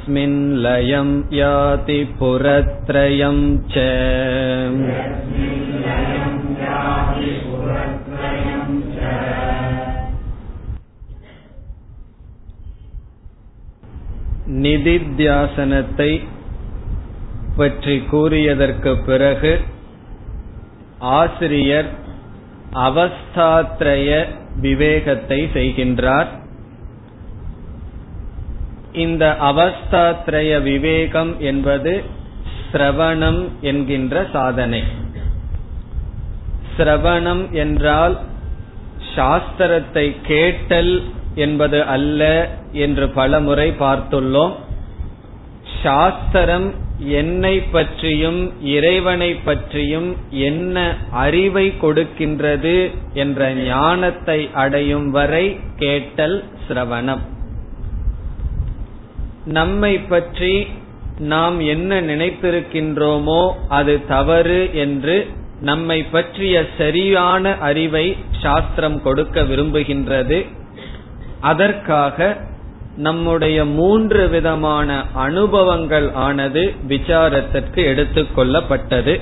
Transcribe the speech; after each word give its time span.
यस्मिन् 0.08 0.40
लयं 0.64 1.10
याति 1.34 2.00
पुरत्रयं 2.20 3.40
च 3.72 3.84
நிதித்தியாசனத்தை 14.64 16.12
பற்றி 17.58 17.96
கூறியதற்கு 18.12 18.92
பிறகு 19.06 19.54
ஆசிரியர் 21.14 21.90
அவஸ்தாத்ரய 22.88 24.10
விவேகத்தை 24.62 25.40
செய்கின்றார் 25.54 26.30
இந்த 28.99 29.25
அவஸ்தாத்ரய 29.51 30.51
விவேகம் 30.63 31.33
என்பது 31.41 31.93
சிரவணம் 32.71 33.41
என்கின்ற 33.61 34.25
சாதனை. 34.33 34.83
சிரவணம் 36.77 37.45
என்றால் 37.63 38.17
சாஸ்திரத்தை 39.15 40.07
கேட்டல் 40.23 40.93
என்பது 41.35 41.79
அல்ல 41.95 42.23
என்று 42.85 43.07
பலமுறை 43.09 43.69
பார்த்துள்ளோம். 43.81 44.55
சாஸ்திரம் 45.83 46.69
என்னை 47.19 47.55
பற்றியும் 47.75 48.41
இறைவனை 48.75 49.31
பற்றியும் 49.49 50.09
என்ன 50.31 50.77
அறிவை 51.25 51.67
கொடுக்கின்றது 51.83 52.77
என்ற 53.15 53.51
ஞானத்தை 53.65 54.39
அடையும் 54.63 55.11
வரை 55.11 55.47
கேட்டல் 55.77 56.39
சிரவணம். 56.67 57.25
நம்மை 59.45 59.99
பற்றி 59.99 60.67
நாம் 61.19 61.61
என்ன 61.61 62.01
நினைத்திருக்கின்றோமோ 62.01 63.51
அது 63.69 64.07
தவறு 64.07 64.75
என்று 64.75 65.27
நம்மை 65.61 66.03
பற்றிய 66.03 66.67
சரியான 66.79 67.55
அறிவை 67.55 68.17
சாஸ்திரம் 68.43 69.03
கொடுக்க 69.03 69.43
விரும்புகின்றது. 69.43 70.47
அதற்காக 71.41 72.37
நம்முடைய 72.97 73.65
மூன்று 73.65 74.29
விதமான 74.29 75.05
அனுபவங்கள் 75.15 76.13
ஆனது 76.13 76.75
விசாரத்திற்கு 76.89 77.75
எடுத்துக்கொள்ளப்பட்டது 77.75 79.21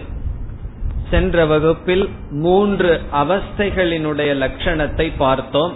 சென்ற 1.11 1.47
வகுப்பில் 1.47 2.09
மூன்று 2.31 3.01
அவஸ்தைகளினுடைய 3.13 4.31
லட்சணத்தை 4.43 5.13
பார்த்தோம். 5.17 5.75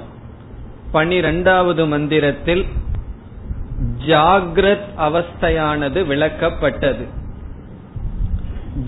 பனிரெண்டாவது 0.93 1.87
மந்திரத்தில் 1.87 2.67
ஜாகிரத் 4.07 4.87
அவஸ்தையானது 4.99 6.05
விளக்கப்பட்டது. 6.05 7.05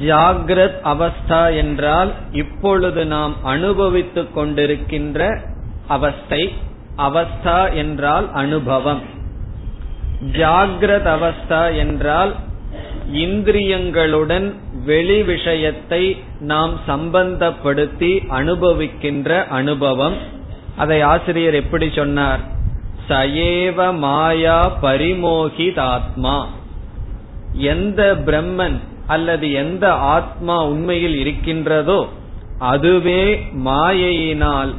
ஜாகிரத் 0.00 0.81
அவஸ்தா 0.84 1.56
என்றால் 1.56 2.12
இப்பொழுது 2.33 3.06
நாம் 3.06 3.45
அனுபவித்துக் 3.45 4.39
கொண்டிருக்கின்ற 4.39 5.39
அவஸ்தை 5.89 6.53
அவஸ்தா 6.99 7.73
என்றால் 7.73 8.33
அனுபவம். 8.33 9.00
ஜாகிரத் 10.33 11.17
அவஸ்தா 11.17 11.77
என்றால் 11.77 12.34
இந்திரியங்களுடன் 13.12 14.55
வெளி 14.84 15.23
விஷயத்தை 15.23 16.23
நாம் 16.41 16.81
சம்பந்தப்படுத்தி 16.89 18.19
அனுபவிக்கின்ற 18.31 19.47
அனுபவம். 19.47 20.17
அதை 20.77 21.00
ஆசிரியர் 21.00 21.55
எப்படி 21.55 21.91
சொன்னார்? 21.94 22.41
சயேவ 23.08 23.98
மாயா 23.98 24.58
பரிமோகிதாத்மா. 24.82 26.36
எந்த 27.52 28.00
பிரம்மன் 28.26 28.78
அல்லது 29.06 29.52
எந்த 29.52 29.92
ஆத்மா 29.92 30.64
உண்மையில் 30.64 31.16
இருக்கின்றதோ 31.18 32.08
அதுவே 32.58 33.22
மாயையினால் 33.64 34.72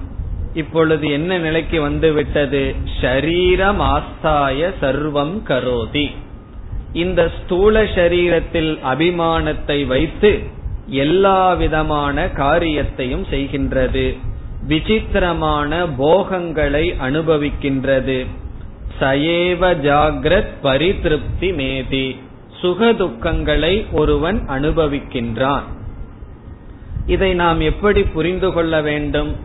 இப்பொழுது 0.53 1.11
என்ன 1.11 1.37
நிலைக்கு 1.37 1.81
வந்துவிட்டது? 1.81 2.75
ஷரீரம் 3.01 3.81
ஆஸ்தாய 3.93 4.71
சர்வம் 4.81 5.35
கரோதி. 5.47 6.07
இந்த 6.93 7.31
ஸ்தூல 7.37 7.83
சரீரத்தில் 7.83 8.71
அபிமானத்தை 8.93 9.87
வைத்து 9.87 10.31
எல்லா 10.87 11.53
விதமான 11.53 12.29
காரியத்தையும் 12.29 13.25
செய்கின்றது. 13.31 14.17
விசித்திரமான 14.67 15.87
போகங்களை 15.87 16.91
அனுபவிக்கின்றது. 16.91 18.25
சயேவ 18.99 19.75
ஜாகிரத் 19.85 20.53
பரிதிருப்தி 20.63 21.51
மேதி. 21.53 22.17
சுகதுக்கங்களை 22.61 23.91
ஒருவன் 23.91 24.45
அனுபவிக்கின்றான். 24.47 25.61
இதை 27.05 27.33
நாம் 27.33 27.59
எப்படி 27.59 28.03
புரிந்து 28.03 28.51
கொள்ள 28.51 28.81
வேண்டும்? 28.81 29.35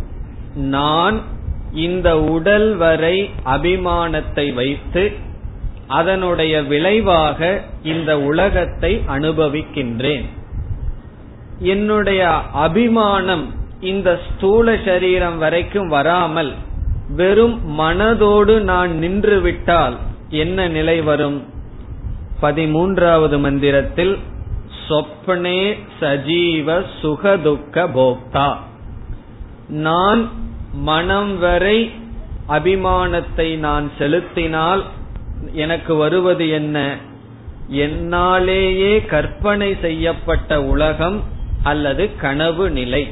நான் 0.55 1.21
இந்த 1.73 2.21
உடல் 2.21 2.77
வரை 2.77 3.31
அபிமானத்தை 3.45 4.55
வைத்து 4.55 5.13
அதனுடைய 5.87 6.63
விளைவாக 6.63 7.63
இந்த 7.83 8.21
உலகத்தை 8.21 9.03
அனுபவிக்கின்றேன். 9.09 10.25
என்னுடைய 11.59 12.29
அபிமானம் 12.53 13.58
இந்த 13.81 14.21
ஸ்தூல 14.27 14.77
சரீரம் 14.85 15.39
வரைக்கும் 15.39 15.89
வராமல் 15.89 16.55
வெறும் 17.17 17.81
மனதோடு 17.81 18.61
நான் 18.61 18.93
நின்று 18.99 19.41
விட்டால் 19.41 19.97
என்ன 20.29 20.69
நிலை 20.69 21.01
வரும்? 21.01 21.45
பதிமூன்றாவது 22.43 23.39
மந்திரத்தில் 23.39 24.19
சொப்னே 24.89 25.79
சஜீவ 26.01 26.85
சுகதுக்க 27.03 27.87
போக்தா. 27.95 28.57
நான் 29.69 30.29
மனம் 30.73 31.39
வரை 31.39 31.91
அபிமானத்தை 32.49 33.57
நான் 33.57 33.91
செலுத்தினால் 33.99 34.85
எனக்கு 35.53 35.95
வருவது 35.95 36.49
என்ன? 36.49 36.97
என்னாலேயே 37.71 39.07
கற்பனை 39.07 39.77
செய்யப்பட்ட 39.81 40.63
உலகம் 40.63 41.23
அல்லது 41.63 42.17
கனவு 42.17 42.71
நிலை. 42.71 43.09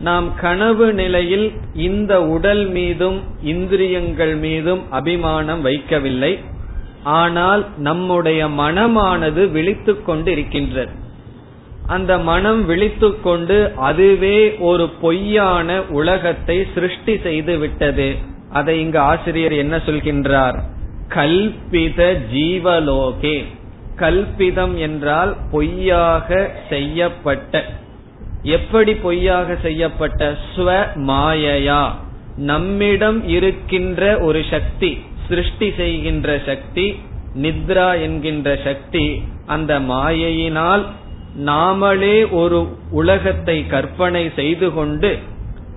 நாம் 0.00 0.34
கனவு 0.40 0.92
நிலையில் 0.92 1.52
இந்த 1.74 2.22
உடல் 2.22 2.66
மீதும் 2.68 3.18
இந்திரியங்கள் 3.42 4.36
மீதும் 4.36 4.82
அபிமானம் 4.90 5.64
வைக்கவில்லை. 5.64 6.38
ஆனால் 7.02 7.66
நம்முடைய 7.78 8.48
மனமானது 8.48 9.50
விழித்து 9.50 10.02
கொண்டு 10.02 10.30
இருக்கின்றது 10.32 10.92
அந்த 11.86 12.18
மனம் 12.18 12.66
விழித்து 12.66 13.20
கொண்டு 13.20 13.72
அதுவே 13.76 14.38
ஒரு 14.58 14.88
பொய்யான 14.88 15.82
உலகத்தை 15.90 16.66
சிருஷ்டி 16.74 17.18
செய்து 17.18 17.58
விட்டது. 17.58 18.16
அதை 18.52 18.80
இங்கு 18.80 18.98
ஆசிரியர் 18.98 19.52
என்ன 19.52 19.76
சொல்கின்றார்? 19.76 20.58
கல்பித 21.14 22.00
ஜீவலோகே. 22.34 23.44
கல்பிதம் 23.96 24.74
என்றால் 24.78 25.36
பொய்யாக 25.50 26.50
செய்யப்பட்ட 26.68 27.64
எப்படி 28.42 28.94
பொய்யாக 28.94 29.56
செய்யப்பட்ட 29.62 30.36
ஸ்வ 30.56 30.86
மாயையா? 30.94 31.90
நம்மிடம் 32.36 33.28
இருக்கின்ற 33.28 34.18
ஒரு 34.18 34.44
சக்தி 34.50 34.98
சிருஷ்டி 35.28 35.72
செய்கின்ற 35.76 36.40
சக்தி 36.46 37.00
நித்ரா 37.34 38.00
என்கின்ற 38.00 38.58
சக்தி 38.64 39.22
அந்த 39.46 39.80
மாயையினால் 39.80 40.84
நாமளே 41.44 42.30
ஒரு 42.30 42.76
உலகத்தை 42.90 43.66
கற்பனை 43.66 44.30
செய்து 44.36 44.72
கொண்டு 44.72 45.18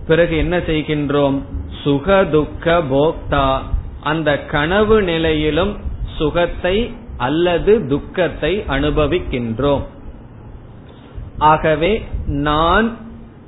பிறகு 0.07 0.37
என்ன 0.37 0.57
செய்கின்றோம்? 0.57 1.41
சுக 1.83 2.23
துக்க 2.23 2.81
போக்தா. 2.91 3.59
அந்த 4.01 4.45
கனவு 4.45 5.01
நிலையிலும் 5.01 5.77
சுகத்தை 6.17 6.93
அல்லது 7.17 7.87
துக்கத்தை 7.87 8.63
அனுபவிக்கின்றோம். 8.69 9.81
ஆகவே 11.41 11.91
நான் 12.25 12.97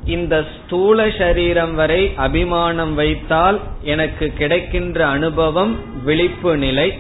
இந்த 0.06 0.46
ஸ்தூல 0.54 1.10
சரீரம் 1.18 1.76
வரை 1.76 2.12
அபிமானம் 2.16 2.94
வைத்தால் 2.96 3.60
எனக்கு 3.84 4.34
கிடைக்கின்ற 4.38 5.08
அனுபவம் 5.08 5.74
விழிப்பு 6.04 6.58
நிலை. 6.58 6.98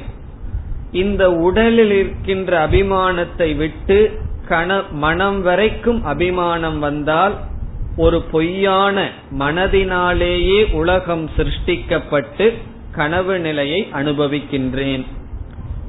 இந்த 0.91 1.31
உடலில் 1.31 1.91
இருக்கின்ற 1.91 2.67
அபிமானத்தை 2.67 3.55
விட்டு 3.55 3.97
கண 4.49 4.69
மனம் 4.91 5.41
வரைக்கும் 5.41 6.03
அபிமானம் 6.03 6.79
வந்தால் 6.79 7.35
ஒரு 7.97 8.21
பொய்யான 8.21 9.09
மனதினாலேயே 9.39 10.71
உலகம் 10.71 11.29
சிருஷ்டிக்கப்பட்டு 11.37 12.53
கனவு 12.91 13.39
நிலையை 13.39 13.87
அனுபவிக்கின்றேன். 13.93 15.03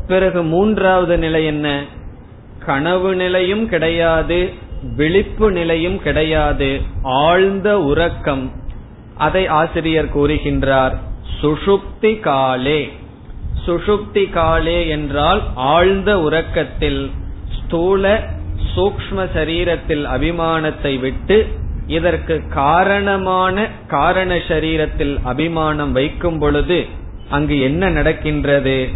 பிறகு 0.06 0.42
மூன்றாவது 0.42 1.18
நிலை 1.18 1.44
என்ன? 1.44 1.68
கனவு 2.66 3.14
நிலையும் 3.14 3.68
கிடையாது 3.68 4.62
விழிப்பு 4.96 5.50
நிலையும் 5.50 6.02
கிடையாது. 6.02 6.80
ஆழ்ந்த 7.02 7.80
உறக்கம். 7.80 8.52
அதை 9.16 9.46
ஆசிரியர் 9.46 10.16
கூறுகின்றார் 10.16 10.94
சுஷுப்தி 11.40 12.20
காலே. 12.20 12.92
சுஷுப்தி 13.66 14.30
காலே 14.30 14.88
என்றால் 14.88 15.42
ஆழ்ந்த 15.54 16.20
உறக்கத்தில் 16.20 17.10
ஸ்தூல 17.58 18.22
சூக்ம 18.76 19.28
சரீரத்தில் 19.34 20.04
அபிமானத்தை 20.04 21.00
விட்டு 21.00 21.46
இதற்கு 21.86 22.42
காரணமான 22.48 23.68
காரண 23.86 24.36
சரீரத்தில் 24.36 25.18
அபிமானம் 25.22 25.92
வைக்கும் 25.92 26.38
பொழுது 26.38 26.86
அங்கு 27.30 27.60
என்ன 27.60 27.88
நடக்கின்றது? 27.88 28.88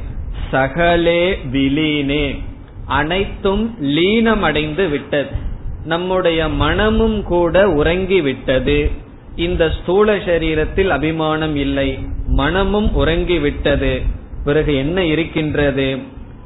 சகலே 0.52 1.36
விலீனே. 1.52 2.38
அனைத்தும் 2.86 3.76
லீனமடைந்து 3.82 4.90
விட்டது. 4.90 5.46
நம்முடைய 5.88 6.48
மனமும் 6.48 7.22
கூட 7.22 7.66
உறங்கிவிட்டது. 7.66 8.90
இந்த 9.36 9.70
ஸ்தூல 9.70 10.16
சரீரத்தில் 10.16 10.88
அபிமானம் 10.88 11.56
இல்லை. 11.56 11.98
மனமும் 12.26 12.90
உறங்கிவிட்டது. 12.96 14.02
பிறகு 14.44 14.76
என்ன 14.76 15.04
இருக்கின்றது? 15.04 15.98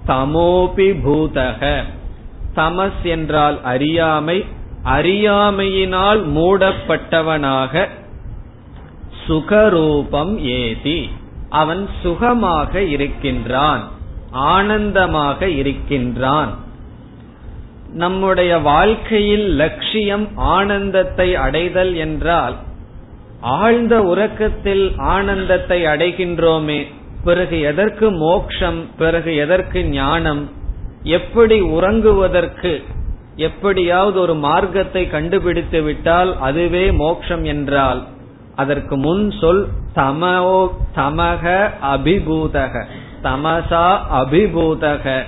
தமோபி 0.06 0.94
பூதக. 1.06 1.82
தமஸ் 2.56 3.02
என்றால் 3.02 3.62
அறியாமை. 3.62 4.44
அறியாமையினால் 4.84 6.20
மூடப்பட்டவனாக 6.28 7.88
சுகரூபம் 9.26 10.38
ஏதி. 10.38 11.10
அவன் 11.48 11.88
சுகமாக 12.02 12.82
இருக்கின்றான். 12.82 13.90
ஆனந்தமாக 14.30 15.48
இருக்கின்றான். 15.48 16.58
நம்முடைய 17.92 18.58
வாழ்க்கையில் 18.58 19.48
லட்சியம் 19.48 20.28
ஆனந்தத்தை 20.36 21.34
அடைதல் 21.34 21.94
என்றால் 21.94 22.56
ஆழ்ந்த 23.40 24.02
உறக்கத்தில் 24.02 24.96
ஆனந்தத்தை 24.96 25.84
அடைகின்றோமே 25.84 26.86
பிறகு 27.24 27.60
எதற்கு 27.60 28.10
மோக்ஷம் 28.10 28.86
பிறகு 28.98 29.36
எதற்கு 29.36 29.84
ஞானம் 29.84 30.50
எப்படி 31.02 31.60
உறங்குவதற்கு 31.60 32.82
எப்படியாவது 33.36 34.20
ஒரு 34.20 34.34
மார்க்கத்தை 34.34 35.08
கண்டுபிடித்து 35.08 35.82
விட்டால் 35.82 36.38
அதுவே 36.38 36.90
மோக்ஷம் 36.90 37.44
என்றால் 37.44 38.02
அதற்கு 38.56 38.96
முன் 38.96 39.30
சொல் 39.30 39.68
தமோ 39.94 40.70
தமக 40.96 41.70
அபிபூதக 41.82 42.84
தமசா 43.22 43.98
அபிபூதக. 44.12 45.24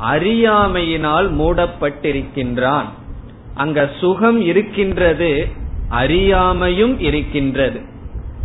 அறியாமையினால் 0.00 1.34
மூடப்பட்டிருக்கின்றான். 1.34 2.84
அங்க 3.54 3.90
சுகம் 4.00 4.40
இருக்கின்றது 4.40 5.46
அறியாமையும் 5.90 7.00
இருக்கின்றது. 7.00 7.80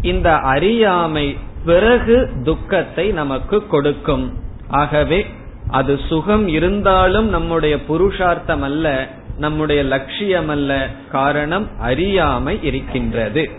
இந்த 0.02 0.36
அறியாமை 0.36 1.38
பிறகு 1.66 2.30
துக்கத்தை 2.44 3.10
நமக்கு 3.10 3.68
கொடுக்கும். 3.68 4.34
ஆகவே 4.68 5.26
அது 5.70 6.00
சுகம் 6.08 6.48
இருந்தாலும் 6.48 7.30
நம்முடைய 7.30 7.84
புருஷார்த்தம் 7.84 8.62
அல்ல 8.62 9.08
நம்முடைய 9.38 9.84
லட்சியம் 9.84 10.50
அல்ல 10.50 10.90
காரணம் 11.12 11.80
அறியாமை 11.80 12.60
இருக்கின்றது. 12.62 13.50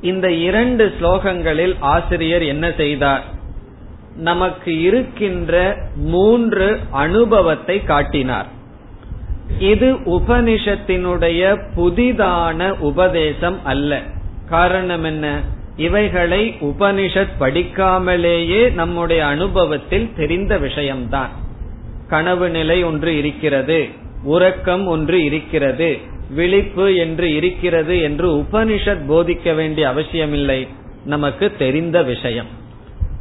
இந்த 0.00 0.32
இரண்டு 0.32 0.94
ஸ்லோகங்களில் 1.00 1.76
ஆசிரியர் 1.80 2.42
என்ன 2.42 2.72
செய்தார்? 2.76 3.24
நமக்கு 4.16 4.80
இருக்கின்ற 4.80 5.76
மூன்று 5.96 6.78
அனுபவத்தை 6.90 7.84
காட்டினார். 7.84 8.46
இது 9.58 9.94
உபனிஷத்தினுடைய 9.94 11.60
புதிதான 11.76 12.78
உபதேசம் 12.78 13.64
அல்ல. 13.64 14.02
காரணம் 14.48 15.04
என்ன? 15.04 15.40
இவைகளை 15.76 16.56
உபனிஷத் 16.60 17.26
படிக்காமலேயே 17.40 18.72
நம்முடைய 18.72 19.26
அனுபவத்தில் 19.26 20.10
தெரிந்த 20.16 20.58
விஷயம்தான். 20.58 21.30
கனவு 22.08 22.50
நிலை 22.50 22.82
ஒன்று 22.82 23.16
இருக்கிறது 23.16 23.88
உறக்கம் 24.24 24.86
ஒன்று 24.86 25.24
இருக்கிறது 25.24 25.98
விழிப்பு 26.30 26.96
என்று 26.96 27.34
இருக்கிறது 27.34 28.02
என்று 28.02 28.32
உபனிஷத் 28.34 29.04
போதிக்க 29.08 29.54
வேண்டிய 29.54 29.88
அவசியமில்லை. 29.88 30.68
நமக்கு 31.04 31.52
தெரிந்த 31.58 32.02
விஷயம். 32.02 32.64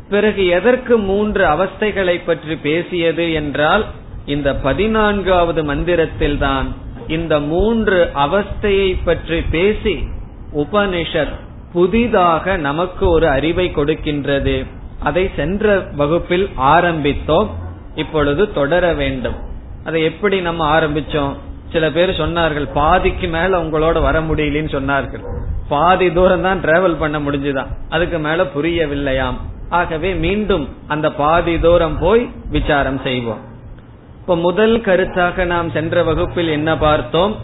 பிறகு 0.09 0.47
எதற்கு 0.47 0.97
மூன்று 0.97 1.45
அவஸ்தைகளை 1.45 2.21
பற்றி 2.25 2.55
பேசியது 2.55 3.33
என்றால் 3.33 3.85
இந்த 4.25 4.55
பதினான்காவது 4.55 5.63
மந்திரத்தில் 5.63 6.37
தான் 6.37 6.75
இந்த 7.07 7.39
மூன்று 7.39 8.09
அவஸ்தையை 8.15 8.97
பற்றி 9.03 9.41
பேசி 9.41 10.07
உபனிஷத் 10.55 11.35
புதிதாக 11.73 12.57
நமக்கு 12.57 13.09
ஒரு 13.09 13.29
அறிவை 13.29 13.71
கொடுக்கின்றது. 13.75 14.65
அதை 14.99 15.29
சென்ற 15.35 15.85
வகுப்பில் 15.95 16.49
ஆரம்பித்தோம். 16.57 17.49
இப்பொழுது 17.95 18.53
தொடர 18.53 18.93
வேண்டும். 18.93 19.35
அதை 19.85 20.03
எப்படி 20.03 20.41
நம்ம 20.41 20.79
ஆரம்பிச்சோம்? 20.79 21.33
சில 21.71 21.91
பேர் 21.91 22.09
சொன்னார்கள் 22.09 22.67
பாதிக்கு 22.73 23.27
மேல 23.27 23.61
உங்களோட 23.63 24.01
வர 24.01 24.21
முடியலன்னு 24.21 24.73
சொன்னார்கள். 24.77 25.23
பாதி 25.69 26.13
தூரம் 26.13 26.41
தான் 26.41 26.61
டிராவல் 26.61 26.99
பண்ண 26.99 27.19
முடிஞ்சுதான் 27.19 27.67
அதுக்கு 27.89 28.19
மேல 28.19 28.43
புரியவில்லையாம். 28.43 29.37
ஆகவே 29.69 30.13
மீண்டும் 30.13 30.69
அந்த 30.87 31.11
பாதி 31.11 31.59
தூரம் 31.59 31.99
போய் 31.99 32.29
விசாரம் 32.49 32.99
செய்வோம். 33.03 33.39
இப்ப 34.19 34.35
முதல் 34.35 34.79
கருத்தாக 34.79 35.45
நாம் 35.45 35.71
சென்ற 35.71 36.03
வகுப்பில் 36.03 36.47
என்ன 36.47 36.77
பார்த்தோம்? 36.77 37.35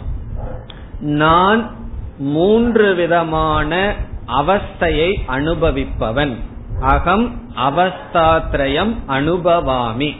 நான் 1.00 1.76
மூன்று 2.18 2.94
விதமான 2.94 3.94
அவஸ்தையை 4.26 5.14
அனுபவிப்பவன். 5.28 6.34
அகம் 6.80 7.40
அவஸ்தாத்ரயம் 7.56 8.94
அனுபவாமி. 9.08 10.16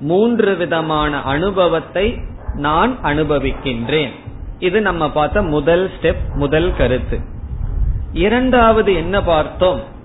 மூன்று 0.00 0.54
விதமான 0.54 1.22
அனுபவத்தை 1.22 2.18
நான் 2.54 2.98
அனுபவிக்கின்றேன். 3.02 4.10
இது 4.58 4.80
நம்ம 4.80 5.10
பார்த்த 5.10 5.42
முதல் 5.42 5.90
ஸ்டெப் 5.90 6.34
முதல் 6.34 6.76
கருத்து. 6.76 7.20
இரண்டாவது 8.12 8.94
என்ன 8.94 9.22
பார்த்தோம்? 9.22 9.96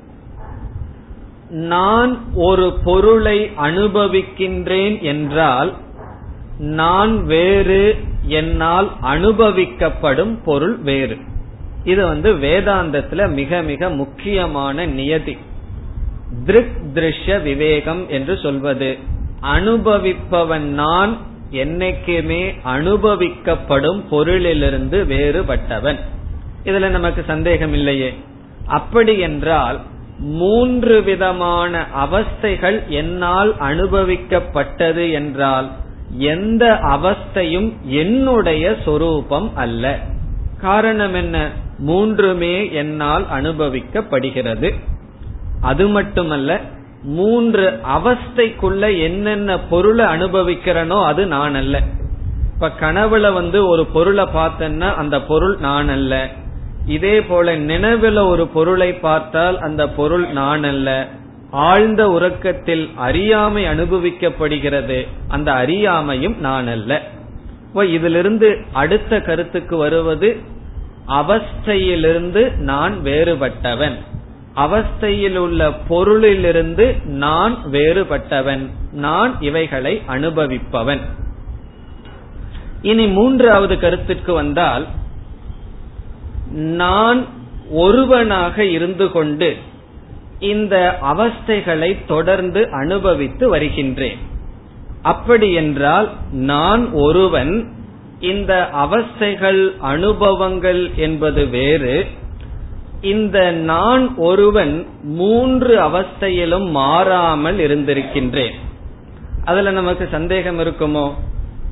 நான் 1.54 2.24
ஒரு 2.34 2.80
பொருளை 2.84 3.52
அனுபவிக்கின்றேன் 3.62 5.02
என்றால் 5.02 5.74
நான் 6.58 7.26
வேறு 7.26 7.98
என்னால் 8.28 8.92
அனுபவிக்கப்படும் 9.02 10.44
பொருள் 10.46 10.78
வேறு. 10.78 11.18
இது 11.84 12.06
வந்து 12.06 12.34
வேதாந்தத்துல 12.34 13.34
மிக 13.34 13.62
மிக 13.62 13.90
முக்கியமான 13.90 14.86
நியதி. 14.86 15.38
திருக் 16.46 16.72
திருஷ்ய 16.94 17.42
விவேகம் 17.42 18.10
என்று 18.10 18.38
சொல்வது. 18.38 18.98
அனுபவிப்பவன் 19.42 20.68
நான் 20.74 21.18
என்னைக்குமே 21.52 22.54
அனுபவிக்கப்படும் 22.66 24.04
பொருளிலிருந்து 24.12 25.06
வேறுபட்டவன். 25.06 26.00
இதுல 26.64 26.88
நமக்கு 26.88 27.24
சந்தேகம் 27.28 27.74
இல்லையே. 27.74 28.14
அப்படி 28.66 29.20
என்றால் 29.20 29.80
மூன்று 30.20 31.04
விதமான 31.04 31.86
அவஸ்தைகள் 32.06 32.88
என்னால் 32.88 33.56
அனுபவிக்கப்பட்டது 33.56 35.12
என்றால் 35.12 35.70
எந்த 36.18 36.80
அவஸ்தையும் 36.84 37.74
என்னுடைய 37.84 38.76
சொரூபம் 38.86 39.56
அல்ல. 39.56 40.00
காரணம் 40.62 41.14
என்ன? 41.14 41.50
மூன்றுமே 41.78 42.72
என்னால் 42.72 43.26
அனுபவிக்கப்படுகிறது. 43.34 44.74
அது 45.62 45.88
மட்டுமல்ல 45.88 46.60
மூன்று 47.04 47.80
அவஸ்தைக்குள்ள 47.98 49.02
என்னென்ன 49.02 49.60
பொருளை 49.60 50.06
அனுபவிக்கிறனோ 50.06 51.06
அது 51.06 51.26
நான் 51.26 51.56
அல்ல 51.56 51.82
இப்ப 52.54 52.72
கனவுல 52.80 53.34
வந்து 53.34 53.68
ஒரு 53.68 53.86
பொருளை 53.86 54.26
பார்த்தேன்னா 54.36 54.96
அந்த 54.96 55.22
பொருள் 55.22 55.58
நான் 55.60 55.90
அல்ல 55.90 56.30
இதே 56.86 57.22
போல 57.22 57.58
நினைவுல 57.58 58.28
ஒரு 58.28 58.48
பொருளை 58.48 58.94
பார்த்தால் 58.94 59.60
அந்த 59.60 59.90
பொருள் 59.90 60.28
நான் 60.28 60.64
அல்ல 60.64 61.08
ஆழ்ந்த 61.52 62.10
உறக்கத்தில் 62.10 62.90
அறியாமை 62.96 63.64
அனுபவிக்கப்படுகிறது. 63.64 65.08
அந்த 65.28 65.54
அறியாமையும் 65.54 66.38
நான் 66.38 66.68
அல்ல 66.68 67.02
இதிலிருந்து 67.74 68.66
அடுத்த 68.74 69.22
கருத்துக்கு 69.22 69.78
வருவது 69.78 70.38
அவஸ்தையிலிருந்து 71.08 72.58
நான் 72.58 72.98
வேறுபட்டவன். 73.04 73.94
அவஸ்தையில் 74.56 75.36
உள்ள 75.36 75.70
பொருளிலிருந்து 75.90 77.06
நான் 77.06 77.58
வேறுபட்டவன். 77.72 78.70
நான் 78.92 79.42
இவைகளை 79.42 80.02
அனுபவிப்பவன். 80.10 81.00
இனி 82.82 83.08
மூன்றாவது 83.08 83.80
கருத்துக்கு 83.80 84.34
வந்தால் 84.34 84.86
நான் 86.54 87.26
ஒருவனாக 87.70 88.66
இருந்து 88.66 89.12
கொண்டு 89.12 89.58
இந்த 90.40 90.98
அவஸ்தைகளை 91.02 92.06
தொடர்ந்து 92.08 92.72
அனுபவித்து 92.72 93.50
வருகின்றேன். 93.50 94.18
அப்படி 95.02 95.54
என்றால் 95.54 96.10
நான் 96.32 96.92
ஒருவன் 96.92 97.74
இந்த 98.20 98.70
அவஸ்தைகள் 98.76 99.78
அனுபவங்கள் 99.80 100.92
என்பது 100.96 101.48
வேறு. 101.48 102.06
இந்த 103.02 103.52
நான் 103.52 104.16
ஒருவன் 104.16 104.88
மூன்று 105.04 105.80
அவஸ்தையிலும் 105.80 106.70
மாறாமல் 106.70 107.58
இருந்திருக்கின்றேன். 107.58 108.54
அதுல 109.46 109.72
நமக்கு 109.72 110.08
சந்தேகம் 110.12 110.60
இருக்குமோ? 110.60 111.14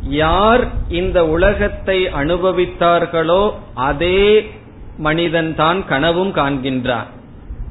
யார் 0.01 0.67
இந்த 0.89 1.27
உலகத்தை 1.27 2.05
அனுபவித்தார்களோ 2.05 3.53
அதே 3.73 4.49
மனிதன் 4.97 5.55
தான் 5.55 5.87
கனவும் 5.87 6.35
காண்கின்றான். 6.35 7.05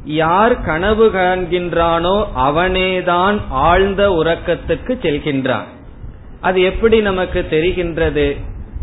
யார் 0.04 0.60
கனவு 0.60 1.08
காண்கின்றானோ 1.08 2.24
அவனேதான் 2.36 3.40
ஆழ்ந்த 3.50 4.08
உறக்கத்துக்கு 4.08 4.92
செல்கின்றான். 5.02 5.64
அது 6.40 6.62
எப்படி 6.62 7.00
நமக்கு 7.00 7.46
தெரிகின்றது? 7.50 8.36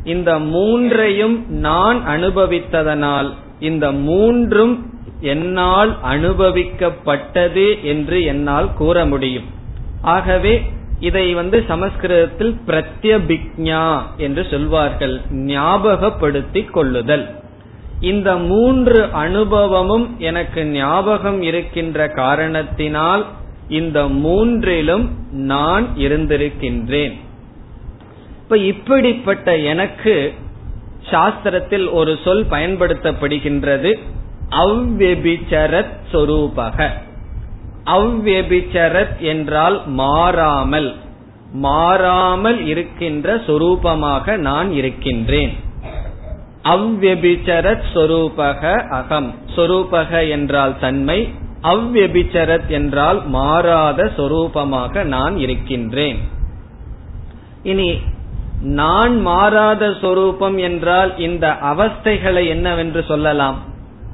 இந்த 0.03 0.39
மூன்றையும் 0.39 1.45
நான் 1.49 2.07
அனுபவித்ததனால் 2.07 3.33
இந்த 3.59 3.91
மூன்றும் 3.91 4.91
என்னால் 5.21 5.97
அனுபவிக்கப்பட்டது 6.05 7.81
என்று 7.81 8.23
என்னால் 8.23 8.73
கூற 8.73 9.05
முடியும். 9.05 9.43
ஆகவே 10.01 10.61
இதை 10.99 11.33
வந்து 11.33 11.63
சமஸ்கிருதத்தில் 11.67 12.59
பிரத்யபிக்ஞா 12.67 14.01
என்று 14.17 14.47
சொல்வார்கள் 14.49 15.21
ஞாபகப்படுத்திக் 15.31 16.69
கொள்ளுதல். 16.69 17.45
இந்த 17.99 18.35
மூன்று 18.35 19.09
அனுபவமும் 19.11 20.15
எனக்கு 20.19 20.65
ஞாபகம் 20.65 21.41
இருக்கின்ற 21.41 22.07
காரணத்தினால் 22.07 23.25
இந்த 23.69 24.03
மூன்றிலும் 24.03 25.07
நான் 25.31 25.87
இருந்திருக்கின்றேன். 25.97 27.17
இப்ப 28.41 28.57
இப்படிப்பட்ட 28.57 29.57
எனக்கு 29.57 30.33
சாஸ்திரத்தில் 31.09 31.91
ஒரு 31.91 32.17
சொல் 32.23 32.45
பயன்படுத்தப்படுகின்றது. 32.45 33.99
அவ்வெபிச்சரத் 34.51 35.93
சொரூபக. 36.11 36.89
அவ்வெபிச்சரத் 37.85 39.17
என்றால் 39.19 39.87
மாறாமல் 39.87 40.95
மாறாமல் 41.51 42.65
இருக்கின்ற 42.65 43.35
சொரூபமாக 43.35 44.37
நான் 44.37 44.71
இருக்கின்றேன். 44.71 45.65
அவ்வெபிச்சரத் 46.69 47.83
சொரூபக 47.93 48.87
அகம். 48.89 49.35
சொரூபக 49.55 50.29
என்றால் 50.29 50.79
தன்மை 50.79 51.33
அவ்வெபிச்சரத் 51.61 52.67
என்றால் 52.67 53.27
மாறாத 53.27 54.11
சொரூபமாக 54.17 55.03
நான் 55.03 55.37
இருக்கின்றேன். 55.37 56.17
இனி 57.63 57.99
நான் 58.61 59.21
மாறாத 59.21 59.93
சொரூபம் 60.01 60.57
என்றால் 60.57 61.17
இந்த 61.17 61.57
அவஸ்தைகளை 61.61 62.47
என்னவென்று 62.47 63.03
சொல்லலாம்? 63.07 63.59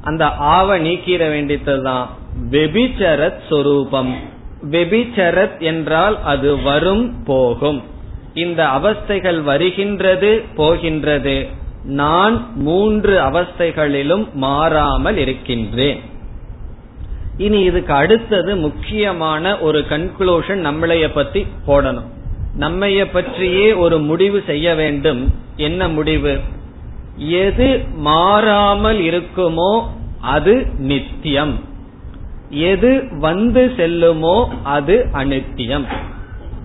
அந்த 0.01 0.25
ஆவ 0.25 0.77
நீக்கிட 0.77 1.29
வேண்டியதுதான் 1.29 2.09
வெபிச்சரத் 2.51 3.39
சொரூபம். 3.49 4.15
வெபிச்சரத் 4.71 5.59
என்றால் 5.59 6.23
அது 6.23 6.61
வரும் 6.61 7.23
போகும். 7.23 7.83
இந்த 8.33 8.65
அவஸ்தைகள் 8.65 9.41
வருகின்றது 9.41 10.43
போகின்றது. 10.55 11.61
நான் 11.85 12.47
மூன்று 12.55 13.19
அவஸ்தைகளிலும் 13.19 14.33
மாறாமல் 14.33 15.17
இருக்கின்றேன். 15.17 16.01
இனி 17.37 17.59
இதுக்கு 17.59 17.93
அடுத்தது 17.93 18.55
முக்கியமான 18.55 19.59
ஒரு 19.59 19.85
கன்க்ளூஷன் 19.89 20.61
நம்மளைய 20.67 21.09
பத்தி 21.13 21.47
போடணும். 21.67 22.09
நம்மைய 22.59 23.07
பற்றியே 23.13 23.73
ஒரு 23.73 23.99
முடிவு 23.99 24.43
செய்ய 24.45 24.75
வேண்டும். 24.75 25.33
என்ன 25.57 25.87
முடிவு? 25.87 26.39
எது 27.17 27.85
மாறாமல் 27.93 28.99
இருக்குமோ 28.99 29.83
அது 30.21 30.65
நித்தியம். 30.77 31.59
எது 32.49 33.07
வந்து 33.19 33.73
செல்லுமோ 33.77 34.47
அது 34.63 35.09
அனித்தியம் 35.13 35.85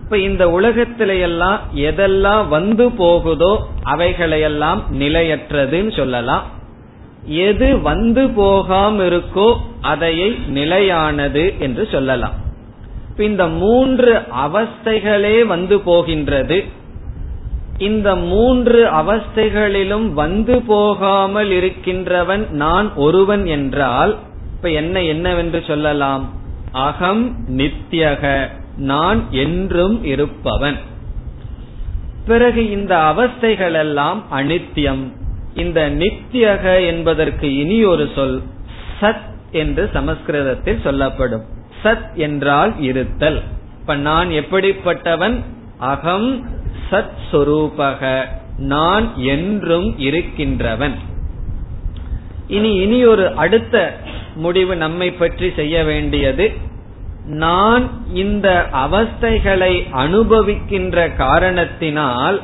இப்ப 0.08 0.18
இந்த 0.18 0.46
உலகத்திலையெல்லாம் 0.46 1.58
எதெல்லாம் 1.74 2.48
வந்து 2.48 2.90
போகுதோ 2.90 3.66
அவைகளையெல்லாம் 3.84 4.82
நிலையற்றதுன்னு 4.92 5.96
சொல்லலாம். 5.96 6.44
எது 7.24 7.80
வந்து 7.80 8.28
போகாம 8.28 9.04
இருக்கோ 9.04 9.56
அதையை 9.80 10.38
நிலையானது 10.48 11.54
என்று 11.58 11.88
சொல்லலாம். 11.90 12.32
இந்த 13.16 13.46
மூன்று 13.46 14.20
அவஸ்தைகளே 14.46 15.46
வந்து 15.46 15.80
போகின்றது. 15.80 16.64
இந்த 17.78 18.16
மூன்று 18.16 18.84
அவஸ்தைகளிலும் 18.84 20.12
வந்து 20.12 20.62
போகாமல் 20.62 21.50
இருக்கின்றவன் 21.50 22.46
நான் 22.50 22.94
ஒருவன் 22.94 23.46
என்றால் 23.46 24.16
இப்ப 24.56 24.70
என்ன 24.70 25.02
என்னவென்று 25.02 25.64
சொல்லலாம்? 25.66 26.30
அகம் 26.72 27.34
நித்யக. 27.56 28.50
நான் 28.78 29.24
என்றும் 29.30 30.04
இருப்பவன். 30.04 30.76
பிறகு 32.26 32.70
இந்த 32.70 32.96
அவஸ்தைகள் 32.96 33.72
எல்லாம் 33.72 34.24
அனித்தியம். 34.32 35.12
இந்த 35.54 35.90
நித்தியக 35.90 36.86
என்பதற்கு 36.86 37.56
இனி 37.56 37.84
ஒரு 37.84 38.08
சொல் 38.14 38.42
சத் 39.00 39.20
என்று 39.52 39.90
சமஸ்கிருதத்தில் 39.92 40.80
சொல்லப்படும். 40.82 41.44
சத் 41.84 42.14
என்றால் 42.14 42.80
இருத்தல். 42.80 43.42
இப்ப 43.80 43.96
நான் 43.96 44.28
எப்படிப்பட்டவன்? 44.28 45.42
அகம் 45.78 46.48
சத் 46.90 47.10
சொரூபக. 47.32 48.24
நான் 48.56 49.16
என்றும் 49.16 49.98
இருக்கின்றவன். 49.98 50.94
இனி 52.48 52.74
இனி 52.74 53.04
ஒரு 53.04 53.30
அடுத்த 53.30 53.96
முடிவு 54.34 54.76
நம்மை 54.76 55.12
பற்றி 55.12 55.52
செய்ய 55.56 55.84
வேண்டியது 55.84 56.52
நான் 57.28 57.90
இந்த 58.14 58.66
அவஸ்தைகளை 58.72 59.86
அனுபவிக்கின்ற 59.92 61.16
காரணத்தினால் 61.16 62.40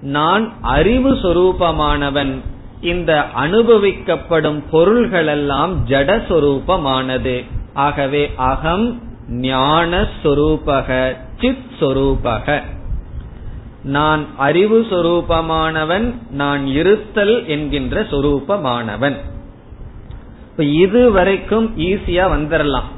நான் 0.00 0.52
அறிவு 0.60 1.14
சொரூபமானவன். 1.14 2.38
இந்த 2.80 3.24
அனுபவிக்கப்படும் 3.36 4.62
பொருள்களெல்லாம் 4.72 5.76
ஜடஸ்வரூபமானது 5.88 7.44
ஆகவே 7.74 8.32
அகம் 8.36 9.02
ஞான 9.28 10.06
சொரூபக 10.24 11.16
சித் 11.40 11.70
சொரூபக. 11.80 12.62
நான் 13.82 14.26
அறிவு 14.36 14.86
சொரூபமானவன் 14.90 16.14
நான் 16.30 16.66
இருத்தல் 16.66 17.46
என்கின்ற 17.46 18.00
சொரூபமானவன். 18.02 19.16
இதுவரைக்கும் 20.56 21.78
ஈஸியா 21.78 22.30
வந்துடலாம் 22.34 22.96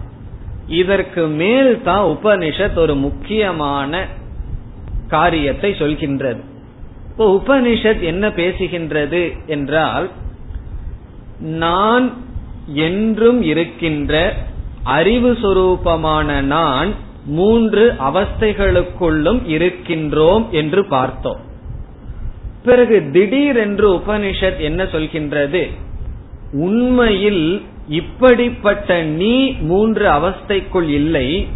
இதற்கு 0.70 1.26
மேல் 1.26 1.82
தான் 1.82 2.04
உபனிஷத் 2.04 2.78
ஒரு 2.78 2.94
முக்கியமான 2.94 4.06
காரியத்தை 5.08 5.70
சொல்கின்றது. 5.72 6.40
இப்போ 7.08 7.26
உபனிஷத் 7.36 8.00
என்ன 8.00 8.28
பேசுகின்றது 8.28 9.46
என்றால் 9.46 10.10
நான் 11.40 12.12
என்றும் 12.74 13.42
இருக்கின்ற 13.42 14.34
அறிவு 14.82 15.32
சுரூபமான 15.32 16.40
நான் 16.40 16.94
மூன்று 17.26 17.94
அவஸ்தைகளுக்குள்ளும் 17.98 19.40
இருக்கின்றோம் 19.46 20.50
என்று 20.50 20.84
பார்த்தோம். 20.84 21.40
பிறகு 22.64 23.10
திடீரென்று 23.12 23.88
உபனிஷத் 23.94 24.58
என்ன 24.58 24.82
சொல்கின்றது? 24.84 25.70
உண்மையில் 26.52 27.62
இப்படிப்பட்ட 27.88 29.02
நீ 29.02 29.50
மூன்று 29.50 30.10
அவஸ்தைக்குள் 30.10 30.88
இல்லை 30.88 31.48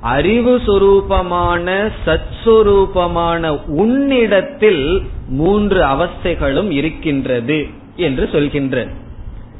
அறிவு 0.00 0.56
சுரூபமான 0.56 1.92
சத்ஸ்வரூபமான 2.06 3.60
உன்னிடத்தில் 3.66 5.02
மூன்று 5.28 5.82
அவஸ்தைகளும் 5.84 6.70
இருக்கின்றது 6.70 7.66
என்று 7.96 8.28
சொல்கின்றது 8.32 8.90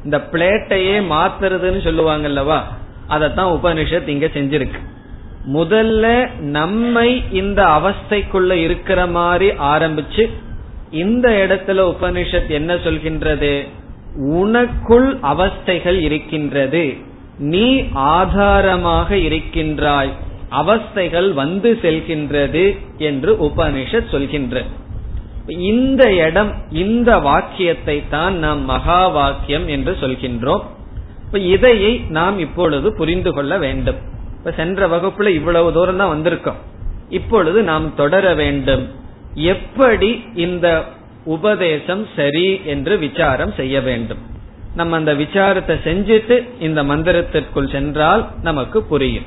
இந்த 0.03 0.17
பிளேட்டையே 0.31 1.01
மாத்துறதுன்னு 1.13 1.81
சொல்லுவாங்கல்லவா 1.83 2.61
அதத்தான் 3.09 3.57
உபனிஷத் 3.57 4.07
இங்க 4.07 4.25
செஞ்சிருக்கு. 4.25 4.79
முதல்ல 5.53 6.37
நம்மை 6.39 7.23
இந்த 7.31 7.63
அவஸ்தைக்குள்ள 7.63 8.51
இருக்கிற 8.51 9.05
மாதிரி 9.05 9.51
ஆரம்பிச்சு 9.51 10.29
இந்த 10.91 11.29
இடத்துல 11.29 11.93
உபனிஷத் 11.93 12.47
என்ன 12.47 12.75
சொல்கின்றது? 12.75 13.67
உனக்குள் 14.19 15.17
அவஸ்தைகள் 15.23 16.01
இருக்கின்றது. 16.01 16.97
நீ 17.37 17.83
ஆதாரமாக 17.93 19.17
இருக்கின்றாய். 19.17 20.13
அவஸ்தைகள் 20.51 21.33
வந்து 21.33 21.79
செல்கின்றது 21.81 22.77
என்று 22.97 23.35
உபனிஷத் 23.35 24.09
சொல்கின்ற 24.09 24.63
இந்த 25.47 26.13
இடம் 26.13 26.51
இந்த 26.71 27.17
வாக்கியத்தை 27.17 28.03
தான் 28.09 28.37
நாம் 28.37 28.65
மகா 28.65 29.07
வாக்கியம் 29.07 29.67
என்று 29.67 29.97
சொல்கின்றோம். 30.01 30.61
இப்ப 31.25 31.39
இதையை 31.39 31.97
நாம் 32.09 32.39
இப்பொழுது 32.39 32.93
புரிந்து 32.93 33.33
கொள்ள 33.33 33.57
வேண்டும். 33.57 33.95
இப்ப 34.37 34.51
சென்ற 34.51 34.87
வகுப்புல 34.87 35.27
இவ்வளவு 35.27 35.73
தூரம் 35.73 35.97
தான் 35.97 36.17
வந்திருக்கோம். 36.17 36.59
இப்பொழுது 37.09 37.63
நாம் 37.63 37.95
தொடர 37.95 38.33
வேண்டும். 38.33 38.89
எப்படி 39.33 40.23
இந்த 40.33 40.83
உபதேசம் 41.23 42.07
சரி 42.15 42.61
என்று 42.65 42.97
விசாரம் 42.97 43.53
செய்ய 43.53 43.81
வேண்டும். 43.81 44.17
நம்ம 44.75 44.95
அந்த 44.95 45.13
விசாரத்தை 45.13 45.75
செஞ்சுட்டு 45.83 46.49
இந்த 46.59 46.83
மந்திரத்திற்குள் 46.83 47.71
சென்றால் 47.71 48.29
நமக்கு 48.41 48.83
புரியும். 48.83 49.25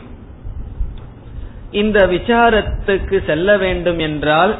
இந்த 1.70 2.06
விசாரத்துக்கு 2.06 3.24
செல்ல 3.24 3.56
வேண்டும் 3.56 3.98
என்றால் 3.98 4.58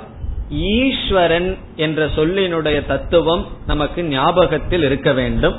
ஈஸ்வரன் 0.50 1.56
என்ற 1.76 2.06
சொல்லினுடைய 2.06 2.86
தத்துவம் 2.86 3.46
நமக்கு 3.66 4.04
ஞாபகத்தில் 4.04 4.82
இருக்க 4.82 5.12
வேண்டும். 5.12 5.54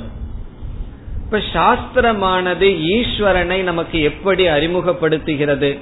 இப்ப 1.24 1.38
சாஸ்திரமானது 1.38 2.66
ஈஸ்வரனை 2.96 3.62
நமக்கு 3.62 4.00
எப்படி 4.00 4.46
அறிமுகப்படுத்துகிறது? 4.46 5.78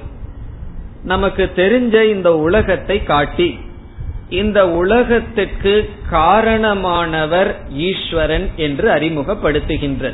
நமக்கு 1.02 1.50
தெரிஞ்ச 1.56 2.02
இந்த 2.02 2.36
உலகத்தை 2.36 3.02
காட்டி. 3.02 3.58
இந்த 4.28 4.68
உலகத்திற்கு 4.68 5.90
காரணமானவர் 6.10 7.54
ஈஸ்வரன் 7.70 8.50
என்று 8.56 8.90
அறிமுகப்படுத்துகின்ற 8.90 10.12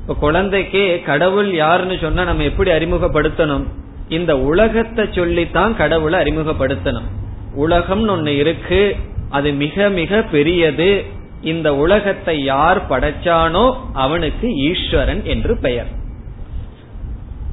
இப்ப 0.00 0.32
குழந்தைக்கே 0.32 1.02
கடவுள் 1.02 1.54
யாருன்னு 1.54 1.98
சொன்னா 2.00 2.24
நம்ம 2.24 2.42
எப்படி 2.42 2.70
அறிமுகப்படுத்தணும்? 2.70 3.64
இந்த 4.08 4.38
உலகத்தை 4.38 5.08
சொல்லித்தான் 5.10 5.76
கடவுளை 5.76 6.20
அறிமுகப்படுத்தணும். 6.20 7.08
உலகம்னு 7.56 8.12
ஒண்ணு 8.16 8.28
இருக்கு 8.28 8.96
அது 9.30 9.52
மிக 9.52 9.88
மிக 9.88 10.22
பெரியது. 10.22 11.04
இந்த 11.42 11.76
உலகத்தை 11.76 12.44
யார் 12.44 12.86
படைச்சானோ 12.88 13.74
அவனுக்கு 13.92 14.54
ஈஸ்வரன் 14.54 15.24
என்று 15.24 15.56
பெயர். 15.56 15.86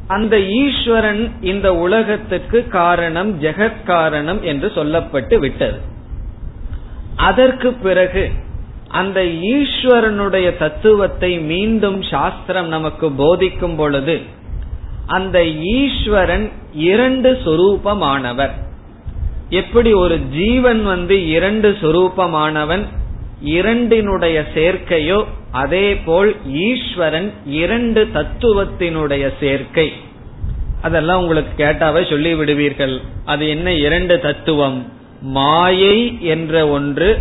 அந்த 0.09 0.35
ஈஸ்வரன் 0.39 1.21
இந்த 1.41 1.67
உலகத்துக்கு 1.75 2.59
காரணம் 2.67 3.31
ஜெகத் 3.41 3.83
காரணம் 3.85 4.41
என்று 4.43 4.67
சொல்லப்பட்டு 4.75 5.37
விட்டது. 5.37 5.79
அதற்கு 7.15 7.69
பிறகு 7.73 8.23
அந்த 8.87 9.19
ஈஸ்வரனுடைய 9.53 10.47
தத்துவத்தை 10.57 11.31
மீண்டும் 11.51 11.99
சாஸ்திரம் 12.11 12.67
நமக்கு 12.67 13.07
போதிக்கும் 13.11 13.75
பொழுது 13.75 14.15
அந்த 15.07 15.37
ஈஸ்வரன் 15.77 16.47
இரண்டு 16.73 17.29
சொரூபமானவர். 17.45 18.55
எப்படி 19.49 19.93
ஒரு 19.93 20.17
ஜீவன் 20.29 20.83
வந்து 20.83 21.27
இரண்டு 21.29 21.69
சொரூபமானவன் 21.81 22.85
இரண்டினுடைய 23.41 24.45
சேர்க்கையோ 24.53 25.25
அதே 25.51 25.95
போல் 25.95 26.35
ஈஸ்வரன் 26.45 27.33
இரண்டு 27.45 28.07
தத்துவத்தினுடைய 28.13 29.33
சேர்க்கை. 29.39 29.93
அதெல்லாம் 30.81 31.21
உங்களுக்கு 31.21 31.63
கேட்டாவே 31.63 32.09
சொல்லி 32.09 32.35
விடுவீர்கள் 32.35 33.01
அது 33.25 33.49
என்ன 33.49 33.73
இரண்டு 33.73 34.19
தத்துவம்? 34.19 34.85
மாயை 35.21 36.17
என்ற 36.21 36.67
ஒன்று 36.67 37.19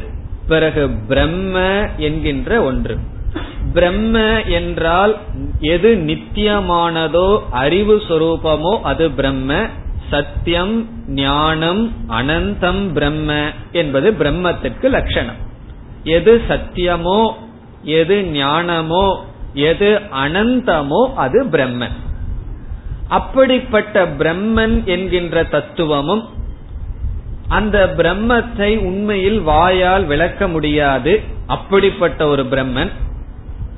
பிறகு 0.49 0.91
பிரம்ம 1.09 1.87
என்கின்ற 1.97 2.63
ஒன்று. 2.63 2.97
பிரம்ம 3.73 4.43
என்றால் 4.43 5.17
எது 5.61 5.91
நித்தியமானதோ 5.97 7.39
அறிவு 7.51 7.97
சொரூபமோ 8.09 8.81
அது 8.83 9.11
பிரம்ம. 9.11 9.69
சத்தியம் 10.11 10.89
ஞானம் 11.07 11.93
அனந்தம் 12.09 12.93
பிரம்ம 12.93 13.53
என்பது 13.73 14.11
பிரம்மத்திற்கு 14.13 14.89
லட்சணம். 14.89 15.47
எது 16.03 16.43
சத்தியமோ 16.49 17.31
எது 17.83 18.25
ஞானமோ 18.33 19.17
எது 19.53 20.01
அனந்தமோ 20.13 21.15
அது 21.15 21.45
பிரம்மன். 21.45 21.97
அப்படிப்பட்ட 23.09 24.07
பிரம்மன் 24.07 24.85
என்கின்ற 24.85 25.45
தத்துவமும் 25.45 26.29
அந்த 27.49 27.95
பிரம்மத்தை 27.97 28.77
உண்மையில் 28.79 29.41
வாயால் 29.41 30.05
விளக்க 30.05 30.49
முடியாது. 30.49 31.21
அப்படிப்பட்ட 31.47 32.27
ஒரு 32.27 32.43
பிரம்மன் 32.51 32.91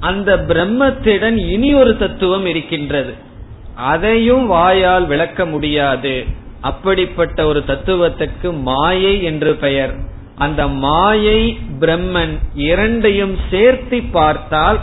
அந்த 0.01 0.37
பிரம்மத்திடம் 0.37 1.37
இனி 1.49 1.75
ஒரு 1.75 1.97
தத்துவம் 1.97 2.47
இருக்கின்றது. 2.47 3.15
அதையும் 3.75 4.47
வாயால் 4.47 5.07
விளக்க 5.07 5.47
முடியாது. 5.47 6.25
அப்படிப்பட்ட 6.61 7.47
ஒரு 7.47 7.63
தத்துவத்துக்கு 7.67 8.63
மாயை 8.63 9.23
என்று 9.23 9.55
பெயர். 9.55 9.95
அந்த 10.41 10.63
மாயை 10.85 11.41
பிரம்மன் 11.81 12.35
இரண்டையும் 12.69 13.37
சேர்த்து 13.51 13.99
பார்த்தால் 14.17 14.81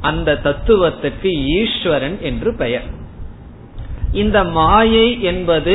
அந்த 0.00 0.38
தத்துவத்துக்கு 0.44 1.30
ஈஸ்வரன் 1.60 2.18
என்று 2.20 2.50
பெயர். 2.54 2.86
இந்த 4.12 4.38
மாயை 4.58 5.06
என்பது 5.22 5.74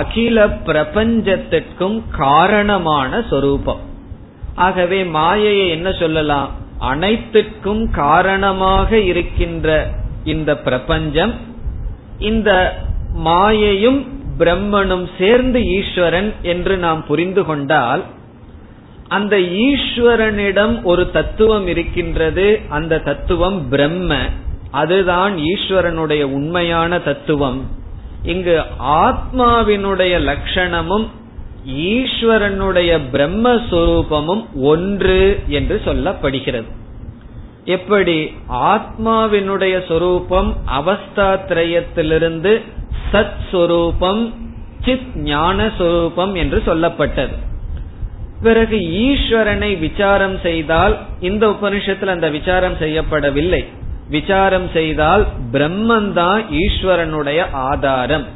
அகில 0.00 0.46
பிரபஞ்சத்திற்கும் 0.68 1.98
காரணமான 2.18 3.20
சொரூபம். 3.30 3.82
ஆகவே 4.66 5.00
மாயையை 5.16 5.66
என்ன 5.68 5.88
சொல்லலாம்? 5.92 6.50
அனைத்துக்கும் 6.92 7.84
காரணமாக 7.90 8.90
இருக்கின்ற 9.10 9.68
இந்த 10.24 10.50
பிரபஞ்சம் 10.66 11.34
இந்த 12.18 12.50
மாயையும் 13.24 14.00
பிரம்மனும் 14.38 15.06
சேர்ந்து 15.18 15.60
ஈஸ்வரன் 15.78 16.30
என்று 16.42 16.74
நாம் 16.76 17.00
புரிந்து 17.06 17.42
கொண்டால் 17.44 18.02
அந்த 19.08 19.36
ஈஸ்வரனிடம் 19.36 20.82
ஒரு 20.82 21.10
தத்துவம் 21.10 21.66
இருக்கின்றது. 21.66 22.60
அந்த 22.68 22.98
தத்துவம் 22.98 23.68
பிரம்ம. 23.68 24.16
அதுதான் 24.70 25.36
ஈஸ்வரனுடைய 25.36 26.22
உண்மையான 26.22 26.98
தத்துவம். 26.98 27.66
இங்கு 28.22 28.62
ஆத்மாவினுடைய 28.84 30.20
லட்சணமும் 30.20 31.06
ஈஸ்வரனுடைய 31.68 33.00
பிரம்மஸ்வரூபமும் 33.12 34.46
ஒன்று 34.54 35.42
என்று 35.48 35.80
சொல்லப்படுகிறது. 35.84 36.64
எப்படி? 37.64 38.32
ஆத்மாவினுடைய 38.48 39.86
சொரூபம் 39.88 40.56
அவஸ்தாத்திரயத்திலிருந்து 40.78 42.62
சத் 43.12 43.36
சொரூபம் 43.50 44.34
சித் 44.84 45.16
ஞான 45.16 45.70
சொரூபம் 45.78 46.34
என்று 46.34 46.62
சொல்லப்பட்டது. 46.66 47.32
பிறகு 48.42 48.76
ஈஸ்வரனை 49.06 49.78
விசாரம் 49.78 50.38
செய்தால் 50.42 50.94
இந்த 51.20 51.44
உபனிஷத்தில் 51.48 52.14
அந்த 52.14 52.28
விசாரம் 52.30 52.76
செய்யப்படவில்லை. 52.80 53.62
விசாரம் 54.08 54.68
செய்தால் 54.72 55.26
பிரம்மன் 55.52 56.12
தான் 56.12 56.42
ஈஸ்வரனுடைய 56.42 57.40
ஆதாரம். 57.52 58.26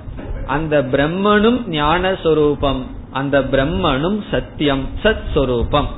அந்த 0.47 0.83
பிரம்மனும் 0.83 1.69
ஞான 1.69 2.15
சொரூபம் 2.23 2.83
அந்த 3.13 3.41
பிரம்மனும் 3.43 4.19
சத்தியம் 4.31 4.85
சத் 5.03 5.27
சொரூபம் 5.35 5.89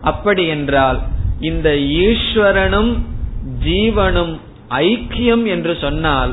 அப்படி 0.00 0.46
என்றால் 0.46 0.98
இந்த 1.40 1.68
ஈஸ்வரனும் 1.76 2.92
ஜீவனும் 3.64 4.34
ஐக்கியம் 4.68 5.44
என்று 5.44 5.76
சொன்னால் 5.80 6.32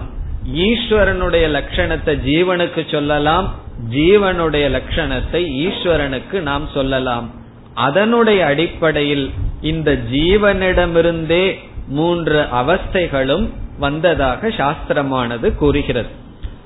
ஈஸ்வரனுடைய 0.54 1.46
லட்சணத்தை 1.50 2.14
ஜீவனுக்கு 2.26 2.88
சொல்லலாம் 2.92 3.56
ஜீவனுடைய 3.92 4.66
லட்சணத்தை 4.78 5.42
ஈஸ்வரனுக்கு 5.68 6.40
நாம் 6.40 6.68
சொல்லலாம். 6.74 7.32
அதனுடைய 7.74 8.46
அடிப்படையில் 8.46 9.32
இந்த 9.62 9.98
ஜீவனிடமிருந்தே 10.12 11.58
மூன்று 11.88 12.42
அவஸ்தைகளும் 12.42 13.50
வந்ததாக 13.80 14.48
சாஸ்திரமானது 14.48 15.56
கூறுகிறது. 15.56 16.08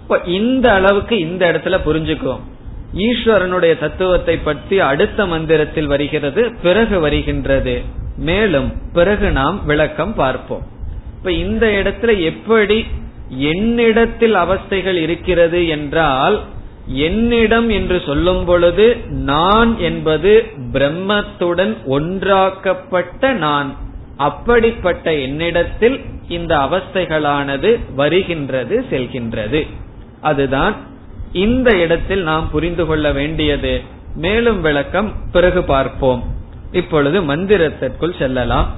இப்போ 0.01 0.21
இந்த 0.25 0.73
அளவுக்கு 0.73 1.19
இந்த 1.19 1.51
இடத்துல 1.51 1.77
புரிஞ்சுக்குவோம். 1.85 2.43
ஈஸ்வரனுடைய 2.97 3.79
தத்துவத்தை 3.79 4.37
பற்றி 4.37 4.79
அடுத்த 4.79 5.25
மந்திரத்தில் 5.25 5.87
வருகிறது 5.87 6.51
பிறகு 6.61 6.99
வருகின்றது. 6.99 7.81
மேலும் 8.17 8.73
பிறகு 8.93 9.31
நாம் 9.31 9.65
விளக்கம் 9.65 10.13
பார்ப்போம். 10.13 10.67
இப்ப 11.17 11.31
இந்த 11.31 11.67
இடத்துல 11.67 12.19
எப்படி 12.19 12.85
என்னிடத்தில் 13.37 14.35
அவஸ்தைகள் 14.35 14.93
இருக்கிறது 14.93 15.67
என்றால் 15.67 16.43
என்னிடம் 16.85 17.69
என்று 17.69 18.01
சொல்லும் 18.05 18.45
பொழுது 18.45 18.97
நான் 19.07 19.79
என்பது 19.79 20.45
பிரம்மத்துடன் 20.71 21.75
ஒன்றாக்கப்பட்ட 21.85 23.31
நான். 23.33 23.75
அப்படிப்பட்ட 24.17 25.13
என்னிடத்தில் 25.13 26.01
இந்த 26.27 26.57
அவஸ்தைகளானது 26.57 27.79
வருகின்றது 27.95 28.85
செல்கின்றது. 28.89 29.67
அதுதான் 30.21 30.75
இந்த 31.31 31.77
இடத்தில் 31.77 32.23
நாம் 32.23 32.49
புரிந்து 32.49 32.85
கொள்ள 32.85 33.11
வேண்டியது. 33.11 33.81
மேலும் 34.15 34.61
விளக்கம் 34.61 35.11
பிறகு 35.31 35.63
பார்ப்போம். 35.63 36.23
இப்பொழுது 36.71 37.21
மந்திரத்திற்குள் 37.21 38.17
செல்லலாம். 38.17 38.73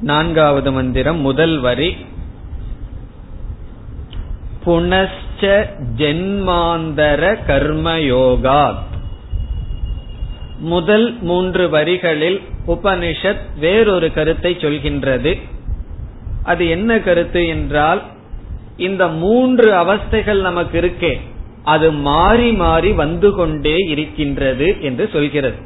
நான்காவது 0.00 0.72
மந்திரம் 0.72 1.20
முதல் 1.20 1.58
வரி. 1.58 1.96
புனశ్చ 4.68 5.66
ஜென்மாந்தர 5.96 7.36
கர்மயோகாத். 7.46 8.86
முதல் 10.58 11.18
மூன்று 11.20 11.68
வரிகளில் 11.68 12.42
உபனிஷத் 12.66 13.58
வேறொரு 13.58 14.12
கருத்தை 14.12 14.56
சொல்கின்றது. 14.60 15.40
அது 16.44 16.68
என்ன 16.68 17.00
கருத்து 17.00 17.46
என்றால் 17.46 18.02
இந்த 18.76 19.08
மூன்று 19.08 19.72
அவஸ்தைகள் 19.72 20.40
நமக்கு 20.40 20.80
இருக்கே 20.80 21.20
அது 21.64 21.92
மாறி 21.92 22.52
மாறி 22.52 22.92
வந்து 22.92 23.32
கொண்டே 23.32 23.76
இருக்கின்றது 23.76 24.76
என்று 24.80 25.08
சொல்கிறது. 25.12 25.56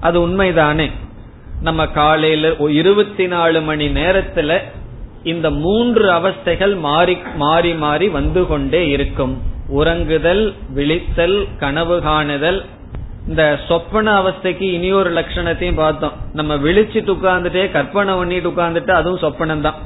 அது 0.00 0.28
உண்மைதானே? 0.28 0.90
நம்ம 1.60 1.86
காலையில 1.86 2.54
இருபத்தி 2.68 3.26
நாலு 3.26 3.60
மணி 3.60 3.88
நேரத்துல 3.88 4.58
இந்த 5.32 5.46
மூன்று 5.64 6.06
அவஸ்தைகள் 6.18 6.74
மாறி 6.86 7.16
மாறி 7.42 7.72
மாறி 7.84 8.06
வந்து 8.18 8.40
கொண்டே 8.46 8.82
இருக்கும். 8.94 9.34
உறங்குதல் 9.78 10.44
விழித்தல் 10.76 11.36
கனவு 11.62 11.96
காணுதல். 12.06 12.60
இந்த 13.30 13.42
சொப்பன 13.68 14.06
அவஸ்தைக்கு 14.20 14.66
இனி 14.76 14.88
ஒரு 15.00 15.10
லட்சணத்தையும் 15.18 15.80
பார்த்தோம். 15.82 16.16
நம்ம 16.38 16.54
விழிச்சிட்டு 16.64 17.12
உட்கார்ந்துட்டே 17.16 17.64
கற்பனை 17.76 18.14
பண்ணிட்டு 18.14 18.50
உட்கார்ந்துட்டு 18.52 18.92
அதுவும் 19.00 19.22
சொப்பனம் 19.26 19.64
தான் 19.68 19.78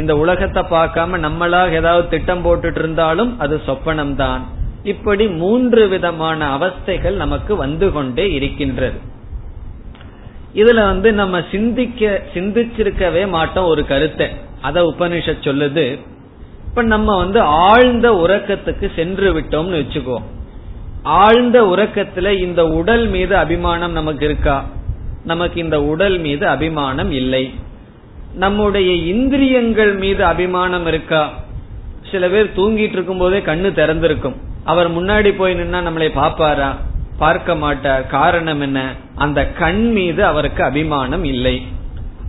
இந்த 0.00 0.12
உலகத்தை 0.22 0.62
பார்க்காம 0.74 1.18
நம்மளாக 1.26 1.78
ஏதாவது 1.80 2.04
திட்டம் 2.08 2.44
போட்டுட்டு 2.44 2.80
இருந்தாலும் 2.82 3.32
அது 3.44 3.54
சொப்பனம் 3.66 4.14
தான் 4.14 4.42
இப்படி 4.92 5.24
மூன்று 5.42 5.82
விதமான 5.88 6.38
அவஸ்தைகள் 6.56 7.16
நமக்கு 7.24 7.52
வந்து 7.64 7.88
கொண்டே 7.92 8.24
இருக்கின்றது. 8.38 8.98
இதுல 10.60 10.80
வந்து 10.92 11.08
நம்ம 11.20 11.36
சிந்திக்க 11.50 12.10
சிந்திச்சிருக்கவே 12.34 13.22
மாட்டோம் 13.36 13.70
ஒரு 13.72 13.82
கருத்தை. 13.92 14.28
அத 14.62 14.82
உபனிஷத் 14.82 15.46
சொல்லுது. 15.46 16.00
இப்ப 16.68 16.82
நம்ம 16.82 17.16
வந்து 17.16 17.40
ஆழ்ந்த 17.40 18.10
உறக்கத்துக்கு 18.10 18.90
சென்று 18.96 19.40
விட்டோம்னு 19.40 19.82
வச்சுக்கோ. 19.82 20.22
ஆழ்ந்த 21.02 21.62
உறக்கத்துல 21.62 22.40
இந்த 22.40 22.68
உடல் 22.68 23.06
மீது 23.06 23.36
அபிமானம் 23.36 23.92
நமக்கு 23.92 24.24
இருக்கா? 24.24 24.64
நமக்கு 25.24 25.60
இந்த 25.60 25.82
உடல் 25.82 26.18
மீது 26.18 26.48
அபிமானம் 26.48 27.12
இல்லை. 27.12 27.54
நம்முடைய 28.34 28.92
இந்திரியங்கள் 28.92 29.94
மீது 29.94 30.24
அபிமானம் 30.24 30.86
இருக்கா? 30.86 31.30
சில 32.10 32.28
பேர் 32.28 32.52
தூங்கிட்டு 32.56 32.92
இருக்கும் 32.92 33.18
போதே 33.18 33.38
கண்ணு 33.38 33.72
திறந்திருக்கும். 33.72 34.34
அவர் 34.64 34.90
முன்னாடி 34.90 35.34
போய் 35.36 35.54
நின்னா 35.54 35.76
நம்மளை 35.76 36.10
பாப்பாரா 36.16 36.76
பார்க்க 37.18 37.54
மாட்டார். 37.54 38.06
காரணம் 38.06 38.60
என்ன? 38.60 38.94
அந்த 39.14 39.46
கண் 39.46 39.92
மீது 39.92 40.24
அவருக்கு 40.24 40.64
அபிமானம் 40.64 41.24
இல்லை. 41.24 41.62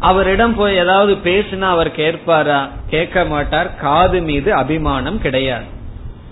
அவரிடம் 0.10 0.56
போய் 0.56 0.76
ஏதாவது 0.76 1.14
பேசினா 1.24 1.62
அவர் 1.62 1.92
கேட்பாரா 1.96 2.70
கேட்க 2.90 3.26
மாட்டார். 3.26 3.76
காது 3.76 4.22
மீது 4.22 4.54
அபிமானம் 4.54 5.20
கிடையாது. 5.22 5.64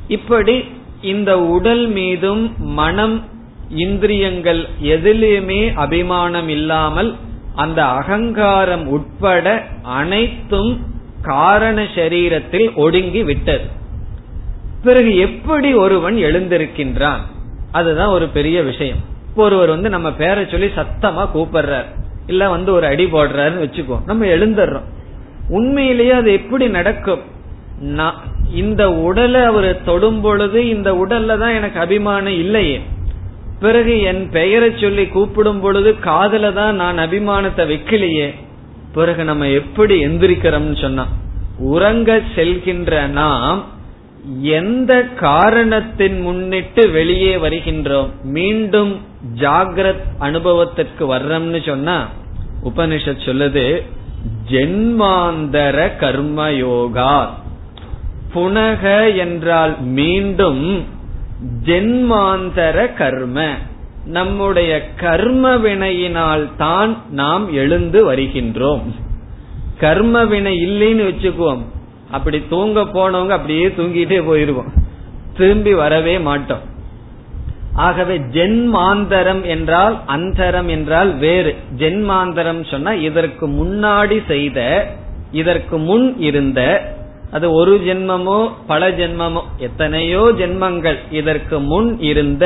இப்படி 0.08 0.56
இந்த 1.02 1.40
உடல் 1.40 1.88
மீதும் 1.88 2.56
மனம் 2.58 3.26
இந்திரியங்கள் 3.70 4.62
எதிலுமே 4.84 5.74
அபிமானம் 5.74 6.50
இல்லாமல் 6.50 7.16
அந்த 7.56 7.86
அகங்காரம் 7.86 8.88
உட்பட 8.88 9.64
அனைத்தும் 9.84 10.72
காரண 11.22 11.84
சரீரத்தில் 11.96 12.76
ஒடுங்கி 12.76 13.24
விட்டது. 13.24 13.66
பிறகு 14.84 15.18
எப்படி 15.18 15.74
ஒருவன் 15.74 16.16
எழுந்திருக்கின்றான்? 16.16 17.24
அதுதான் 17.72 18.16
ஒரு 18.18 18.28
பெரிய 18.28 18.64
விஷயம். 18.64 19.02
இப்போ 19.30 19.44
ஒருவர் 19.44 19.70
வந்து 19.70 19.90
நம்ம 19.90 20.12
பேரை 20.12 20.46
சொல்லி 20.52 20.70
சத்தமா 20.76 21.24
கூப்பிடுறார். 21.36 21.90
இல்ல 22.28 22.50
வந்து 22.50 22.74
ஒரு 22.74 22.86
அடி 22.86 23.06
போடுறாருன்னு 23.06 23.64
வச்சுக்கோ. 23.66 23.98
நம்ம 24.06 24.26
எழுந்துடுறோம் 24.26 24.88
உண்மையிலேயே 25.50 26.12
அது 26.12 26.32
எப்படி 26.32 26.68
நடக்கும்? 26.68 27.24
இந்த 28.54 28.92
உடலை 28.92 29.42
அவர் 29.42 29.70
தொடும் 29.84 30.22
பொழுது 30.22 30.60
இந்த 30.70 30.90
உடல்ல 30.94 31.38
தான் 31.38 31.58
எனக்கு 31.60 31.80
அபிமானம் 31.80 32.34
இல்லையே. 32.34 32.82
பிறகு 33.60 34.02
என் 34.02 34.30
பெயரை 34.30 34.70
சொல்லி 34.76 35.08
கூப்பிடும் 35.08 35.60
பொழுது 35.60 36.00
காதல 36.00 36.52
தான் 36.52 36.76
நான் 36.76 36.98
அபிமானத்தை 36.98 37.66
வைக்கலையே. 37.72 38.30
பிறகு 38.94 39.24
நம்ம 39.24 39.48
எப்படி 39.48 39.96
எந்திரிக்கிறோம்னு 40.06 40.82
சொன்னா 40.82 41.06
உறங்க 41.58 42.20
செல்கின்ற 42.36 43.08
நாம் 43.08 43.60
எந்த 44.42 45.04
காரணத்தின் 45.04 46.22
முன்னிட்டு 46.22 46.90
வெளியே 46.90 47.36
வருகின்றோம்? 47.36 48.10
மீண்டும் 48.24 49.00
ஜாகிரத் 49.40 50.02
அனுபவத்திற்கு 50.20 51.16
வர்றோம்னு 51.16 51.66
சொன்னா 51.66 52.08
உபனிஷத் 52.64 53.26
சொல்லுது 53.26 53.82
ஜென்மாந்தர 54.50 55.92
கர்மயோகா. 56.00 57.30
புனக 58.36 59.16
என்றால் 59.18 59.82
மீண்டும் 59.82 60.86
ஜென்மாந்தர 61.66 62.94
கர்ம. 62.94 63.50
நம்முடைய 64.06 64.94
கர்ம 64.96 65.56
வினையினால் 65.56 66.50
தான் 66.58 66.98
நாம் 67.10 67.54
எழுந்து 67.54 68.14
வருகின்றோம். 68.14 68.84
கர்ம 69.78 70.26
வினை 70.26 70.66
இல்லைன்னு 70.66 71.08
வச்சுக்குவோம். 71.08 71.62
அப்படி 72.12 72.38
தூங்க 72.54 72.82
போனவங்க 72.96 73.34
அப்படியே 73.38 73.68
தூங்கிட்டே 73.78 74.20
போயிருவோம். 74.30 74.72
திரும்பி 75.38 75.74
வரவே 75.74 76.16
மாட்டோம். 76.20 76.64
ஆகவே 77.86 78.16
ஜென்மாந்தரம் 78.36 79.44
என்றால் 79.54 79.96
அந்தரம் 80.16 80.70
என்றால் 80.76 81.12
வேறு. 81.18 81.52
ஜென்மாந்தரம் 81.82 82.62
சொன்னா 82.72 82.94
இதற்கு 83.10 83.46
முன்னாடி 83.60 84.18
செய்த 84.28 84.60
இதற்கு 85.32 85.76
முன் 85.90 86.08
இருந்த 86.20 86.62
அது 87.32 87.48
ஒரு 87.54 87.74
ஜென்மமோ 87.86 88.40
பல 88.68 88.90
ஜென்மமோ 88.92 89.42
எத்தனையோ 89.58 90.24
ஜென்மங்கள் 90.40 90.98
இதற்கு 91.12 91.58
முன் 91.72 91.90
இருந்த 92.10 92.46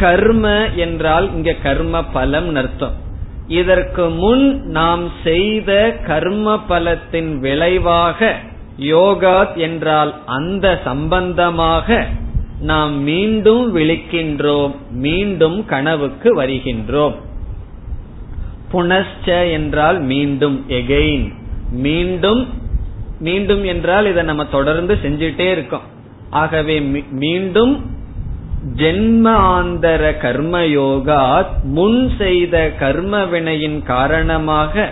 கர்ம 0.00 0.44
என்றால் 0.76 1.26
இங்க 1.36 1.52
கர்ம 1.62 2.02
பலம் 2.16 2.50
அர்த்தம். 2.54 2.94
இதற்கு 3.60 4.04
முன் 4.22 4.44
நாம் 4.70 5.04
செய்த 5.24 5.70
கர்ம 6.06 6.54
பலத்தின் 6.70 7.32
விளைவாக 7.38 8.30
யோகாத் 8.78 9.56
என்றால் 9.56 10.14
அந்த 10.26 10.80
சம்பந்தமாக 10.84 12.06
நாம் 12.60 13.02
மீண்டும் 13.02 13.76
விழிக்கின்றோம் 13.76 14.74
மீண்டும் 14.90 15.64
கனவுக்கு 15.64 16.42
வருகின்றோம். 16.42 17.14
புனஸ்ச 18.72 19.50
என்றால் 19.50 20.00
மீண்டும் 20.00 20.64
எகெயின் 20.68 21.32
மீண்டும் 21.70 22.48
மீண்டும் 23.18 23.64
என்றால் 23.64 24.06
இதை 24.06 24.22
நம்ம 24.22 24.44
தொடர்ந்து 24.44 24.98
செஞ்சுட்டே 25.02 25.50
இருக்கோம். 25.50 25.86
ஆகவே 26.30 26.80
மீண்டும் 27.10 27.90
ஜென்மாந்தர 28.76 30.02
கர்மயோகா 30.22 31.46
முன் 31.62 32.12
செய்த 32.18 32.70
கர்ம 32.78 33.24
வினையின் 33.24 33.82
காரணமாக 33.82 34.90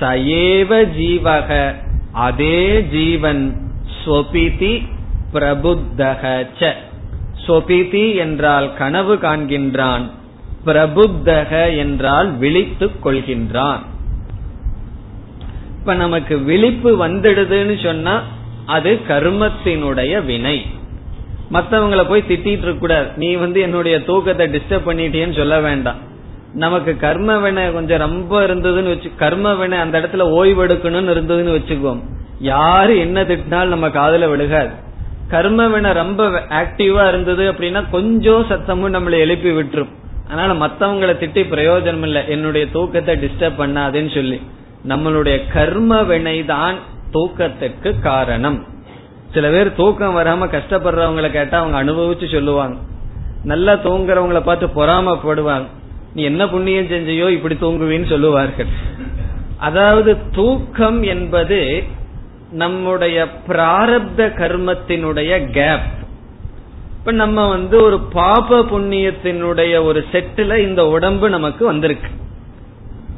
சயேவ 0.00 0.84
ஜீவக 0.98 1.74
அதே 2.12 2.82
ஜீவன் 2.82 3.72
ஸ்வபிதி 4.04 4.88
பிரபுத்தக 5.32 6.74
சொபிதி 7.46 8.16
என்றால் 8.16 8.74
கனவு 8.74 9.14
காண்கின்றான் 9.16 10.10
பிரபுத்தக 10.66 11.76
என்றால் 11.76 12.36
விழித்துக் 12.36 13.06
கொள்கின்றான். 13.06 13.78
இப்ப 15.78 15.94
நமக்கு 15.94 16.38
விழிப்பு 16.38 17.06
வந்துடுதுன்னு 17.06 17.82
சொன்னா 17.82 18.22
அது 18.66 19.00
கர்மத்தினுடைய 19.08 20.24
வினை. 20.24 20.66
மத்தவங்களை 21.52 22.08
போய் 22.08 22.24
திட்டிட்டு 22.28 22.46
இருக்க 22.46 22.72
கூடாது. 22.72 23.08
நீ 23.16 23.34
வந்து 23.34 23.60
என்னுடைய 23.60 24.04
தூக்கத்தை 24.04 24.46
டிஸ்டர்ப் 24.46 24.88
பண்ணிட்டேன்னு 24.88 25.36
சொல்ல 25.36 25.60
வேண்டாம். 25.60 26.08
நமக்கு 26.54 26.96
கர்ம 26.96 27.38
வினை 27.38 27.72
கொஞ்சம் 27.72 27.98
ரொம்ப 27.98 28.40
இருந்ததுன்னு 28.40 28.88
வச்சு 28.88 29.10
கர்ம 29.16 29.54
வினை 29.54 29.78
அந்த 29.78 30.00
இடத்துல 30.00 30.18
ஓய்வு 30.18 30.66
எடுக்கணும்னு 30.66 31.14
இருந்ததுன்னு 31.16 31.58
வச்சுக்கோம் 31.58 32.00
யாரு 32.40 32.98
என்ன 32.98 33.22
திட்டினாலும் 33.22 33.66
நம்ம 33.66 33.90
காதல 33.90 34.28
விழுகாது. 34.28 34.70
கர்ம 35.28 35.68
வினை 35.68 35.92
ரொம்ப 35.92 36.28
ஆக்டிவா 36.28 37.08
இருந்தது 37.08 37.52
அப்படின்னா 37.52 37.84
கொஞ்சம் 37.90 38.46
சத்தமும் 38.48 38.96
நம்மளை 38.96 39.10
எழுப்பி 39.10 39.50
விட்டுரும். 39.50 39.88
அதனால 40.30 40.66
மத்தவங்களை 40.66 41.10
திட்டி 41.10 41.42
பிரயோஜனம் 41.50 42.02
இல்லை. 42.02 42.22
என்னுடைய 42.28 42.66
தூக்கத்தை 42.70 43.16
டிஸ்டர்ப் 43.16 43.58
பண்ணாதுன்னு 43.58 44.14
சொல்லி. 44.14 44.42
நம்மளுடைய 44.88 45.40
கர்ம 45.52 46.02
வினை 46.02 46.44
தான் 46.44 46.74
தூக்கத்துக்கு 47.12 48.00
காரணம். 48.00 48.64
சில 49.32 49.48
பேர் 49.48 49.74
தூக்கம் 49.74 50.16
வராம 50.16 50.46
கஷ்டப்படுறவங்களை 50.46 51.30
கேட்டா 51.30 51.58
அவங்க 51.58 51.84
அனுபவிச்சு 51.84 52.32
சொல்லுவாங்க. 52.32 52.76
நல்லா 53.44 53.72
தூங்குறவங்களை 53.72 54.40
பார்த்து 54.40 54.66
பொறாமப்படுவாங்க. 54.66 55.66
நீ 56.14 56.22
என்ன 56.22 56.48
புண்ணியம் 56.48 56.86
செஞ்சையோ 56.86 57.30
இப்படி 57.30 57.56
தூங்குவின்னு 57.60 58.08
சொல்லுவார்கள். 58.08 58.70
அதாவது 59.58 60.16
தூக்கம் 60.30 61.02
என்பது 61.02 61.82
நம்முடைய 62.52 63.26
பிராரப்த 63.48 64.20
கர்மத்தினுடைய 64.40 65.32
கேப் 65.50 65.88
இப்ப 66.98 67.12
நம்ம 67.12 67.48
வந்து 67.48 67.82
ஒரு 67.82 67.98
பாப 68.00 68.60
புண்ணியத்தினுடைய 68.62 69.82
ஒரு 69.82 70.04
செட்டில் 70.12 70.56
இந்த 70.56 70.88
உடம்பு 70.88 71.28
நமக்கு 71.28 71.64
வந்திருக்கு. 71.64 72.10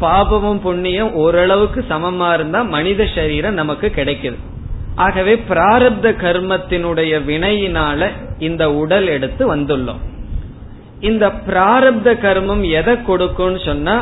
பாபமும் 0.00 0.60
புண்ணியம் 0.60 1.12
ஓரளவுக்கு 1.14 1.84
சமமா 1.88 2.32
இருந்தா 2.32 2.62
மனித 2.62 3.08
சரீரம் 3.14 3.54
நமக்கு 3.54 3.92
கிடைக்குது. 3.96 4.38
ஆகவே 4.94 5.34
பிராரப்த 5.48 6.06
கர்மத்தினுடைய 6.24 7.12
வினையினால 7.28 8.10
இந்த 8.38 8.72
உடல் 8.72 9.06
எடுத்து 9.06 9.56
வந்துள்ளோம். 9.56 10.02
இந்த 11.02 11.26
பிராரப்த 11.46 12.08
கர்மம் 12.24 12.64
எதை 12.70 12.94
கொடுக்கும்னு 13.02 13.60
சொன்னா 13.64 13.94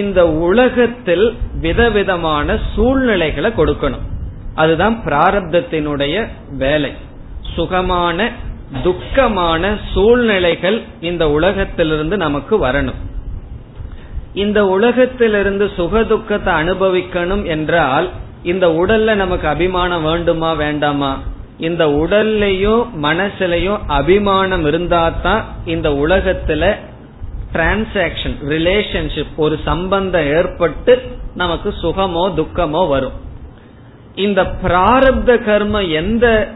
இந்த 0.00 0.20
உலகத்தில் 0.28 1.26
விதவிதமான 1.60 2.58
சூழ்நிலைகளை 2.74 3.50
கொடுக்கணும். 3.56 4.06
அதுதான் 4.54 4.96
பிராரப்தத்தினுடைய 5.06 6.14
வேலை. 6.62 6.92
சுகமான 7.54 8.28
துக்கமான 8.84 9.62
சூழ்நிலைகள் 9.92 10.78
இந்த 11.00 11.24
உலகத்திலிருந்து 11.30 12.16
நமக்கு 12.16 12.54
வரணும். 12.66 13.00
இந்த 14.34 14.60
உலகத்திலிருந்து 14.66 15.70
சுக 15.76 16.02
துக்கத்தை 16.04 16.52
அனுபவிக்கணும் 16.54 17.44
என்றால் 17.44 18.08
இந்த 18.42 18.66
உடல்ல 18.80 19.14
நமக்கு 19.14 19.46
அபிமானம் 19.48 20.02
வேண்டுமா 20.02 20.52
வேண்டாமா? 20.52 21.12
இந்த 21.58 21.86
உடல்லையும் 21.86 22.84
மனசுலையும் 23.02 23.78
அபிமானம் 23.86 24.66
இருந்தா 24.66 25.12
தான் 25.22 25.44
இந்த 25.64 25.90
உலகத்துல 25.90 26.76
டிரான்சாக்சன் 27.52 28.36
ரிலேஷன்ஷிப் 28.48 29.34
ஒரு 29.36 29.58
சம்பந்தம் 29.64 30.26
ஏற்பட்டு 30.26 31.02
நமக்கு 31.34 31.74
சுகமோ 31.82 32.24
துக்கமோ 32.36 32.88
வரும். 32.88 33.12
இந்த 34.14 34.42
பிராரப்த 34.42 35.30
கர்மம் 35.48 35.90
எந்த 35.90 36.54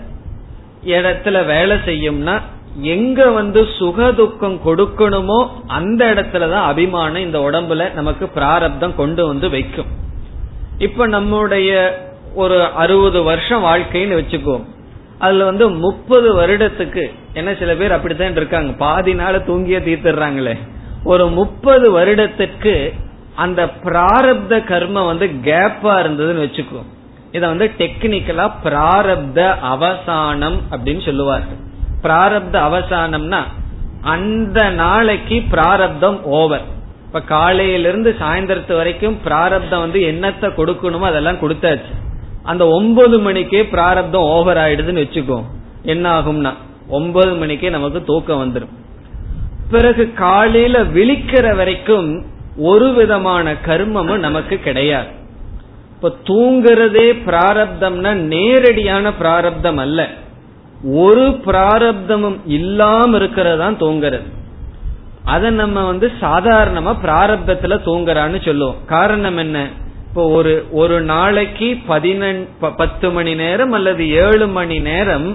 இடத்துல 0.84 1.46
வேலை 1.46 1.76
செய்யும்னா 1.76 2.40
எங்க 2.82 3.30
வந்து 3.30 3.66
சுக 3.78 4.12
துக்கம் 4.12 4.60
கொடுக்கணுமோ 4.64 5.48
அந்த 5.66 6.14
இடத்துலதான் 6.14 6.68
அபிமானம் 6.72 7.22
இந்த 7.22 7.38
உடம்புல 7.38 7.92
நமக்கு 7.92 8.28
பிராரப்தம் 8.28 8.94
கொண்டு 8.94 9.26
வந்து 9.26 9.50
வைக்கும். 9.50 9.86
இப்ப 10.78 11.06
நம்முடைய 11.06 11.70
ஒரு 12.34 12.64
அறுபது 12.64 13.22
வருஷம் 13.22 13.64
வாழ்க்கைன்னு 13.64 14.18
வச்சுக்கோம். 14.20 14.66
அதுல 15.24 15.46
வந்து 15.50 15.64
முப்பது 15.84 16.28
வருடத்துக்கு 16.40 17.04
என்ன 17.38 17.50
சில 17.60 17.70
பேர் 17.80 17.96
அப்படித்தான் 17.96 18.38
இருக்காங்க. 18.40 18.70
பாதி 18.84 19.12
நாள 19.20 19.34
தூங்கிய 19.48 19.78
தீர்த்துறாங்களே 19.88 20.54
ஒரு 21.12 21.24
முப்பது 21.38 21.86
வருடத்துக்கு 21.98 22.74
அந்த 23.44 23.60
பிராரப்த 23.84 24.54
கர்மம் 24.70 25.10
வந்து 25.10 25.26
கேப்பா 25.48 25.92
இருந்ததுன்னு 26.02 26.44
வச்சுக்கோ. 26.46 26.80
இத 27.36 27.42
வந்து 27.52 27.66
டெக்னிக்கலா 27.78 28.46
பிராரப்த 28.64 29.38
அவசானம் 29.72 30.58
அப்படின்னு 30.72 31.02
சொல்லுவார்கள். 31.08 31.60
பிராரப்த 32.04 32.56
அவசானம்னா 32.68 33.40
அந்த 34.14 34.60
நாளைக்கு 34.82 35.36
பிராரப்தம் 35.54 36.18
ஓவர் 36.40 36.66
இப்ப 37.06 37.20
காலையிலிருந்து 37.34 38.10
சாயந்தரத்து 38.20 38.74
வரைக்கும் 38.80 39.16
பிராரப்தம் 39.24 39.84
வந்து 39.84 40.00
என்னத்தை 40.12 40.48
கொடுக்கணுமோ 40.58 41.06
அதெல்லாம் 41.10 41.42
கொடுத்தாச்சு. 41.42 41.92
அந்த 42.42 42.66
ஒன்பது 42.66 43.18
மணிக்கே 43.18 43.66
பிராரப்தம் 43.66 44.22
ஓவர் 44.22 44.56
ஆயிடுதுன்னு 44.56 44.98
வச்சுக்கோ. 44.98 45.44
என்ன 45.82 46.20
ஆகும்னா 46.20 46.52
ஒன்பது 46.88 47.34
மணிக்கே 47.34 47.68
நமக்கு 47.68 48.04
தூக்கம் 48.04 48.42
வந்துடும் 48.44 48.78
பிறகு 49.70 50.12
காலையில 50.12 50.84
விழிக்கிற 50.84 51.56
வரைக்கும் 51.56 52.26
ஒரு 52.56 52.92
விதமான 52.92 53.52
கர்மமும் 53.52 54.18
நமக்கு 54.18 54.56
கிடையாது. 54.56 55.08
இப்ப 55.94 56.16
தூங்குறதே 56.24 57.18
பிராரப்தம்னா 57.26 58.12
நேரடியான 58.12 59.12
பிராரப்தம் 59.14 59.76
அல்ல. 59.76 60.08
ஒரு 60.84 61.28
பிராரப்தமும் 61.28 62.36
இல்லாம 62.46 63.18
இருக்கிறதான் 63.18 63.76
தூங்குறது. 63.80 64.28
அத 65.24 65.50
நம்ம 65.50 65.86
வந்து 65.86 66.12
சாதாரணமா 66.20 66.96
பிராரப்தத்துல 67.04 67.78
தூங்குறான்னு 67.84 68.44
சொல்லுவோம். 68.44 68.76
காரணம் 68.86 69.36
என்ன? 69.36 69.68
இப்போ 70.10 70.22
ஒரு 70.36 70.52
ஒரு 70.80 70.96
நாளைக்கு 71.10 71.66
பதினெண் 71.90 72.38
பத்து 72.78 73.08
மணி 73.16 73.32
நேரம் 73.40 73.74
அல்லது 73.76 74.04
ஏழு 74.22 74.46
மணி 74.56 74.78
நேரம் 74.86 75.26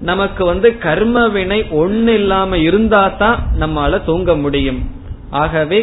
நமக்கு 0.00 0.42
வந்து 0.44 0.68
கர்ம 0.84 1.24
வினை 1.36 1.58
ஒன்னு 1.80 2.12
இல்லாம 2.20 2.58
இருந்தா 2.66 3.00
தான் 3.22 3.38
நம்மால 3.62 3.98
தூங்க 4.04 4.34
முடியும். 4.34 4.78
ஆகவே 5.42 5.80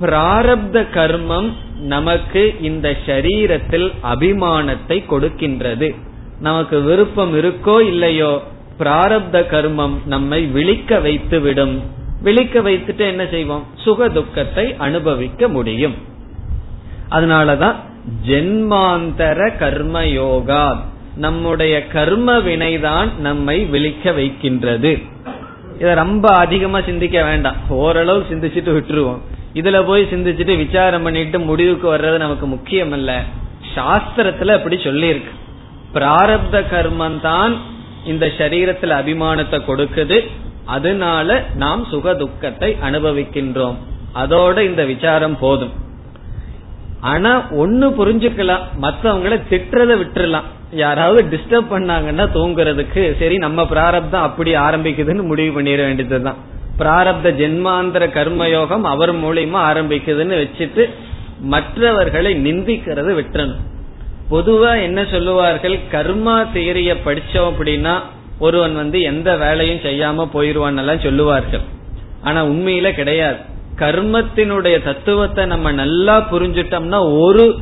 பிராரப்த 0.00 0.84
கர்மம் 0.96 1.50
நமக்கு 1.92 2.44
இந்த 2.68 2.86
சரீரத்தில் 3.08 3.86
அபிமானத்தை 4.12 4.98
கொடுக்கின்றது. 5.12 5.90
நமக்கு 6.40 6.80
விருப்பம் 6.80 7.36
இருக்கோ 7.42 7.76
இல்லையோ 7.92 8.32
பிராரப்த 8.80 9.44
கர்மம் 9.54 9.98
நம்மை 10.14 10.40
விழிக்க 10.56 11.00
வைத்து 11.08 11.40
விடும் 11.40 11.76
விழிக்க 12.22 12.60
வைத்துட்டு 12.60 13.06
என்ன 13.12 13.26
செய்வோம்? 13.36 13.64
சுக 13.84 14.08
துக்கத்தை 14.08 14.66
அனுபவிக்க 14.88 15.48
முடியும். 15.48 15.96
அதனாலதான் 17.14 17.74
ஜென்மாந்தர 18.28 19.58
கர்ம 19.58 20.06
யோகா 20.06 20.84
நம்முடைய 21.16 21.86
கர்ம 21.86 22.38
வினைதான் 22.38 23.16
நம்மை 23.18 23.64
விழிக்க 23.64 24.12
வைக்கின்றது. 24.12 24.98
இத 25.78 25.94
ரொம்ப 25.94 26.34
அதிகமா 26.34 26.80
சிந்திக்க 26.80 27.24
வேண்டாம். 27.24 27.56
ஓரளவு 27.68 28.24
சிந்திச்சுட்டு 28.30 28.72
விட்டுருவோம். 28.78 29.20
இதுல 29.54 29.86
போய் 29.86 30.02
சிந்திச்சுட்டு 30.02 30.56
விசாரம் 30.56 31.02
பண்ணிட்டு 31.02 31.38
முடிவுக்கு 31.38 31.96
வர்றது 31.96 32.16
நமக்கு 32.16 32.46
முக்கியம் 32.46 32.92
அல்ல 32.92 33.22
சாஸ்திரத்துல 33.76 34.48
அப்படி 34.48 34.76
சொல்லியிருக்கு. 34.76 35.32
பிராரப்த 35.94 36.62
கர்மம் 36.72 37.20
தான் 37.20 37.56
இந்த 38.06 38.26
சரீரத்துல 38.26 38.94
அபிமானத்தை 39.00 39.60
கொடுக்குது. 39.68 40.28
அதனால 40.64 41.44
நாம் 41.54 41.84
சுக 41.84 42.14
துக்கத்தை 42.14 42.76
அனுபவிக்கின்றோம். 42.82 43.76
அதோட 44.14 44.60
இந்த 44.60 44.84
விசாரம் 44.84 45.38
போதும். 45.38 45.82
ஆனா 47.04 47.30
ஒன்னு 47.50 47.86
புரிஞ்சுக்கலாம். 47.90 48.64
மத்தவங்களை 48.80 49.36
திட்டுறத 49.50 49.92
விட்டுறலாம். 50.00 50.48
யாராவது 50.70 51.22
டிஸ்டர்ப் 51.32 51.72
பண்ணாங்கன்னா 51.72 52.24
தூங்குறதுக்கு 52.34 53.18
சரி 53.18 53.36
நம்ம 53.36 53.66
பிராரப்தம் 53.66 54.22
அப்படி 54.22 54.54
ஆரம்பிக்குதுன்னு 54.56 55.22
முடிவு 55.22 55.60
பண்ணிட 55.60 55.76
வேண்டியதுதான். 55.76 56.36
பிராரப்த 56.78 57.30
ஜென்மாந்திர 57.40 58.06
கர்மயோகம் 58.16 58.82
அவர் 58.82 59.12
மூலியமா 59.14 59.60
ஆரம்பிக்குதுன்னு 59.70 60.38
வச்சுட்டு 60.44 60.90
மற்றவர்களை 61.40 62.32
நிந்திக்கிறது 62.44 63.12
விட்டுறணும். 63.20 63.62
பொதுவா 64.30 64.82
என்ன 64.82 65.04
சொல்லுவார்கள்? 65.10 65.78
கர்மா 65.92 66.36
தேரிய 66.54 66.96
படிச்சோம் 67.04 67.50
அப்படின்னா 67.50 67.94
ஒருவன் 68.38 68.74
வந்து 68.74 69.00
எந்த 69.02 69.36
வேலையும் 69.36 69.84
செய்யாம 69.84 70.28
போயிருவான் 70.34 70.78
எல்லாம் 70.78 71.04
சொல்லுவார்கள். 71.06 71.64
ஆனா 72.22 72.44
உண்மையில 72.46 72.92
கிடையாது. 72.92 73.52
கர்மத்தினுடைய 73.78 74.82
தத்துவத்தை 74.82 75.46
நம்ம 75.46 75.72
நல்லா 75.72 76.28
புரிஞ்சிட்டோம்னா 76.32 77.20
ஒரு 77.20 77.54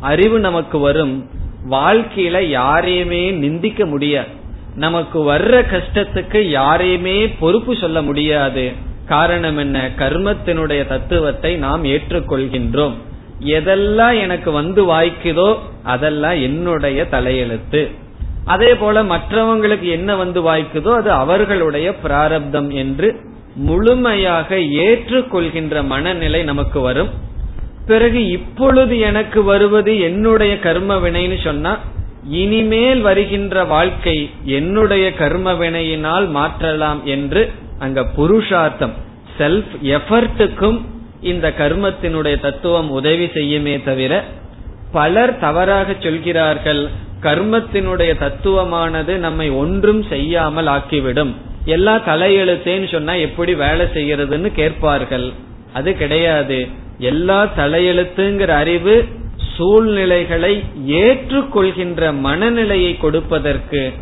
அறிவு 0.00 0.40
நமக்கு 0.40 0.78
வரும். 0.78 1.30
வாழ்க்கையில 1.70 2.40
யாரையுமே 2.40 3.30
நிந்திக்க 3.30 3.86
முடியாது. 3.86 4.28
நமக்கு 4.76 5.32
வர்ற 5.32 5.64
கஷ்டத்துக்கு 5.70 6.40
யாரையுமே 6.48 7.28
பொறுப்பு 7.28 7.76
சொல்ல 7.76 8.02
முடியாது. 8.02 8.72
காரணம் 9.06 9.56
என்ன? 9.56 9.90
கர்மத்தினுடைய 9.98 10.88
தத்துவத்தை 10.88 11.56
நாம் 11.56 11.84
ஏற்றுக்கொள்கின்றோம். 11.84 12.94
எதெல்லாம் 13.40 14.20
எனக்கு 14.20 14.50
வந்து 14.50 14.84
வாய்க்குதோ 14.84 15.56
அதெல்லாம் 15.82 16.40
என்னுடைய 16.42 17.06
தலையெழுத்து. 17.10 17.90
அதே 18.44 18.74
போல 18.74 19.02
மற்றவங்களுக்கு 19.02 19.90
என்ன 19.90 20.16
வந்து 20.16 20.40
வாய்க்குதோ 20.42 20.94
அது 20.94 21.10
அவர்களுடைய 21.10 21.94
பிராரப்தம் 21.96 22.70
என்று 22.70 23.20
முழுமையாக 23.54 24.56
ஏற்றுக்கொள்கின்ற 24.56 25.84
மனநிலை 25.84 26.42
நமக்கு 26.42 26.80
வரும். 26.80 27.08
பிறகு 27.86 28.26
இப்பொழுது 28.26 28.98
எனக்கு 28.98 29.42
வருவது 29.42 30.00
என்னுடைய 30.00 30.58
கர்ம 30.58 30.96
வினைன்னு 30.96 31.44
சொன்னா 31.44 31.78
இனிமேல் 32.28 33.00
வருகின்ற 33.00 33.64
வாழ்க்கை 33.64 34.30
என்னுடைய 34.44 35.14
கர்ம 35.14 35.52
வினையினால் 35.52 36.30
மாற்றலாம் 36.30 37.04
என்று 37.04 37.52
அங்க 37.78 38.04
புருஷார்த்தம் 38.04 38.92
செல்ஃப் 39.38 39.72
எஃபர்ட்டுக்கும் 39.82 40.80
இந்த 41.20 41.52
கர்மத்தினுடைய 41.58 42.40
தத்துவம் 42.40 42.90
உதவி 42.90 43.24
செய்யுமே 43.24 43.84
தவிர 43.84 44.24
பலர் 44.92 45.38
தவறாக 45.38 45.94
சொல்கிறார்கள் 46.00 46.88
கர்மத்தினுடைய 47.22 48.14
தத்துவமானது 48.20 49.16
நம்மை 49.16 49.50
ஒன்றும் 49.50 50.02
செய்யாமல் 50.02 50.66
ஆக்கிவிடும். 50.66 51.34
எல்லா 51.64 51.96
தலையெழுத்தேன்னு 51.96 52.92
சொன்னா 52.92 53.12
எப்படி 53.12 53.54
வேலை 53.54 53.86
செய்யறதுன்னு 53.86 54.52
கேட்பார்கள். 54.52 55.32
அது 55.72 55.96
கிடையாது. 55.96 56.68
எல்லா 56.98 57.48
தலையெழுத்துங்கிற 57.56 58.48
அறிவு 58.48 59.04
சூழ்நிலைகளை 59.56 60.62
ஏற்றுக்கொள்கின்ற 60.86 62.12
மனநிலையை 62.18 62.96
கொடுப்பதற்கு. 62.96 63.92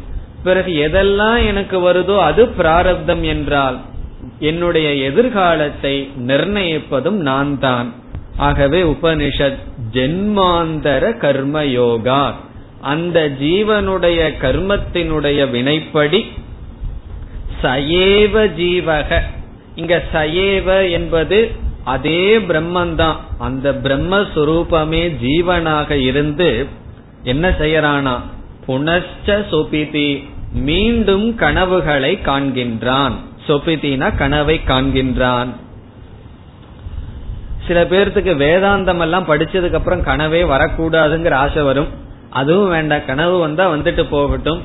பிறகு 0.44 0.72
எதெல்லாம் 0.72 1.46
எனக்கு 1.46 1.78
வருதோ 1.80 2.16
அது 2.18 2.48
பிராரப்தம் 2.48 3.22
என்றால் 3.22 3.80
என்னுடைய 4.38 4.92
எதிர்காலத்தை 4.92 6.10
நிர்ணயிப்பதும் 6.26 7.18
நான் 7.30 7.58
தான் 7.58 7.94
ஆகவே 8.36 8.82
உபனிஷத் 8.82 9.58
ஜென்மாந்தர 9.92 11.04
கர்மயோகா. 11.24 12.32
அந்த 12.80 13.30
ஜீவனுடைய 13.40 14.20
கர்மத்தினுடைய 14.40 15.50
வினைப்படி 15.50 16.32
சயேவ 17.62 18.48
ஜீவக. 18.58 19.20
இங்க 19.74 20.02
சயேவ 20.12 20.90
என்பது 20.90 21.50
அதே 21.84 22.38
பிரம்மந்தான். 22.38 23.16
அந்த 23.38 23.72
பிரம்மஸ்வரூபமே 23.72 25.16
ஜீவனாக 25.22 25.90
இருந்து 25.90 26.66
என்ன 27.22 27.48
செய்யறானா? 27.48 28.20
புனச்ச 28.68 29.26
சொபிதி. 29.26 30.30
மீண்டும் 30.52 31.34
கனவுகளை 31.34 32.18
காண்கின்றான். 32.24 33.12
சொபிதினா 33.46 34.16
கனவை 34.16 34.60
காண்கின்றான். 34.66 35.48
சில 37.66 37.84
பேர்த்துக்கு 37.84 38.34
வேதாந்தம் 38.36 39.00
எல்லாம் 39.00 39.24
படிச்சதுக்கு 39.24 39.72
அப்புறம் 39.72 40.04
கனவே 40.04 40.46
வரக்கூடாதுங்கிற 40.46 41.32
ஆசை 41.32 41.62
வரும். 41.62 41.88
அதுவும் 42.30 42.68
வேண்டாம். 42.68 43.04
கனவு 43.04 43.38
வந்தா 43.38 43.70
வந்துட்டு 43.70 44.04
போகட்டும். 44.10 44.62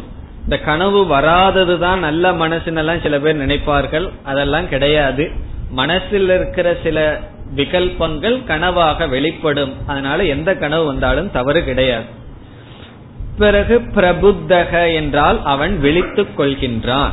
இந்த 0.49 0.63
கனவு 0.63 1.05
வராததுதான் 1.05 1.97
நல்ல 1.97 2.31
மனசுன்னெல்லாம் 2.31 3.01
சில 3.01 3.19
பேர் 3.19 3.45
நினைப்பார்கள். 3.45 4.09
அதெல்லாம் 4.23 4.69
கிடையாது. 4.69 5.31
மனசில் 5.71 6.29
இருக்கிற 6.29 6.77
சில 6.83 7.19
விகல்பங்கள் 7.55 8.43
கனவாக 8.47 9.09
வெளிப்படும். 9.09 9.73
அதனால 9.87 10.25
எந்த 10.25 10.55
கனவு 10.55 10.85
வந்தாலும் 10.85 11.31
தவறு 11.31 11.63
கிடையாது. 11.63 12.03
பிறகு 13.37 13.79
பிரபுத்தக 13.79 14.93
என்றால் 14.93 15.43
அவன் 15.43 15.79
விழித்துக் 15.79 16.39
கொள்கின்றான். 16.39 17.11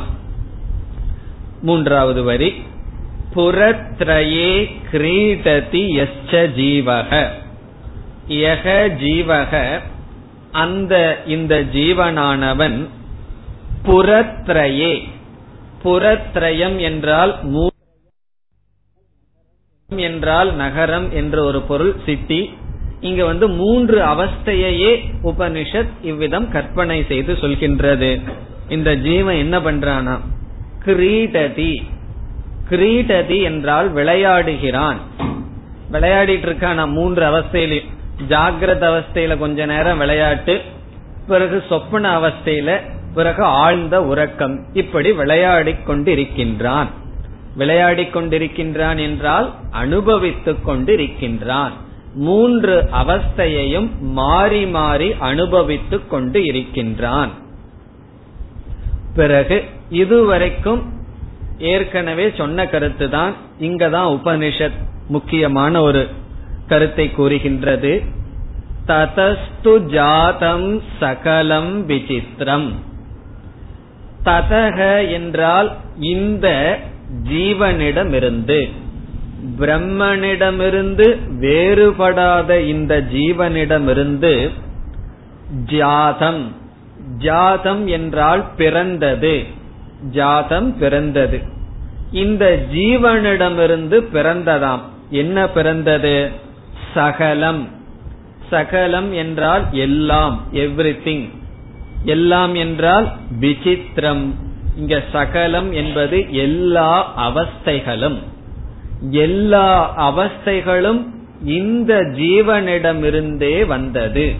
மூன்றாவது 1.61 2.23
வரி. 2.23 2.63
புறத்ரயே 3.35 4.71
கிரீடதி 4.91 6.05
எச்ச 6.05 6.49
ஜீவக. 6.55 7.27
யக 8.29 8.89
ஜீவக. 8.99 9.79
அந்த 10.51 11.23
இந்த 11.27 11.61
ஜீவனானவன் 11.61 12.87
புறத்ரயே. 13.87 15.07
புறத்ரயம் 15.83 16.79
என்றால் 16.79 17.39
என்றால் 19.87 20.55
நகரம் 20.55 21.11
என்ற 21.11 21.43
ஒரு 21.43 21.61
பொருள் 21.61 21.95
சிட்டி. 22.05 22.57
இங்க 22.99 23.25
வந்து 23.25 23.49
மூன்று 23.49 23.99
அவஸ்தையையே 24.01 25.03
உபனிஷத் 25.23 25.89
இவ்விதம் 26.01 26.51
கற்பனை 26.51 27.05
செய்து 27.07 27.33
சொல்கின்றது. 27.33 28.21
இந்த 28.69 28.95
ஜீவன் 28.95 29.35
என்ன 29.35 29.59
பண்றானா? 29.59 30.19
கிரீடதி. 30.85 31.83
கிரீடதி 32.69 33.43
என்றால் 33.43 33.93
விளையாடுகிறான். 33.93 34.97
விளையாடிட்டு 35.91 36.45
இருக்கான்? 36.45 36.87
மூன்று 36.87 37.25
அவஸ்தையிலும் 37.25 37.85
ஜாகிரத 38.29 38.83
அவஸ்தையில 38.91 39.37
கொஞ்ச 39.37 39.65
நேரம் 39.65 39.97
விளையாட்டு 39.97 40.61
பிறகு 41.27 41.63
சொப்பன 41.69 42.19
அவஸ்தையில 42.19 42.94
பிறகு 43.15 43.43
ஆழ்ந்த 43.43 44.03
உறக்கம். 44.03 44.65
இப்படி 44.73 45.11
விளையாடி 45.11 45.71
கொண்டிருக்கின்றான். 45.71 46.87
விளையாடி 47.55 48.03
கொண்டிருக்கின்றான் 48.03 48.99
என்றால் 48.99 49.53
அனுபவித்துக் 49.71 50.69
கொண்டிருக்கின்றான். 50.69 51.71
மூன்று 52.13 52.89
அவஸ்தையையும் 52.93 53.89
மாறி 53.99 54.65
மாறி 54.65 55.15
அனுபவித்துக் 55.19 56.09
கொண்டு 56.09 56.45
இருக்கின்றான் 56.45 57.29
பிறகு 59.15 59.63
இதுவரைக்கும் 59.89 60.83
ஏற்கனவே 61.57 62.31
சொன்ன 62.37 62.67
கருத்து 62.67 63.09
தான் 63.09 63.33
இங்கதான் 63.61 64.09
உபனிஷத் 64.15 64.79
முக்கியமான 65.07 65.81
ஒரு 65.81 66.07
கருத்தை 66.67 67.11
கூறுகின்றது. 67.11 68.01
ததஸ்து 68.87 69.79
ஜாதம் 69.79 70.81
சகலம் 70.99 71.89
விசித்திரம். 71.89 72.71
ததக 74.25 75.11
என்றால் 75.11 75.75
இந்த 75.99 76.77
ஜீவனிடமிருந்து. 77.29 78.69
பிரம்மனிடமிருந்து 79.59 81.17
வேறுபடாத 81.39 82.59
இந்த 82.59 83.01
ஜீவனிடமிருந்து 83.13 84.49
ஜாதம். 85.65 86.55
ஜாதம் 87.17 87.87
என்றால் 87.87 88.45
பிறந்தது. 88.57 89.43
ஜாதம் 90.11 90.77
பிறந்தது. 90.77 91.41
இந்த 92.11 92.65
ஜீவனிடமிருந்து 92.73 94.03
பிறந்ததாம். 94.13 94.79
என்ன 95.09 95.49
பிறந்தது? 95.49 96.31
சகலம். 96.93 97.67
சகலம் 98.49 99.13
என்றால் 99.13 99.65
எல்லாம் 99.71 100.43
எவ்ரி 100.53 101.29
எல்லாம் 102.05 102.55
என்றால் 102.55 103.13
விசித்திரம். 103.39 104.33
இங்க 104.77 105.03
சகலம் 105.11 105.71
என்பது 105.71 106.33
எல்லா 106.33 107.13
அவஸ்தைகளும். 107.29 108.17
எல்லா 109.09 109.93
அவஸ்தைகளும் 110.11 111.05
இந்த 111.43 112.01
ஜீவனிடமிருந்தே 112.01 113.65
வந்தது. 113.65 114.33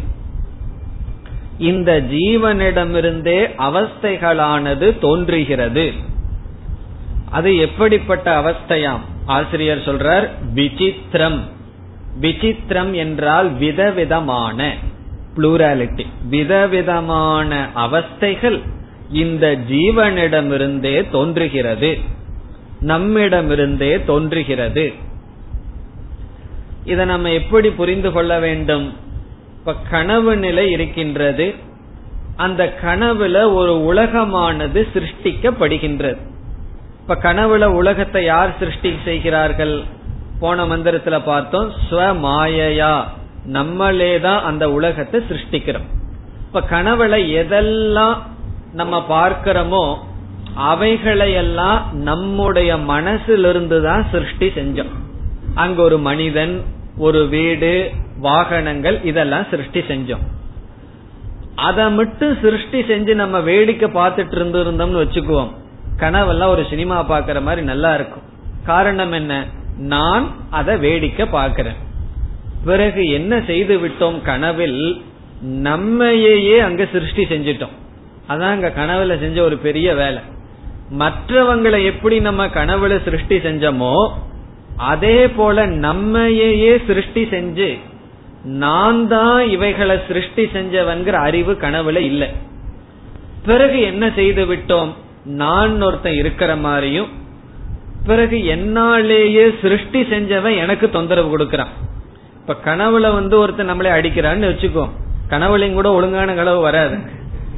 இந்த 1.58 2.04
ஜீவனிடமிருந்தே 2.12 3.48
அவஸ்தைகளானது 3.58 5.00
தோன்றுகிறது. 5.00 5.92
அது 7.30 7.58
எப்படிப்பட்ட 7.58 8.42
அவஸ்தையாம்? 8.42 9.00
ஆசிரியர் 9.26 9.78
சொல்றார் 9.78 10.30
விசித்திரம். 10.56 11.40
விசித்திரம் 12.22 12.94
என்றால் 12.94 13.52
விதவிதமான. 13.54 14.74
புளூராலிட்டி 15.38 16.06
விதவிதமான 16.30 17.70
அவஸ்தைகள் 17.76 18.62
இந்த 19.12 19.58
ஜீவனிடமிருந்தே 19.70 21.10
தோன்றுகிறது. 21.10 21.98
நம்மிடமிருந்தே 22.82 24.06
தோன்றுகிறது. 24.06 24.94
இதை 26.86 27.06
நம்ம 27.06 27.32
எப்படி 27.32 27.70
புரிந்து 27.70 28.12
கொள்ள 28.12 28.40
வேண்டும்? 28.40 28.94
இப்ப 29.60 29.76
கனவு 29.90 30.38
நிலை 30.38 30.72
இருக்கின்றது. 30.72 31.54
அந்த 32.36 32.74
கனவுல 32.82 33.54
ஒரு 33.54 33.94
உலகமானது 33.94 34.88
சிருஷ்டிக்கப்படுகின்றது. 34.94 36.18
இப்ப 37.02 37.34
கனவுல 37.34 37.66
உலகத்தை 37.66 38.24
யார் 38.24 38.58
சிருஷ்டி 38.60 38.94
செய்கிறார்கள்? 39.04 39.84
போன 40.40 40.66
மந்திரத்துல 40.66 41.22
பார்த்தோம் 41.26 41.72
ஸ்வ 41.90 42.14
நம்மளே 43.46 44.20
தான் 44.20 44.44
அந்த 44.44 44.72
உலகத்தை 44.72 45.22
சிருஷ்டிக்கிறோம். 45.30 45.88
இப்ப 46.46 46.62
கனவுல 46.62 47.16
எதெல்லாம் 47.42 48.18
நம்ம 48.74 49.06
பார்க்கிறோமோ 49.10 49.98
அவைகளையெல்லாம் 50.56 51.80
நம்முடைய 51.92 52.78
மனசிலிருந்து 52.78 53.82
தான் 53.82 54.06
சிருஷ்டி 54.12 54.48
செஞ்சோம். 54.48 54.92
அங்க 55.56 55.82
ஒரு 55.82 55.98
மனிதன் 55.98 56.64
ஒரு 56.98 57.28
வீடு 57.28 57.92
வாகனங்கள் 58.20 59.04
இதெல்லாம் 59.04 59.46
சிருஷ்டி 59.50 59.80
செஞ்சோம். 59.80 60.24
அதை 61.56 61.92
மட்டும் 61.92 62.38
சிருஷ்டி 62.42 62.80
செஞ்சு 62.82 63.14
நம்ம 63.14 63.40
வேடிக்கை 63.40 63.90
பார்த்துட்டு 63.90 64.36
இருந்திருந்தோம்னு 64.36 65.02
வச்சுக்குவோம். 65.04 65.52
கனவெல்லாம் 65.98 66.48
ஒரு 66.48 66.66
சினிமா 66.70 67.00
பாக்குற 67.10 67.42
மாதிரி 67.42 67.66
நல்லா 67.66 67.94
இருக்கும். 67.94 68.24
காரணம் 68.66 69.12
என்ன? 69.12 69.46
நான் 69.78 70.32
அதை 70.50 70.78
வேடிக்கை 70.78 71.26
பாக்குறேன் 71.26 71.76
பிறகு 72.66 73.02
என்ன 73.10 73.34
செய்து 73.48 73.76
விட்டோம் 73.80 74.18
கனவில் 74.22 74.80
நம்மையே 75.68 76.60
அங்க 76.68 76.84
சிருஷ்டி 76.92 77.24
செஞ்சிட்டோம். 77.24 77.76
அதான் 78.30 78.54
அங்க 78.56 78.70
கனவுல 78.78 79.20
செஞ்ச 79.20 79.38
ஒரு 79.44 79.58
பெரிய 79.66 79.88
வேலை. 79.96 80.22
மற்றவங்களை 81.02 81.80
எப்படி 81.92 82.20
நம்ம 82.20 82.46
கனவுல 82.60 82.94
சிருஷ்டி 83.04 83.38
செஞ்சோமோ 83.38 83.96
அதே 84.92 85.18
போல 85.38 85.66
நம்மையே 85.66 86.72
சிருஷ்டி 86.88 87.24
செஞ்சு 87.34 87.70
நான் 88.64 89.02
தான் 89.08 89.42
இவைகளை 89.50 89.96
சிருஷ்டி 90.08 90.44
செஞ்சவன்கிற 90.56 91.16
அறிவு 91.28 91.54
கனவுல 91.62 92.02
இல்லை. 92.12 92.30
பிறகு 93.46 93.78
என்ன 93.92 94.06
செய்து 94.16 94.44
விட்டோம்? 94.46 94.92
நான் 95.44 95.82
ஒருத்தன் 95.82 96.20
இருக்கிற 96.22 96.52
மாதிரியும் 96.66 97.10
பிறகு 98.06 98.38
என்னாலேயே 98.56 99.46
சிருஷ்டி 99.62 100.02
செஞ்சவன் 100.02 100.58
எனக்கு 100.58 100.90
தொந்தரவு 100.90 101.30
கொடுக்கறான். 101.34 101.74
இப்ப 102.48 102.76
கனவுல 102.76 103.14
வந்து 103.14 103.40
ஒருத்தன் 103.40 103.66
நம்மளே 103.66 103.90
அடிக்கிறான்னு 103.90 104.50
வச்சுக்கோ. 104.50 104.90
கனவுலையும் 105.30 105.74
கூட 105.74 105.92
ஒழுங்கான 105.92 106.34
கனவு 106.34 106.60
வராது. 106.62 106.98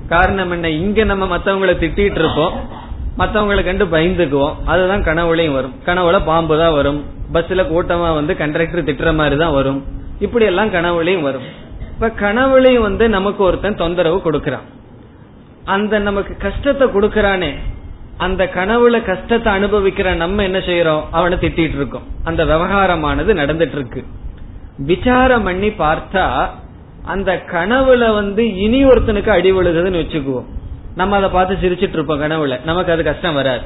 காரணம் 0.09 0.51
என்ன? 0.51 0.69
இங்க 0.69 1.03
நம்ம 1.03 1.37
மத்தவங்களை 1.37 1.75
திட்டிட்டு 1.77 2.19
இருப்போம். 2.19 2.69
மத்தவங்களை 3.17 3.63
கண்டு 3.63 3.85
பயந்துக்குவோம். 3.85 4.53
அதுதான் 4.65 5.03
கனவுலையும் 5.03 5.53
வரும். 5.53 5.73
கனவுல 5.85 6.25
பாம்பு 6.25 6.57
தான் 6.57 6.73
வரும். 6.73 7.05
பஸ்ல 7.33 7.63
கூட்டமா 7.69 8.13
வந்து 8.13 8.37
கண்டக்டர் 8.37 8.83
திட்டுற 8.83 9.15
மாதிரி 9.15 9.37
தான் 9.37 9.53
வரும். 9.53 9.83
இப்படி 10.19 10.45
எல்லாம் 10.45 10.73
கனவுலையும் 10.73 11.21
வரும். 11.21 11.41
இப்ப 11.81 12.07
கனவுலையும் 12.07 12.81
வந்து 12.81 13.09
நமக்கு 13.09 13.43
ஒருத்தன் 13.43 13.75
தொந்தரவு 13.75 14.31
கொடுக்கறான். 14.31 14.65
அந்த 15.65 15.99
நமக்கு 15.99 16.37
கஷ்டத்தை 16.37 16.87
கொடுக்கறானே. 16.87 17.55
அந்த 18.17 18.49
கனவுல 18.55 19.03
கஷ்டத்தை 19.03 19.63
அனுபவிக்கிற 19.63 20.15
நம்ம 20.15 20.43
என்ன 20.43 20.57
செய்யறோம்? 20.57 21.03
அவனை 21.11 21.37
திட்டிட்டு 21.37 21.75
இருக்கோம். 21.75 22.03
அந்த 22.23 22.45
விவகாரமானது 22.45 23.33
நடந்துட்டு 23.33 23.71
இருக்கு. 23.71 24.03
விசாரம் 24.77 25.43
பண்ணி 25.43 25.67
பார்த்தா 25.67 26.49
அந்த 27.03 27.43
கனவுல 27.51 28.13
வந்து 28.13 28.55
இனி 28.55 28.85
ஒருத்தனுக்கு 28.85 29.29
அடி 29.29 29.51
விழுகுதுன்னு 29.51 30.01
வச்சுக்குவோம். 30.03 30.45
நம்ம 30.95 31.15
அதை 31.15 31.29
பார்த்து 31.29 31.55
சிரிச்சிட்டு 31.55 31.93
இருப்போம் 31.93 32.21
கனவுல. 32.21 32.63
நமக்கு 32.63 32.91
அது 32.91 33.03
கஷ்டம் 33.03 33.33
வராது. 33.33 33.61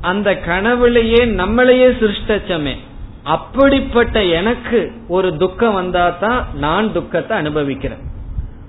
அந்த 0.00 0.32
கனவுலையே 0.32 1.20
நம்மளையே 1.40 1.88
சிருஷ்டச்சமே. 2.02 2.76
அப்படிப்பட்ட 3.24 4.24
எனக்கு 4.24 4.92
ஒரு 5.08 5.36
துக்கம் 5.36 5.74
வந்தா 5.74 6.10
தான் 6.10 6.46
நான் 6.54 6.92
துக்கத்தை 6.92 7.36
அனுபவிக்கிறேன். 7.36 7.98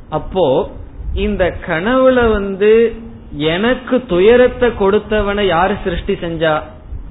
அப்போ 0.09 0.72
இந்த 1.13 1.57
கனவுல 1.68 2.32
வந்து 2.32 2.95
எனக்கு 3.32 4.05
துயரத்தை 4.05 4.70
கொடுத்தவனை 4.70 5.45
யாரு 5.45 5.76
சிருஷ்டி 5.84 6.13
செஞ்சா? 6.13 6.61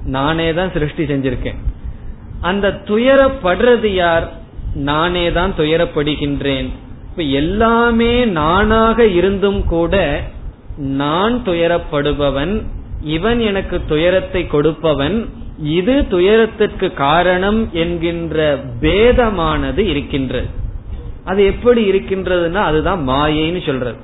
நானே 0.05 0.55
தான் 0.55 0.73
சிருஷ்டி 0.73 1.05
செஞ்சிருக்கேன். 1.05 1.55
அந்த 2.41 2.69
துயரப்படுறது 2.69 3.87
யார்? 3.87 4.45
நானே 4.89 5.33
தான் 5.33 5.53
துயரப்படுகின்றேன். 5.59 6.69
இப்ப 7.11 7.23
எல்லாமே 7.23 8.25
நானாக 8.25 9.07
இருந்தும் 9.07 9.67
கூட 9.67 9.95
நான் 10.77 11.43
துயரப்படுபவன் 11.45 12.63
இவன் 13.03 13.41
எனக்கு 13.41 13.77
துயரத்தை 13.87 14.47
கொடுப்பவன் 14.47 15.29
இது 15.59 15.95
துயரத்திற்கு 16.11 16.95
காரணம் 16.95 17.69
என்கின்ற 17.73 18.59
பேதமானது 18.81 19.79
இருக்கின்றது. 19.79 20.49
அது 21.25 21.45
எப்படி 21.45 21.91
இருக்கின்றதுன்னா 21.91 22.63
அதுதான் 22.71 23.09
மாயைன்னு 23.09 23.67
சொல்றது. 23.67 23.99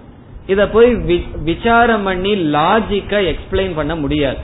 இத 0.46 0.68
போய் 0.68 0.90
விசாரம் 1.44 2.02
பண்ணி 2.02 2.32
லாஜிக்கா 2.34 3.18
எக்ஸ்பிளைன் 3.32 3.74
பண்ண 3.74 3.96
முடியாது. 3.96 4.40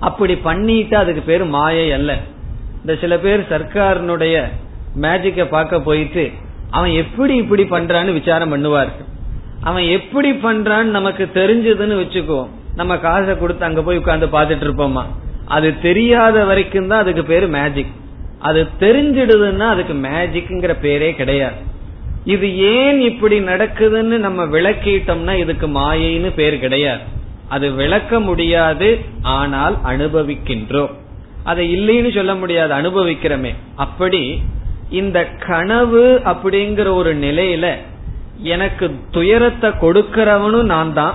அப்படி 0.00 0.36
பண்ணிட்டு 0.36 0.96
அதுக்கு 0.96 1.20
பேரு 1.20 1.44
மாயை 1.44 1.92
அல்ல. 1.92 2.18
இந்த 2.80 2.96
சில 2.96 3.18
பேர் 3.18 3.40
சர்க்காரனுடைய 3.50 4.36
மேஜிக்க 5.02 5.44
பார்க்க 5.54 5.86
போயிட்டு 5.88 6.24
அவன் 6.70 6.92
எப்படி 7.02 7.34
இப்படி 7.42 7.64
பண்றான்னு 7.74 8.16
விசாரம் 8.18 8.52
பண்ணுவார். 8.54 8.90
அவன் 9.68 9.86
எப்படி 9.98 10.30
பண்றான்னு 10.46 10.96
நமக்கு 10.98 11.24
தெரிஞ்சதுன்னு 11.38 12.00
வச்சுக்குவோம் 12.02 12.50
நம்ம 12.80 12.98
காசை 13.04 13.32
கொடுத்து 13.38 13.64
அங்க 13.68 13.82
போய் 13.82 14.00
உட்காந்து 14.00 14.26
பாத்துட்டு 14.34 14.66
இருப்போமா? 14.66 15.04
அது 15.56 15.68
தெரியாத 15.86 16.44
வரைக்கும் 16.44 16.90
தான் 16.90 17.02
அதுக்கு 17.04 17.24
பேரு 17.24 17.46
மேஜிக் 17.56 17.94
அது 18.48 18.60
தெரிஞ்சிடுதுன்னா 18.80 19.66
அதுக்கு 19.74 19.94
மேஜிக்ங்கிற 20.06 20.72
பேரே 20.82 21.08
கிடையாது. 21.20 21.56
இது 22.24 22.46
ஏன் 22.74 23.00
இப்படி 23.00 23.36
நடக்குதுன்னு 23.40 24.16
நம்ம 24.26 24.44
விளக்கிட்டோம்னா 24.54 25.34
இதுக்கு 25.42 25.66
மாயைன்னு 25.76 26.30
பேர் 26.34 26.56
கிடையாது. 26.58 27.04
அது 27.48 27.66
விளக்க 27.72 28.20
முடியாது 28.20 28.88
ஆனால் 29.36 29.76
அனுபவிக்கின்றோம். 29.86 30.92
அதை 31.50 31.64
இல்லைன்னு 31.76 32.10
சொல்ல 32.14 32.32
முடியாது 32.34 32.72
அனுபவிக்கிறோமே. 32.74 33.52
அப்படி 33.84 34.22
இந்த 34.90 35.28
கனவு 35.46 36.20
அப்படிங்கிற 36.24 36.94
ஒரு 36.94 37.16
நிலையில 37.16 37.76
எனக்கு 38.42 38.94
துயரத்தை 39.10 39.70
கொடுக்கிறவனும் 39.70 40.62
நான் 40.62 40.92
தான். 40.92 41.14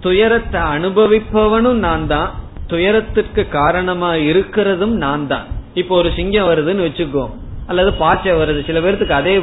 துயரத்தை 0.00 0.60
அனுபவிப்பவனும் 0.60 1.80
நான் 1.86 2.06
தான். 2.06 2.30
துயரத்திற்கு 2.66 3.48
காரணமா 3.48 4.12
இருக்கிறதும் 4.12 4.94
நான் 5.04 5.26
தான். 5.26 5.46
இப்போ 5.74 5.96
ஒரு 5.96 6.12
சிங்கம் 6.12 6.48
வருதுன்னு 6.48 6.86
வச்சுக்கோ. 6.86 7.30
அல்லது 7.66 7.90
பாச்சை 7.92 8.32
வருது. 8.32 8.64
சில 8.64 8.80
பேர்த்துக்கு 8.80 9.10
அதே 9.10 9.42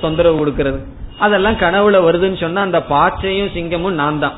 தொந்தரவு 0.00 0.46
கொடுக்கறது. 0.46 0.80
அதெல்லாம் 1.18 1.54
கனவுல 1.54 1.96
வருதுன்னு 2.08 2.40
சொன்னா 2.40 2.60
அந்த 2.60 2.78
பாச்சையும் 2.78 3.54
சிங்கமும் 3.54 3.98
நான் 4.02 4.18
தான். 4.18 4.32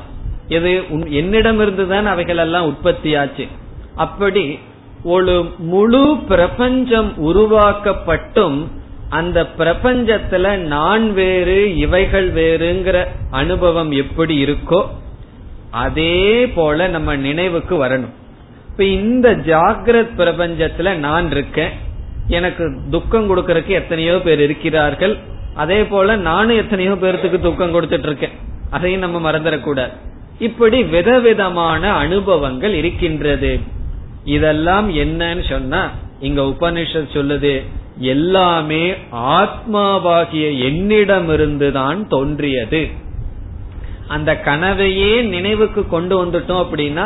எது 0.47 0.83
என்னிடம் 1.09 1.59
இருந்துதான் 1.59 2.05
அவைகள் 2.05 2.37
எல்லாம் 2.37 2.65
உற்பத்தி 2.65 3.15
ஆச்சு 3.15 3.47
அப்படி 3.95 4.59
ஒரு 5.05 5.53
முழு 5.57 6.17
பிரபஞ்சம் 6.27 7.13
உருவாக்கப்பட்டும் 7.25 8.67
அந்த 9.09 9.47
பிரபஞ்சத்துல 9.57 10.55
நான் 10.55 11.13
வேறு 11.13 11.75
இவைகள் 11.75 12.33
வேறுங்கிற 12.33 13.05
அனுபவம் 13.31 13.91
எப்படி 13.91 14.43
இருக்கோ 14.43 14.85
அதே 15.71 16.47
போல 16.47 16.87
நம்ம 16.87 17.15
நினைவுக்கு 17.15 17.85
வரணும். 17.85 18.13
இப்ப 18.69 18.83
இந்த 18.83 19.35
ஜாகிரத் 19.35 20.17
பிரபஞ்சத்துல 20.17 20.95
நான் 20.95 21.31
இருக்கேன். 21.31 21.69
எனக்கு 22.27 22.77
துக்கம் 22.89 23.29
கொடுக்கறதுக்கு 23.29 23.67
எத்தனையோ 23.67 24.21
பேர் 24.23 24.39
இருக்கிறார்கள். 24.39 25.17
அதே 25.55 25.85
போல 25.85 26.15
நானும் 26.15 26.57
எத்தனையோ 26.57 26.91
பேர்த்துக்கு 26.91 27.39
துக்கம் 27.39 27.73
கொடுத்துட்டு 27.73 28.07
இருக்கேன். 28.07 28.35
அதையும் 28.69 28.99
நம்ம 28.99 29.31
மறந்துடக்கூடாது. 29.31 29.91
இப்படி 30.39 30.83
விதவிதமான 30.83 31.91
அனுபவங்கள் 31.91 32.73
இருக்கின்றது. 32.73 33.59
இதெல்லாம் 34.25 34.89
என்னன்னு 34.95 35.49
சொன்னா 35.49 35.81
இங்க 36.19 36.41
உபனிஷத் 36.41 37.13
சொல்லுது 37.13 37.53
எல்லாமே 38.13 38.83
ஆத்மாவாகிய 39.11 40.45
என்னிடமிருந்துதான் 40.67 42.07
தோன்றியது. 42.07 42.81
அந்த 44.09 44.35
கனவையே 44.39 45.21
நினைவுக்கு 45.25 45.87
கொண்டு 45.87 46.15
வந்துட்டோம் 46.15 46.63
அப்படின்னா 46.65 47.05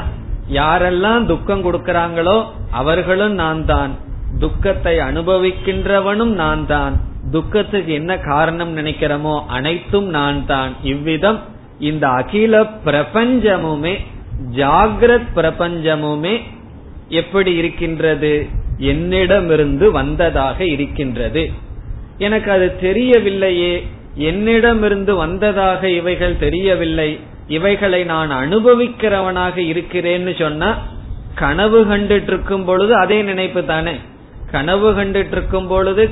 யாரெல்லாம் 0.49 1.26
துக்கம் 1.26 1.63
கொடுக்கறாங்களோ 1.63 2.38
அவர்களும் 2.72 3.34
நான் 3.34 3.65
தான் 3.65 3.91
துக்கத்தை 4.39 4.97
அனுபவிக்கின்றவனும் 4.99 6.34
நான் 6.34 6.65
தான் 6.65 6.95
துக்கத்துக்கு 7.32 7.93
என்ன 7.93 8.17
காரணம் 8.20 8.78
நினைக்கிறோமோ 8.78 9.45
அனைத்தும் 9.47 10.09
நான் 10.09 10.45
தான் 10.45 10.76
இவ்விதம் 10.84 11.39
இந்த 11.80 12.07
அகில 12.07 12.55
பிரபஞ்சமுமே 12.86 13.93
ஜாகிரத் 14.55 15.30
பிரபஞ்சமுமே 15.36 16.34
எப்படி 17.10 17.55
இருக்கின்றது? 17.55 18.47
என்னிடமிருந்து 18.78 19.91
வந்ததாக 19.91 20.66
இருக்கின்றது. 20.66 21.51
எனக்கு 22.18 22.51
அது 22.51 22.76
தெரியவில்லையே. 22.82 23.84
என்னிடமிருந்து 24.16 25.16
வந்ததாக 25.16 25.89
இவைகள் 25.89 26.38
தெரியவில்லை. 26.38 27.20
இவைகளை 27.47 28.03
நான் 28.03 28.32
அனுபவிக்கிறவனாக 28.32 29.57
இருக்கிறேன்னு 29.57 30.39
சொன்னா 30.39 30.82
கனவு 31.36 31.86
கண்டுட்டு 31.86 32.24
இருக்கும் 32.24 32.66
பொழுது 32.66 32.95
அதே 32.95 33.22
நினைப்பு 33.22 33.66
தானே. 33.66 33.93
கனவு 34.51 34.91
கண்டுட்டு 34.91 35.32
இருக்கும் 35.32 35.68
பொழுது 35.68 36.10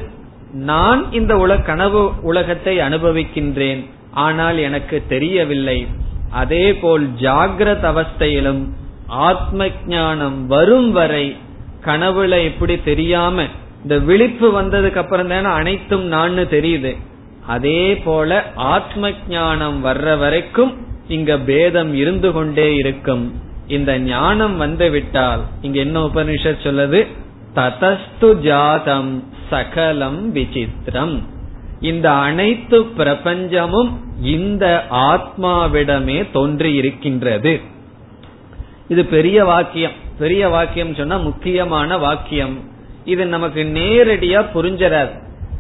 நான் 0.53 1.11
இந்த 1.11 1.37
உலக 1.37 1.61
கனவு 1.61 2.11
உலகத்தை 2.21 2.77
அனுபவிக்கின்றேன். 2.77 3.85
ஆனால் 4.11 4.57
எனக்கு 4.57 5.03
தெரியவில்லை. 5.07 5.87
அதே 6.31 6.73
போல் 6.73 7.07
ஜாகிரத 7.07 7.85
அவஸ்தையிலும் 7.93 8.67
ஆத்ம 9.07 9.67
ஞானம் 9.87 10.47
வரும் 10.47 10.91
வரை 10.91 11.37
கனவுல 11.85 12.43
எப்படி 12.43 12.81
தெரியாம 12.81 13.45
இந்த 13.81 13.97
விழிப்பு 13.97 14.61
வந்ததுக்கு 14.61 14.95
அப்புறம் 14.95 15.27
தானே 15.27 15.45
அனைத்தும் 15.45 16.03
நான் 16.03 16.37
தெரியுது. 16.37 16.97
அதே 17.47 17.97
போல 17.97 18.51
ஆத்ம 18.55 19.11
ஞானம் 19.29 19.85
வர்ற 19.85 20.17
வரைக்கும் 20.17 20.73
இங்க 21.07 21.37
பேதம் 21.37 21.93
இருந்து 21.93 22.31
கொண்டே 22.31 22.75
இருக்கும். 22.75 23.41
இந்த 23.67 23.99
ஞானம் 23.99 24.57
வந்து 24.57 24.89
விட்டால் 24.89 25.39
இங்க 25.61 25.79
என்ன 25.79 26.05
உபனிஷத் 26.05 26.63
சொல்லுது? 26.63 27.07
ததஸ்து 27.55 28.35
ஜாதம் 28.35 29.23
சகலம் 29.49 30.35
விசித்திரம். 30.35 31.23
இந்த 31.81 32.11
அனைத்து 32.11 32.81
பிரபஞ்சமும் 32.97 33.89
இந்த 34.21 34.85
ஆத்மாவிடமே 34.91 36.31
தோன்றி 36.31 36.73
இருக்கின்றது 36.73 37.61
இது 38.87 39.05
பெரிய 39.05 39.45
வாக்கியம். 39.45 39.91
பெரிய 40.19 40.49
வாக்கியம் 40.49 40.95
சொன்னா 40.95 41.17
முக்கியமான 41.17 41.97
வாக்கியம். 41.97 42.59
இது 43.05 43.25
நமக்கு 43.25 43.63
நேரடியா 43.63 44.45
புரிஞ்சராது. 44.53 45.11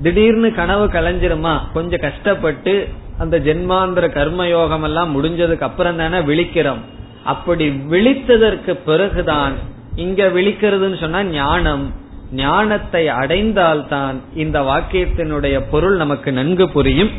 திடீர்னு 0.01 0.53
கனவு 0.53 0.87
கலைஞ்சிருமா? 0.87 1.59
கொஞ்சம் 1.73 1.99
கஷ்டப்பட்டு 1.99 2.87
அந்த 3.19 3.39
ஜென்மாந்திர 3.39 4.07
கர்மயோகம் 4.07 4.83
எல்லாம் 4.83 5.23
முடிஞ்சதுக்கு 5.23 5.61
அப்புறம் 5.61 5.97
தானே 5.97 6.17
விழிக்கிறோம். 6.17 6.81
அப்படி 7.23 7.69
விழித்ததற்கு 7.69 8.73
பிறகுதான் 8.85 9.53
இங்க 9.95 10.27
விழிக்கிறதுன்னு 10.27 10.99
சொன்னா 10.99 11.23
ஞானம். 11.23 11.93
ஞானத்தை 12.31 13.07
அடைந்தால்தான் 13.07 14.15
இந்த 14.35 14.61
வாக்கியத்தினுடைய 14.61 15.61
பொருள் 15.71 15.95
நமக்கு 15.95 16.31
நன்கு 16.31 16.69
புரியும். 16.69 17.09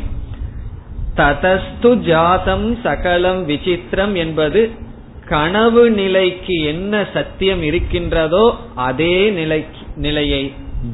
ததஸ்து 1.15 1.95
ஜாதம் 1.95 2.77
சகலம் 2.83 3.49
விசித்திரம் 3.49 4.13
என்பது 4.13 4.71
கனவு 5.29 5.83
நிலைக்கு 5.91 6.55
என்ன 6.63 6.93
சத்தியம் 7.13 7.61
இருக்கின்றதோ 7.61 8.45
அதே 8.87 9.15
நிலை 9.29 9.59
நிலையை 9.95 10.43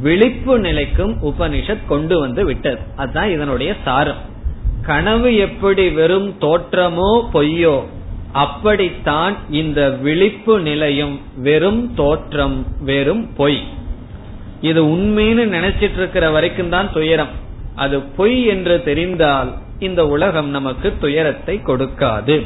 விழிப்பு 0.02 0.60
நிலைக்கும் 0.60 1.14
உபனிஷத் 1.24 1.86
கொண்டு 1.88 2.16
வந்து 2.20 2.46
விட்டது. 2.46 2.80
அதுதான் 2.96 3.32
இதனுடைய 3.32 3.72
சாரம். 3.84 4.22
கனவு 4.82 5.30
எப்படி 5.36 5.86
வெறும் 5.90 6.30
தோற்றமோ 6.42 7.12
பொய்யோ 7.34 7.78
அப்படித்தான் 8.32 9.36
இந்த 9.50 9.80
விழிப்பு 10.06 10.60
நிலையும் 10.60 11.16
வெறும் 11.38 11.84
தோற்றம் 11.96 12.58
வெறும் 12.82 13.24
பொய். 13.38 13.62
இது 14.62 14.82
உண்மைன்னு 14.86 15.46
நினைச்சிட்டு 15.58 16.00
இருக்கிற 16.02 16.30
வரைக்கும் 16.30 16.70
தான் 16.70 16.94
துயரம். 16.94 17.34
அது 17.76 17.98
பொய் 18.18 18.38
என்று 18.46 18.76
தெரிந்தால் 18.84 19.52
இந்த 19.80 20.02
உலகம் 20.08 20.50
நமக்கு 20.50 20.94
துயரத்தை 21.00 21.56
கொடுக்காது. 21.64 22.38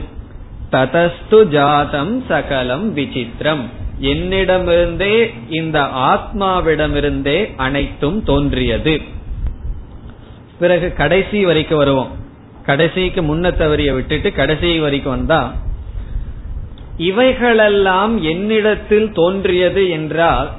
ததஸ்து 0.71 1.47
ஜாதம் 1.47 2.23
சகலம் 2.27 2.97
விசித்திரம். 2.97 3.63
என்னிடமிருந்தே 4.01 5.33
இந்த 5.49 5.79
ஆத்மாவிடமிருந்தே 5.81 7.55
அனைத்தும் 7.55 8.23
தோன்றியது. 8.23 9.01
பிறகு 10.59 10.93
கடைசி 10.93 11.45
வரைக்கும் 11.45 11.77
வருவோம். 11.77 12.11
கடைசிக்கு 12.65 13.21
முன்னத்த 13.21 13.59
தவறிய 13.59 13.93
விட்டுட்டு 13.93 14.33
கடைசி 14.33 14.79
வரைக்கும் 14.79 15.15
வந்தா 15.15 15.53
இவைகளெல்லாம் 16.97 18.23
என்னிடத்தில் 18.23 19.11
தோன்றியது 19.11 19.89
என்றால் 19.89 20.49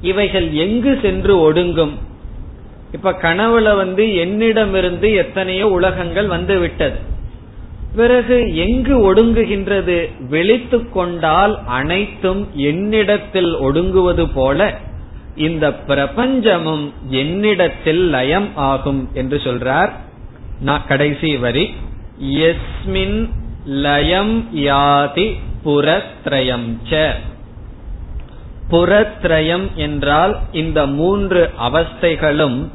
இவைகள் 0.00 0.52
எங்கு 0.52 0.98
சென்று 1.02 1.52
ஒடுங்கும்? 1.52 1.94
இப்ப 2.92 3.12
கனவுல 3.12 3.76
வந்து 3.76 4.14
என்னிடமிருந்து 4.14 5.12
எத்தனையோ 5.12 5.66
உலகங்கள் 5.68 6.26
வந்து 6.26 6.58
விட்டது. 6.58 7.07
பிறகு 7.96 8.56
எங்கு 8.56 9.14
ஒடுங்குகின்றது? 9.14 10.26
விழித்து 10.28 10.90
கொண்டால் 10.90 11.64
அனைத்தும் 11.66 12.48
என்னிடத்தில் 12.54 13.56
ஒடுங்குவது 13.56 14.32
போல 14.34 14.78
இந்த 15.36 15.70
பிரபஞ்சமும் 15.70 16.92
என்னிடத்தில் 17.08 18.08
லயம் 18.08 18.48
ஆகும் 18.54 19.08
என்று 19.14 19.36
சொல்றார். 19.36 19.90
கடைசி 20.86 21.36
வரி. 21.36 21.74
எஸ்மின் 22.22 23.28
லயம் 23.64 24.48
யாதி 24.54 25.34
புறத்ரயம் 25.64 26.76
ச. 26.90 27.12
புறத்ரயம் 28.70 29.74
என்றால் 29.74 30.38
இந்த 30.52 30.86
மூன்று 30.86 31.50
அவஸ்தைகளும் 31.60 32.68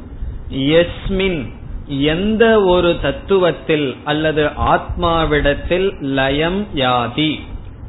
எஸ்மின் 0.50 1.52
எந்த 1.86 2.62
ஒரு 2.62 2.96
தத்துவத்தில் 3.02 3.96
அல்லது 4.04 4.44
ஆத்மாவிடத்தில் 4.44 6.00
லயம் 6.00 6.66
யாதி? 6.74 7.40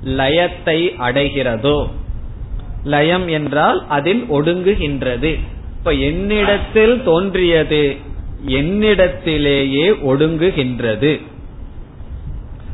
லயத்தை 0.04 0.90
அடைகிறதோ? 1.00 1.88
லயம் 2.84 3.28
என்றால் 3.28 3.86
அதில் 3.88 4.26
ஒடுங்குகின்றது. 4.32 5.40
இப்ப 5.78 5.92
என்னிடத்தில் 5.92 7.04
தோன்றியது 7.04 7.96
என்னிடத்திலேயே 8.48 9.92
ஒடுங்குகின்றது. 10.08 11.22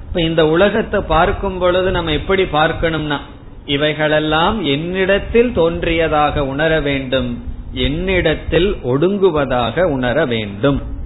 இப்ப 0.08 0.22
இந்த 0.22 0.48
உலகத்தை 0.48 1.02
பார்க்கும் 1.02 1.58
பொழுது 1.58 1.92
நம்ம 1.92 2.12
எப்படி 2.12 2.44
பார்க்கணும்னா 2.44 3.20
இவைகளெல்லாம் 3.66 4.64
என்னிடத்தில் 4.64 5.54
தோன்றியதாக 5.54 6.46
உணர 6.46 6.82
வேண்டும் 6.82 7.44
என்னிடத்தில் 7.72 8.76
ஒடுங்குவதாக 8.84 9.84
உணர 9.84 10.26
வேண்டும். 10.26 11.00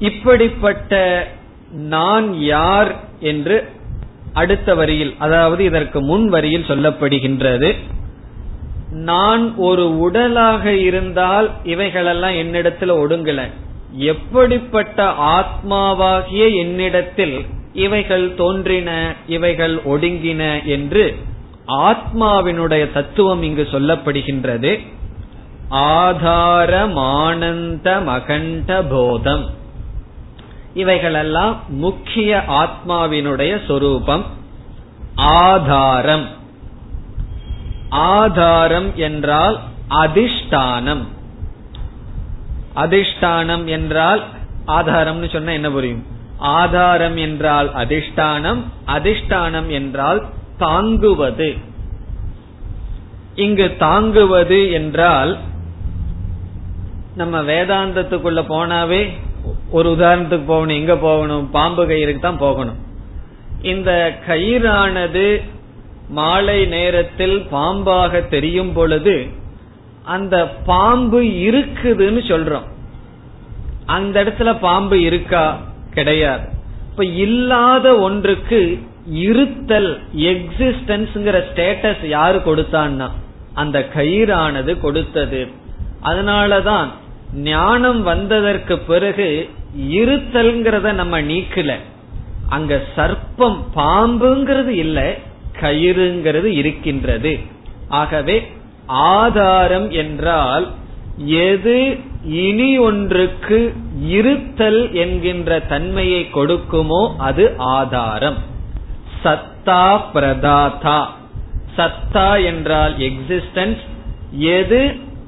இப்படிப்பட்ட 0.00 1.26
நான் 1.70 2.42
யார் 2.42 2.94
என்று 3.20 3.68
அடுத்த 4.32 4.74
வரியில் 4.74 5.14
அதாவது 5.18 5.64
இதற்கு 5.64 6.02
முன் 6.02 6.28
வரியில் 6.28 6.62
சொல்லப்படுகின்றது. 6.62 7.74
நான் 8.90 9.56
ஒரு 9.56 9.98
உடலாக 9.98 10.72
இருந்தால் 10.72 11.50
இவைகளெல்லாம் 11.64 12.30
என்னிடத்தில் 12.30 12.92
ஒடுங்கல. 12.92 13.44
எப்படிப்பட்ட 13.92 15.14
ஆத்மாவாகிய 15.36 16.54
என்னிடத்தில் 16.54 17.44
இவைகள் 17.72 18.34
தோன்றின 18.34 19.16
இவைகள் 19.26 19.76
ஒடுங்கின 19.76 20.64
என்று 20.64 21.14
ஆத்மாவினுடைய 21.66 22.92
தத்துவம் 22.92 23.42
இங்கு 23.42 23.68
சொல்லப்படுகின்றது. 23.72 24.80
ஆதாரமானந்த 25.70 28.04
மகண்ட 28.04 28.86
போதம். 28.90 29.58
இவைகளெல்லாம் 30.74 31.60
முக்கிய 31.68 32.44
ஆத்மாவினுடைய 32.48 33.66
சொரூபம். 33.66 34.24
ஆதாரம். 35.14 36.28
ஆதாரம் 37.88 38.96
என்றால் 38.96 39.60
அதிஷ்டானம். 39.88 41.04
அதிஷ்டானம் 42.76 43.64
என்றால் 43.64 44.24
ஆதாரம்னு 44.66 45.32
சொன்னா 45.32 45.52
என்ன 45.52 45.70
புரியும்? 45.70 46.06
ஆதாரம் 46.38 47.16
என்றால் 47.16 47.74
அதிஷ்டானம் 47.74 48.62
அதிஷ்டானம் 48.86 49.68
என்றால் 49.68 50.26
தாங்குவது. 50.58 51.56
இங்கு 53.34 53.76
தாங்குவது 53.78 54.70
என்றால் 54.70 55.38
நம்ம 57.14 57.42
வேதாந்தத்துக்குள்ள 57.42 58.42
போனாவே 58.42 59.28
ஒரு 59.70 59.90
உதாரணத்துக்கு 59.90 60.46
போகணும் 60.46 60.76
எங்க 60.76 60.96
போகணும் 60.96 61.50
பாம்பு 61.50 61.86
கயிறுக்கு 61.86 62.20
தான் 62.20 62.38
போகணும். 62.38 62.78
இந்த 63.62 64.18
கயிறானது 64.26 65.42
மாலை 66.08 66.66
நேரத்தில் 66.66 67.46
பாம்பாக 67.52 68.28
தெரியும் 68.28 68.72
பொழுது 68.72 69.26
அந்த 70.04 70.48
பாம்பு 70.48 71.20
இருக்குதுன்னு 71.22 72.22
சொல்றோம். 72.30 72.68
அந்த 73.86 74.24
இடத்துல 74.24 74.58
பாம்பு 74.60 75.02
இருக்கா? 75.02 75.60
கிடையாது. 75.94 76.48
இப்ப 76.90 77.04
இல்லாத 77.04 77.98
ஒன்றுக்கு 77.98 78.82
இருத்தல் 79.06 80.00
எக்ஸிஸ்டன்ஸ்ங்கிற 80.16 81.42
ஸ்டேட்டஸ் 81.54 82.06
யாரு 82.06 82.38
கொடுத்தான்னா 82.38 83.10
அந்த 83.54 83.88
கயிறானது 83.94 84.80
கொடுத்தது. 84.80 85.48
அதனாலதான் 86.02 86.90
ஞானம் 87.32 88.02
வந்ததற்கு 88.02 88.78
பிறகு 88.78 89.28
இருத்தல்ங்கிறத 90.00 90.92
நம்ம 90.92 91.20
நீக்கல. 91.20 91.72
அங்க 92.48 92.82
சர்ப்பம் 92.96 93.58
பாம்புங்கிறது 93.74 94.68
இல்ல 94.68 94.98
கயிறுங்கிறது 95.60 96.44
இருக்கின்றது. 96.44 97.38
ஆகவே 97.88 98.36
ஆதாரம் 99.18 99.90
என்றால் 99.90 100.66
எது 101.46 101.78
இனி 102.22 102.78
ஒன்றுக்கு 102.78 103.74
இருத்தல் 104.08 104.92
என்கின்ற 104.92 105.60
தன்மையை 105.60 106.22
கொடுக்குமோ 106.32 107.02
அது 107.16 107.54
ஆதாரம். 107.58 108.38
சத்தா 109.24 109.84
பிரதாதா 110.12 111.00
சத்தா 111.76 112.44
என்றால் 112.44 112.94
எக்ஸிஸ்டன்ஸ் 112.98 113.82
எது 114.38 114.80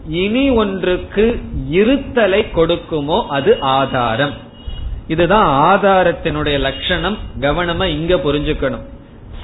இனி 0.09 0.50
ஒன்றுக்கு 0.50 1.40
இருத்தலை 1.70 2.46
கொடுக்குமோ 2.55 3.26
அது 3.26 3.61
ஆதாரம். 3.61 4.32
இதுதான் 5.07 5.78
ஆதாரத்தினுடைய 5.78 6.59
லட்சணம். 6.59 7.18
கவனமா 7.40 7.84
இங்க 7.84 8.14
புரிஞ்சுக்கணும். 8.14 8.84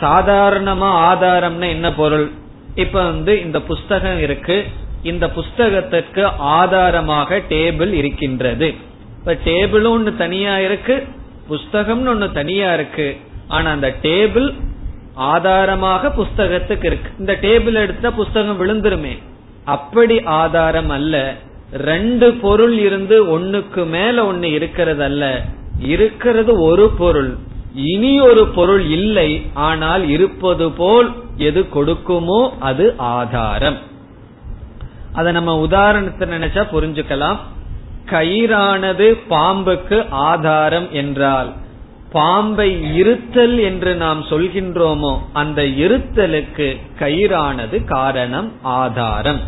சாதாரணமா 0.00 0.90
ஆதாரம்னா 1.11 1.68
என்ன 1.68 1.92
பொருள்? 1.92 2.30
இப்ப 2.74 3.04
வந்து 3.04 3.40
இந்த 3.40 3.61
புஸ்தகம் 3.61 4.20
இருக்கு. 4.20 4.64
இந்த 5.02 5.30
புஸ்தகத்திற்கு 5.30 6.24
ஆதாரமாக 6.38 7.42
டேபிள் 7.48 7.92
இருக்கின்றது. 7.92 8.74
இப்ப 9.18 9.34
டேபிளும் 9.44 9.90
ஒன்னு 9.90 10.16
தனியா 10.16 10.59
இருக்கு. 10.59 11.06
புஸ்தகம்னு 11.50 12.06
ஒன்னு 12.06 12.32
தனியா 12.32 12.74
இருக்கு. 12.74 13.16
ஆனா 13.48 13.70
அந்த 13.70 13.94
டேபிள் 14.02 14.54
ஆதாரமாக 15.14 16.09
புஸ்தகத்துக்கு 16.09 16.84
இருக்கு. 16.84 17.11
இந்த 17.18 17.32
டேபிள் 17.32 17.74
எடுத்த 17.74 18.11
புஸ்தகம் 18.11 18.61
விழுந்துருமே. 18.61 19.18
அப்படி 19.75 20.16
ஆதாரம் 20.41 20.93
அல்ல. 20.97 21.14
ரெண்டு 21.89 22.27
பொருள் 22.43 22.77
இருந்து 22.87 23.16
ஒன்னுக்கு 23.35 23.83
மேல 23.95 24.25
ஒன்னு 24.31 24.49
இருக்கிறது 24.59 25.03
அல்ல 25.09 25.25
இருக்கிறது 25.93 26.53
ஒரு 26.69 26.87
பொருள். 27.01 27.31
இனி 27.91 28.12
ஒரு 28.29 28.43
பொருள் 28.57 28.85
இல்லை. 28.97 29.29
ஆனால் 29.69 30.05
இருப்பது 30.14 30.66
போல் 30.79 31.09
எது 31.49 31.61
கொடுக்குமோ 31.75 32.41
அது 32.69 32.87
ஆதாரம். 33.16 33.79
அதை 35.19 35.31
நம்ம 35.39 35.53
உதாரணத்தை 35.66 36.27
நினைச்சா 36.35 36.62
புரிஞ்சுக்கலாம். 36.75 37.39
கயிறானது 38.12 39.07
பாம்புக்கு 39.33 39.97
ஆதாரம் 40.29 40.89
என்றால் 41.01 41.51
பாம்பை 42.12 42.69
இருத்தல் 43.01 43.57
என்று 43.69 43.91
நாம் 44.03 44.21
சொல்கின்றோமோ 44.31 45.12
அந்த 45.41 45.61
இருத்தலுக்கு 45.85 46.69
கயிறானது 47.01 47.79
காரணம் 47.95 48.49
ஆதாரம். 48.79 49.41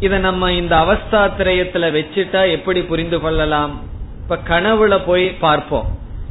இத 0.00 0.18
நம்ம 0.18 0.52
இந்த 0.52 0.76
அவஸ்தா 0.76 1.30
திரயத்துல 1.38 1.86
வச்சுட்டா 1.96 2.50
எப்படி 2.50 2.82
புரிந்து 2.82 3.20
கொள்ளலாம்? 3.20 3.80
இப்ப 4.22 4.38
கனவுல 4.48 5.00
போய் 5.06 5.30
பார்ப்போம். 5.30 5.86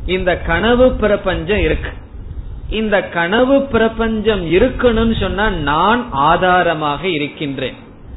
இந்த 0.05 0.37
கனவு 0.37 0.91
பிரபஞ்சம் 0.91 1.59
இருக்கு. 1.59 1.89
இந்த 2.69 3.03
கனவு 3.03 3.61
பிரபஞ்சம் 3.61 4.51
இருக்கணும்னு 4.51 5.19
சொன்னா 5.19 5.49
நான் 5.49 6.07
ஆதாரமாக 6.11 7.07
இருக்கின்றேன். 7.07 7.75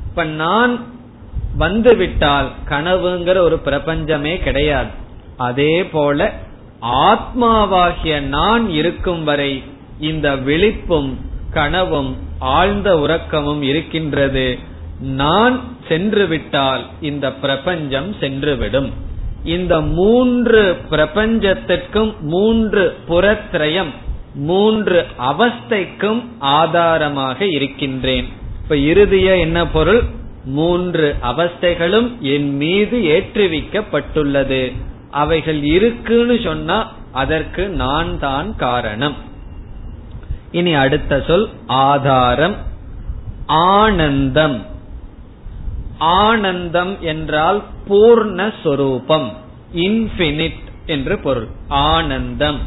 இப்ப 0.09 0.25
நான் 0.25 0.87
வந்துவிட்டால் 1.57 2.51
கனவுங்கிற 2.69 3.37
ஒரு 3.39 3.59
பிரபஞ்சமே 3.59 4.39
கிடையாது. 4.39 4.91
அதே 5.37 5.85
போல 5.85 6.33
ஆத்மாவாகிய 6.83 8.21
நான் 8.21 8.71
இருக்கும் 8.71 9.25
வரை 9.25 9.63
இந்த 10.01 10.37
விழிப்பும் 10.37 11.15
கனவும் 11.51 12.17
ஆழ்ந்த 12.39 12.99
உறக்கமும் 12.99 13.63
இருக்கின்றது. 13.63 14.59
நான் 15.01 15.61
சென்று 15.89 16.27
விட்டால் 16.27 16.85
இந்த 17.01 17.33
பிரபஞ்சம் 17.33 18.15
சென்றுவிடும். 18.21 18.93
இந்த 19.45 19.81
மூன்று 19.81 20.77
பிரபஞ்சத்திற்கும் 20.91 22.21
மூன்று 22.21 22.97
புறத்திரயம் 23.07 24.09
மூன்று 24.35 25.07
அவஸ்தைக்கும் 25.19 26.25
ஆதாரமாக 26.39 27.47
இருக்கின்றேன். 27.47 28.29
இப்ப 28.63 28.75
இறுதிய 28.75 29.39
என்ன 29.39 29.67
பொருள்? 29.67 30.03
மூன்று 30.45 31.17
அவஸ்தைகளும் 31.23 32.19
என் 32.19 32.57
மீது 32.57 32.99
ஏற்றுவிக்கப்பட்டுள்ளது. 32.99 34.73
அவைகள் 35.11 35.63
இருக்குன்னு 35.63 36.41
சொன்னா 36.45 36.93
அதற்கு 37.13 37.69
நான் 37.69 38.19
தான் 38.19 38.57
காரணம். 38.57 39.15
இனி 40.51 40.75
அடுத்த 40.75 41.25
சொல் 41.27 41.49
ஆதாரம் 41.67 42.55
ஆனந்தம். 43.47 44.67
ஆனந்தம் 46.01 47.01
என்றால் 47.01 47.63
பூர்ணஸ்வரூபம் 47.89 49.33
இன்பினிட் 49.75 50.61
என்று 50.87 51.19
பொருள். 51.19 51.49
ஆனந்தம். 51.69 52.61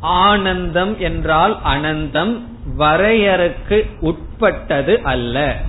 ஆனந்தம் 0.00 0.98
என்றால் 0.98 1.58
அனந்தம் 1.64 2.40
வரையறுக்கு 2.78 3.90
உட்பட்டது 4.00 5.00
அல்ல. 5.02 5.60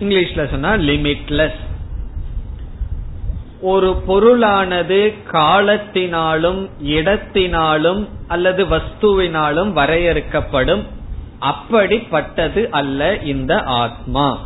இங்கிலீஷ்ல 0.00 0.50
சொன்னா 0.50 0.72
லிமிட்லெஸ் 0.72 1.64
ஒரு 3.60 4.02
பொருளானது 4.08 5.14
காலத்தினாலும் 5.32 6.68
இடத்தினாலும் 6.84 8.08
அல்லது 8.28 8.66
வஸ்துவினாலும் 8.66 9.72
வரையறுக்கப்படும். 9.72 10.84
அப்படிப்பட்டது 11.40 12.68
அல்ல 12.70 13.16
இந்த 13.16 13.62
ஆத்மா. 13.62 14.38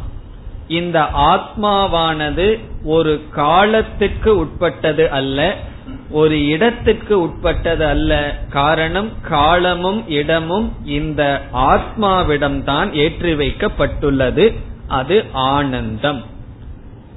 இந்த 0.69 1.09
ஆத்மாவானது 1.17 2.59
ஒரு 2.85 3.25
காலத்துக்கு 3.31 4.39
உட்பட்டது 4.39 5.11
அல்ல 5.11 5.57
ஒரு 6.11 6.47
இடத்துக்கு 6.47 7.21
உட்பட்டது 7.21 7.87
அல்ல. 7.87 8.39
காரணம் 8.51 9.11
காலமும் 9.21 10.09
இடமும் 10.09 10.73
இந்த 10.85 11.43
ஆத்மாவிடம்தான் 11.53 12.93
ஏற்றி 12.93 13.35
வைக்கப்பட்டுள்ளது 13.35 14.59
அது 14.89 15.25
ஆனந்தம். 15.33 16.25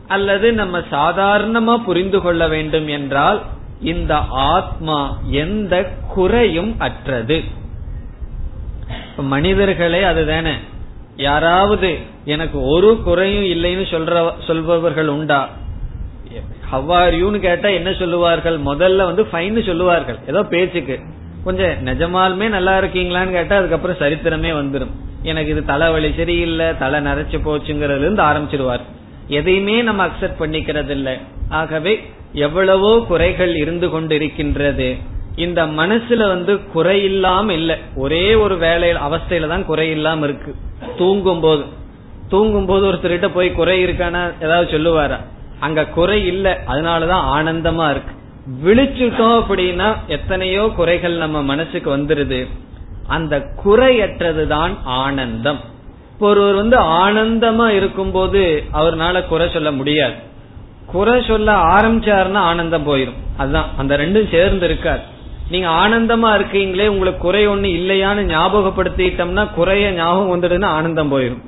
அல்லது 0.07 0.53
நம்ம 0.53 0.79
சாதாரணமா 0.79 1.83
புரிந்து 1.83 2.21
கொள்ள 2.21 2.47
வேண்டும் 2.47 2.87
என்றால் 2.87 3.41
இந்த 3.81 4.17
ஆத்மா 4.29 5.17
எந்த 5.29 5.89
குறையும் 6.13 6.79
அற்றது. 6.79 7.43
மனிதர்களே 9.17 10.03
அதுதானே. 10.03 10.53
யாராவது 11.15 11.97
எனக்கு 12.25 12.61
ஒரு 12.61 13.01
குறையும் 13.03 13.43
இல்லைன்னு 13.43 13.85
சொல்ற 13.91 14.31
சொல்பவர்கள் 14.47 15.07
உண்டா? 15.07 15.49
ஹவ்வாரியூன்னு 16.71 17.39
கேட்டா 17.39 17.69
என்ன 17.69 17.93
சொல்லுவார்கள்? 17.93 18.59
முதல்ல 18.59 18.95
வந்து 18.95 19.27
ஃபைன் 19.33 19.65
சொல்லுவார்கள். 19.65 20.17
ஏதோ 20.27 20.43
பேச்சுக்கு. 20.43 20.99
கொஞ்சம் 21.43 21.85
நிஜமாலுமே 21.85 22.49
நல்லா 22.49 22.79
இருக்கீங்களான்னு 22.79 23.31
கேட்டா 23.31 23.57
அதுக்கப்புறம் 23.57 23.97
சரித்திரமே 23.99 24.51
வந்துடும் 24.51 24.91
எனக்கு 25.23 25.51
இது 25.51 25.65
தலைவலி 25.65 26.13
சரியில்லை 26.17 26.77
தலை 26.77 26.99
நரைச்சு 26.99 27.39
போச்சுங்கிறதுல 27.45 27.99
இருந்து 27.99 28.23
ஆரம்பிச்சிருவார். 28.23 28.79
எதையுமே 29.27 29.81
நம்ம 29.81 30.07
அக்செப்ட் 30.07 30.39
பண்ணிக்கிறது 30.39 30.89
இல்லை 30.89 31.17
ஆகவே 31.49 32.01
எவ்வளவோ 32.33 33.05
குறைகள் 33.07 33.55
இருந்து 33.55 33.87
கொண்டிருக்கின்றது. 33.87 34.97
இந்த 35.35 35.65
மனசுல 35.65 36.27
வந்து 36.27 36.59
குறையில்லாம 36.75 37.41
இல்லை 37.41 37.55
இல்ல. 37.55 37.77
ஒரே 37.95 38.33
ஒரு 38.33 38.55
வேலையில 38.55 38.99
அவஸ்தையில 39.09 39.47
தான் 39.47 39.67
குறையில்லாம 39.67 40.23
இருக்கு. 40.23 40.55
தூங்கும் 40.97 41.39
போது 41.39 41.63
தூங்கும் 42.29 42.65
போது 42.65 42.93
ஒருத்தர்கிட்ட 42.93 43.29
போய் 43.33 43.51
குறை 43.51 43.85
இருக்கானா 43.85 44.43
ஏதாவது 44.43 44.77
சொல்லுவாரா? 44.77 45.17
அங்க 45.59 45.85
குறை 45.85 46.25
இல்ல. 46.25 46.59
அதனாலதான் 46.67 47.25
ஆனந்தமா 47.25 47.89
இருக்கு. 47.89 48.15
விழிச்சுட்டோம் 48.63 49.43
அப்படின்னா 49.43 49.95
எத்தனையோ 50.07 50.71
குறைகள் 50.75 51.17
நம்ம 51.17 51.41
மனசுக்கு 51.41 51.97
வந்துருது. 51.97 52.47
அந்த 53.07 53.47
குறையற்றதுதான் 53.65 54.77
ஆனந்தம். 54.83 55.59
இப்போ 56.11 56.29
ஒருவர் 56.29 56.53
வந்து 56.53 56.79
ஆனந்தமா 56.79 57.67
இருக்கும்போது 57.67 58.63
அவர்னால 58.73 59.27
குறை 59.27 59.49
சொல்ல 59.53 59.71
முடியாது. 59.71 60.13
குறை 60.85 61.23
சொல்ல 61.27 61.51
ஆரம்பிச்சாருன்னா 61.51 62.33
ஆனந்தம் 62.33 62.87
போயிடும் 62.87 63.21
அதுதான். 63.37 63.69
அந்த 63.77 63.97
ரெண்டும் 63.97 64.31
சேர்ந்து 64.31 64.65
இருக்காது. 64.65 65.11
நீங்க 65.49 65.67
ஆனந்தமா 65.67 66.29
இருக்கீங்களே 66.35 66.87
உங்களுக்கு 66.87 67.21
குறை 67.21 67.47
ஒண்ணு 67.47 67.69
இல்லையான்னு 67.79 68.23
ஞாபகப்படுத்திட்டோம்னா 68.31 69.53
குறைய 69.53 69.91
ஞாபகம் 69.91 70.31
வந்துடுன்னு 70.33 70.65
ஆனந்தம் 70.65 71.11
போயிடும். 71.11 71.41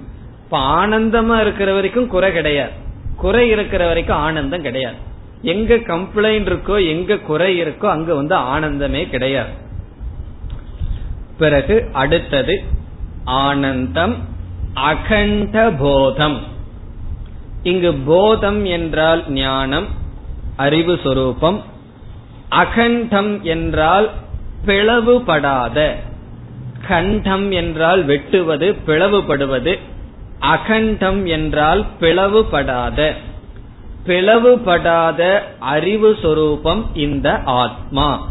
இப்ப 0.43 0.57
ஆனந்தமா 0.57 1.41
இருக்கிற 1.41 1.73
வரைக்கும் 1.73 2.07
குறை 2.07 2.31
கிடையாது. 2.31 2.71
குறை 3.15 3.49
இருக்கிற 3.49 3.87
வரைக்கும் 3.87 4.17
ஆனந்தம் 4.17 4.61
கிடையாது. 4.61 4.95
எங்க 5.41 5.75
கம்ப்ளைண்ட் 5.75 6.49
இருக்கோ 6.51 6.87
எங்க 6.87 7.17
குறை 7.17 7.61
இருக்கோ 7.61 7.85
அங்க 7.85 8.15
வந்து 8.15 8.35
ஆனந்தமே 8.35 9.09
கிடையாது. 9.09 9.49
பிறகு 11.37 11.89
அடுத்தது 11.93 12.63
ஆனந்தம் 13.23 14.15
அகண்ட 14.73 15.71
போதம். 15.79 16.41
இங்கு 17.63 17.93
போதம் 17.93 18.65
என்றால் 18.65 19.23
ஞானம் 19.29 19.87
அறிவு 20.55 20.99
சொரூபம் 21.03 21.63
அகண்டம் 22.49 23.43
என்றால் 23.43 24.09
பிளவுபடாத. 24.65 25.95
கண்டம் 26.87 27.51
என்றால் 27.51 28.03
வெட்டுவது 28.03 28.75
பிளவுபடுவது. 28.87 29.79
அகண்டம் 30.39 31.25
என்றால் 31.25 31.85
பிளவுபடாத. 31.99 33.13
பிளவுபடாத 34.05 35.41
அறிவு 35.59 36.17
சொரூபம் 36.21 36.85
இந்த 36.93 37.41
ஆத்மா. 37.45 38.27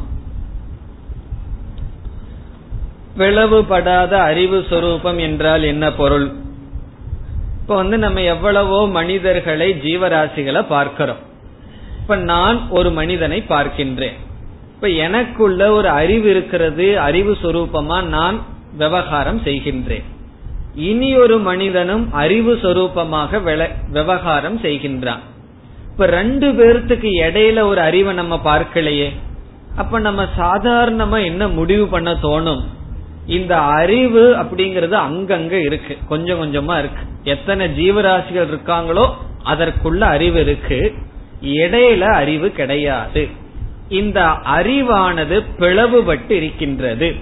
பிளவுபடாத 3.19 4.11
அறிவு 4.11 4.65
சொரூபம் 4.71 5.19
என்றால் 5.19 5.63
என்ன 5.63 5.93
பொருள்? 5.93 6.33
இப்ப 7.61 7.75
வந்து 7.75 7.99
நம்ம 7.99 8.21
எவ்வளவோ 8.21 8.89
மனிதர்களை 8.89 9.77
ஜீவராசிகளை 9.83 10.65
பார்க்கிறோம். 10.69 11.33
இப்ப 12.05 12.17
நான் 12.17 12.69
ஒரு 12.69 12.91
மனிதனை 12.91 13.45
பார்க்கின்றேன். 13.49 14.17
இப்ப 14.75 14.89
எனக்குள்ள 14.89 15.71
ஒரு 15.71 15.89
அறிவு 15.89 16.31
இருக்கிறது 16.31 17.01
அறிவு 17.01 17.37
சொரூபமா 17.43 18.03
நான் 18.03 18.43
விவகாரம் 18.79 19.41
செய்கின்றேன். 19.45 20.03
இனி 20.75 21.17
ஒரு 21.17 21.39
மனிதனும் 21.39 22.13
அறிவு 22.13 22.55
சொரூபமாக 22.55 23.41
விவகாரம் 23.91 24.59
செய்கின்றான். 24.59 25.23
இப்ப 25.93 26.07
ரெண்டு 26.07 26.53
பேர்த்துக்கு 26.53 27.09
இடையில 27.27 27.61
ஒரு 27.61 27.81
அறிவை 27.81 28.15
நம்ம 28.15 28.41
பார்க்கலையே. 28.45 29.09
அப்ப 29.77 29.99
நம்ம 29.99 30.27
சாதாரணமா 30.39 31.25
என்ன 31.25 31.49
முடிவு 31.49 31.87
பண்ண 31.87 32.13
தோணும்? 32.13 32.63
இந்த 33.27 33.59
அறிவு 33.59 34.35
அப்படிங்கறது 34.39 34.97
அங்கங்க 35.07 35.51
இருக்கு. 35.51 35.99
கொஞ்சம் 36.09 36.41
கொஞ்சமா 36.41 36.79
இருக்கு. 36.79 37.03
எத்தனை 37.25 37.67
ஜீவராசிகள் 37.67 38.51
இருக்காங்களோ 38.53 39.11
அதற்குள்ள 39.45 40.01
அறிவு 40.01 40.41
இருக்கு. 40.41 40.95
இடையில 41.45 42.01
அறிவு 42.01 42.51
கிடையாது. 42.51 43.29
இந்த 43.89 44.21
அறிவானது 44.57 45.45
பிளவுபட்டு 45.59 46.31
இருக்கின்றது. 46.31 47.15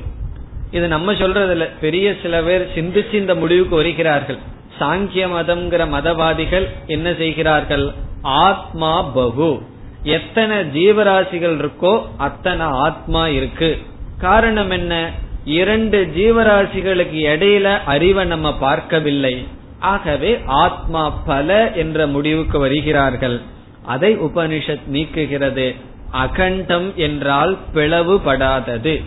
இது 0.70 0.88
நம்ம 0.88 1.14
சொல்றது 1.14 1.50
இல்ல 1.50 1.68
பெரிய 1.80 2.14
சில 2.22 2.42
பேர் 2.42 2.70
சிந்திச்சு 2.74 3.12
இந்த 3.12 3.34
முடிவுக்கு 3.34 3.76
வருகிறார்கள். 3.76 4.38
சாங்கிய 4.78 5.28
மதம்ங்கிற 5.28 5.88
மதவாதிகள் 5.88 6.68
என்ன 6.86 7.14
செய்கிறார்கள்? 7.14 7.90
ஆத்மா 8.22 9.16
பகு. 9.16 9.62
எத்தனை 10.02 10.56
ஜீவராசிகள் 10.58 11.56
இருக்கோ 11.56 12.02
அத்தனை 12.16 12.66
ஆத்மா 12.66 13.28
இருக்கு. 13.28 13.78
காரணம் 14.18 14.70
என்ன? 14.70 15.10
இரண்டு 15.44 16.12
ஜீவராசிகளுக்கு 16.16 17.18
இடையில 17.24 17.78
அறிவை 17.84 18.24
நம்ம 18.24 18.58
பார்க்கவில்லை. 18.58 19.46
ஆகவே 19.78 20.40
ஆத்மா 20.46 21.10
பல 21.10 21.72
என்ற 21.72 22.06
முடிவுக்கு 22.06 22.58
வருகிறார்கள். 22.58 23.40
அதை 23.86 24.18
உபனிஷத் 24.18 24.80
நீக்குகிறது. 24.92 25.76
அகண்டம் 26.24 26.94
என்றால் 26.94 27.58
பிளவுபடாதது. 27.74 29.04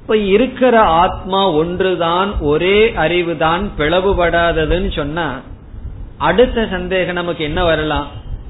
இப்ப 0.00 0.16
இருக்கிற 0.16 0.80
ஆத்மா 0.80 1.50
ஒன்றுதான் 1.50 2.38
ஒரே 2.38 2.92
அறிவுதான் 2.92 3.68
பிளவுபடாததுன்னு 3.78 4.92
சொன்னா 4.92 5.40
அடுத்த 6.18 6.66
சந்தேகம் 6.70 7.14
நமக்கு 7.14 7.44
என்ன 7.44 7.64
வரலாம்? 7.64 8.06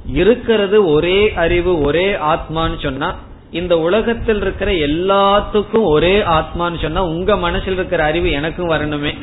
இருக்கிறது 0.07 0.87
ஒரே 0.87 1.33
அறிவு 1.35 1.81
ஒரே 1.81 2.13
ஆத்மான்னு 2.13 2.83
சொன்னா 2.83 3.15
இந்த 3.51 3.79
உலகத்தில் 3.79 4.41
இருக்கிற 4.41 4.71
எல்லாத்துக்கும் 4.71 5.83
ஒரே 5.83 6.21
ஆத்மான்னு 6.21 6.83
சொன்னா 6.83 7.05
உங்க 7.05 7.37
மனசில் 7.37 7.73
இருக்கிற 7.73 8.05
அறிவு 8.05 8.31
எனக்கும் 8.31 8.71
வரணுமே. 8.71 9.15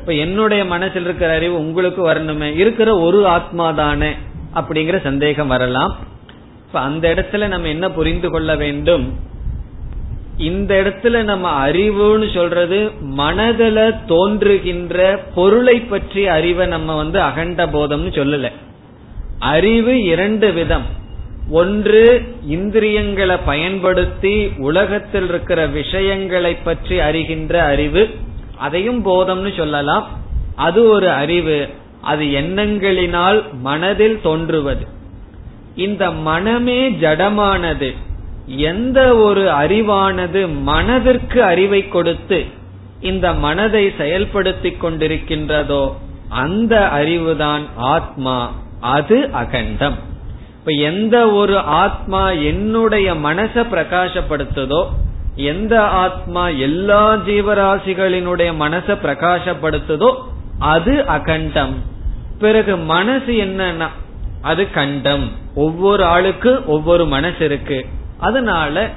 இப்ப 0.00 0.12
என்னுடைய 0.12 0.64
மனசில் 0.64 1.04
இருக்கிற 1.04 1.34
அறிவு 1.34 1.58
உங்களுக்கு 1.58 2.10
வரணுமே. 2.10 2.54
இருக்கிற 2.54 2.98
ஒரு 2.98 3.26
ஆத்மா 3.26 3.70
தானே 3.70 4.10
அப்படிங்கிற 4.54 5.02
சந்தேகம் 5.02 5.46
வரலாம். 5.46 5.96
இப்ப 6.66 6.80
அந்த 6.80 7.14
இடத்துல 7.14 7.46
நம்ம 7.46 7.68
என்ன 7.68 7.90
புரிந்து 7.90 8.30
கொள்ள 8.30 8.56
வேண்டும்? 8.56 9.18
இந்த 10.36 10.74
இடத்துல 10.74 11.22
நம்ம 11.22 11.68
அறிவுன்னு 11.68 12.34
சொல்றது 12.34 12.90
மனதில 13.16 14.04
தோன்றுகின்ற 14.06 15.24
பொருளை 15.34 15.80
பற்றி 15.80 16.28
அறிவை 16.28 16.66
நம்ம 16.66 16.96
வந்து 16.96 17.20
அகண்ட 17.20 17.66
போதம்னு 17.66 18.10
சொல்லல. 18.10 18.52
அறிவு 19.38 20.02
இரண்டு 20.02 20.52
விதம். 20.52 20.84
ஒன்று 21.50 22.36
இந்திரியங்களை 22.46 23.36
பயன்படுத்தி 23.36 24.52
உலகத்தில் 24.56 25.28
இருக்கிற 25.28 25.66
விஷயங்களை 25.66 26.54
பற்றி 26.54 26.98
அறிகின்ற 26.98 27.54
அறிவு. 27.54 28.10
அதையும் 28.56 29.06
போதம்னு 29.06 29.56
சொல்லலாம். 29.56 30.08
அது 30.56 30.88
ஒரு 30.88 31.10
அறிவு. 31.10 31.68
அது 32.04 32.24
எண்ணங்களினால் 32.24 33.42
மனதில் 33.52 34.20
தோன்றுவது. 34.22 34.86
இந்த 35.74 36.10
மனமே 36.10 36.90
ஜடமானது. 36.90 37.94
எந்த 38.46 39.16
ஒரு 39.16 39.40
அறிவானது 39.40 40.60
மனதிற்கு 40.62 41.42
அறிவை 41.42 41.88
கொடுத்து 41.88 42.44
இந்த 43.00 43.32
மனதை 43.34 43.92
செயல்படுத்திக் 43.98 44.80
கொண்டிருக்கின்றதோ 44.80 45.94
அந்த 46.28 46.88
அறிவுதான் 46.94 47.64
ஆத்மா. 47.76 48.52
அது 48.80 49.28
அகண்டம். 49.32 49.98
இப்ப 50.58 50.72
எந்த 50.82 51.30
ஒரு 51.30 51.58
ஆத்மா 51.58 52.30
என்னுடைய 52.30 53.14
மனச 53.14 53.64
பிரகாசப்படுத்துதோ 53.72 54.84
எந்த 55.36 55.74
ஆத்மா 55.80 56.48
எல்லா 56.48 57.14
ஜீவராசிகளினுடைய 57.14 58.50
மனச 58.60 58.96
பிரகாசப்படுத்துதோ 59.02 60.10
அது 60.58 61.06
அகண்டம். 61.06 61.92
பிறகு 62.44 62.76
மனசு 62.76 63.32
என்னன்னா 63.44 63.88
அது 64.42 64.62
கண்டம். 64.70 65.24
ஒவ்வொரு 65.54 66.04
ஆளுக்கு 66.04 66.50
ஒவ்வொரு 66.66 67.04
மனசு 67.06 67.44
இருக்கு. 67.44 67.78
அதனால 68.18 68.90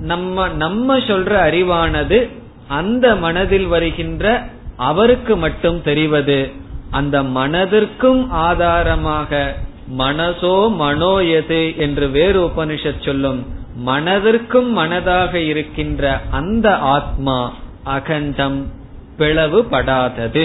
நம்ம 0.00 0.48
நம்ம 0.48 0.96
சொல்ற 0.98 1.32
அறிவானது 1.48 2.18
அந்த 2.68 3.16
மனதில் 3.16 3.66
வருகின்ற 3.66 4.24
அவருக்கு 4.76 5.36
மட்டும் 5.36 5.78
தெரிவது. 5.82 6.38
அந்த 6.90 7.22
மனதிற்கும் 7.38 8.22
ஆதாரமாக 8.48 9.54
மனசோ 9.98 10.54
மனோயது 10.82 11.60
என்று 11.76 12.06
வேறு 12.08 12.40
உபனிஷத் 12.46 13.04
சொல்லும். 13.04 13.40
மனதிற்கும் 13.86 14.70
மனதாக 14.78 15.34
இருக்கின்ற 15.34 16.20
அந்த 16.30 16.66
ஆத்மா 16.94 17.38
அகண்டம் 17.86 18.58
பிளவுபடாதது 19.18 20.44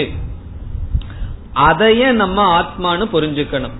அதைய 1.54 2.12
நம்ம 2.12 2.38
ஆத்மானு 2.60 3.04
புரிஞ்சுக்கணும். 3.12 3.76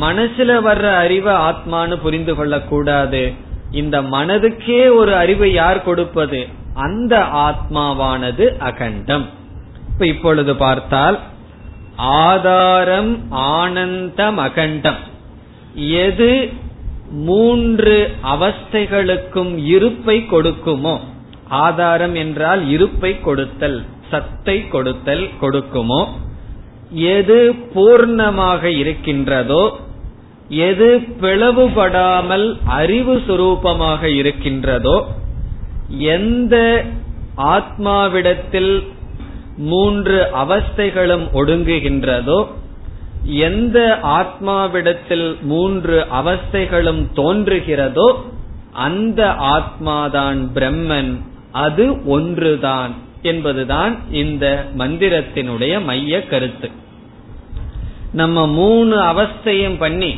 மனசுல 0.00 0.50
வர்ற 0.66 0.84
அறிவை 0.94 1.34
ஆத்மானு 1.34 1.96
புரிந்து 1.96 2.34
கொள்ள 2.34 2.60
கூடாது 2.60 3.32
இந்த 3.70 4.02
மனதுக்கே 4.02 4.94
ஒரு 4.94 5.16
அறிவை 5.16 5.52
யார் 5.52 5.82
கொடுப்பது? 5.82 6.46
அந்த 6.74 7.18
ஆத்மாவானது 7.18 8.44
அகண்டம். 8.58 9.26
இப்ப 9.88 10.06
இப்பொழுது 10.06 10.56
பார்த்தால் 10.56 11.18
ஆதாரம் 11.96 13.30
ஆனந்தம் 13.30 14.38
அகண்டம். 14.38 15.00
எது 15.76 16.52
மூன்று 17.10 18.10
அவஸ்தைகளுக்கும் 18.22 19.66
இருப்பை 19.66 20.26
கொடுக்குமோ 20.30 20.98
ஆதாரம் 21.48 22.14
என்றால் 22.14 22.68
இருப்பை 22.68 23.20
கொடுத்தல் 23.20 23.84
சத்தை 24.10 24.68
கொடுத்தல் 24.68 25.28
கொடுக்குமோ 25.40 26.08
எது 26.90 27.54
பூர்ணமாக 27.74 28.64
இருக்கின்றதோ 28.64 29.76
எது 30.48 31.00
பிளவுபடாமல் 31.20 32.58
அறிவு 32.64 33.16
சுரூபமாக 33.16 34.02
இருக்கின்றதோ 34.02 35.06
எந்த 35.98 36.84
ஆத்மாவிடத்தில் 37.36 38.92
மூன்று 39.56 40.28
அவஸ்தைகளும் 40.32 41.26
ஒடுங்குகின்றதோ 41.32 42.46
எந்த 43.24 43.98
ஆத்மாவிடத்தில் 44.02 45.40
மூன்று 45.42 46.06
அவஸ்தைகளும் 46.10 47.06
தோன்றுகிறதோ 47.14 48.14
அந்த 48.72 49.30
ஆத்மாதான் 49.30 50.48
பிரம்மன் 50.54 51.20
அது 51.52 52.06
ஒன்றுதான். 52.06 52.94
என்பதுதான் 53.24 53.98
இந்த 54.10 54.68
மந்திரத்தினுடைய 54.78 55.84
மைய 55.84 56.26
கருத்து. 56.26 56.70
நம்ம 58.12 58.46
மூணு 58.46 58.96
அவஸ்தையும் 58.96 59.78
பண்ணி 59.78 60.16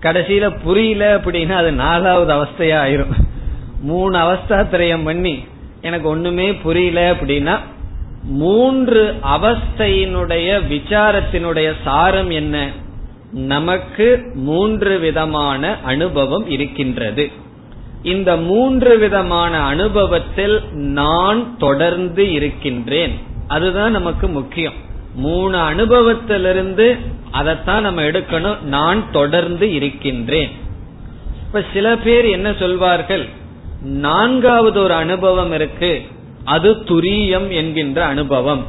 கடைசியில 0.00 0.56
புரியல 0.62 1.18
அப்படின்னா 1.18 1.50
அது 1.50 1.72
நாலாவது 1.72 2.32
அவஸ்தையா 2.34 2.78
ஆயிரும். 2.84 3.14
மூணு 3.80 4.18
அவஸ்தாத்திரயம் 4.18 5.04
பண்ணி 5.04 5.44
எனக்கு 5.80 6.08
ஒண்ணுமே 6.08 6.54
புரியல 6.54 7.12
அப்படின்னா 7.12 7.58
மூன்று 8.22 9.14
அவஸ்தையினுடைய 9.22 10.60
விசாரத்தினுடைய 10.70 11.72
சாரம் 11.84 12.30
என்ன? 12.30 12.70
நமக்கு 13.32 14.32
மூன்று 14.34 14.98
விதமான 14.98 15.76
அனுபவம் 15.84 16.50
இருக்கின்றது. 16.50 17.30
இந்த 18.02 18.36
மூன்று 18.36 18.98
விதமான 18.98 19.60
அனுபவத்தில் 19.60 20.60
நான் 20.72 21.58
தொடர்ந்து 21.58 22.32
இருக்கின்றேன். 22.32 23.18
அதுதான் 23.48 23.90
நமக்கு 23.90 24.28
முக்கியம். 24.28 24.72
மூணு 25.14 25.58
அனுபவத்திலிருந்து 25.58 26.98
அதைத்தான் 27.30 27.82
நம்ம 27.82 28.02
எடுக்கணும். 28.02 28.62
நான் 28.62 29.10
தொடர்ந்து 29.10 29.74
இருக்கின்றேன். 29.74 30.50
இப்ப 31.46 31.64
சில 31.72 31.96
பேர் 31.96 32.24
என்ன 32.24 32.52
சொல்வார்கள்? 32.58 33.26
நான்காவது 33.82 34.82
ஒரு 34.82 34.94
அனுபவம் 34.94 35.52
இருக்கு. 35.52 36.02
அது 36.44 36.74
துரியம் 36.74 37.48
என்கின்ற 37.48 38.04
அனுபவம். 38.04 38.64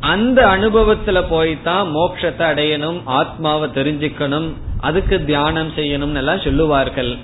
அந்த 0.00 0.46
அனுபவத்துல 0.46 1.24
போய்தான் 1.30 1.90
மோட்சத்தை 1.94 2.38
அடையணும் 2.38 3.00
ஆத்மாவை 3.04 3.68
தெரிஞ்சுக்கணும் 3.68 4.48
அதுக்கு 4.80 5.24
தியானம் 5.24 5.72
செய்யணும் 5.76 6.14
எல்லாம் 6.14 6.40
சொல்லுவார்கள். 6.40 7.16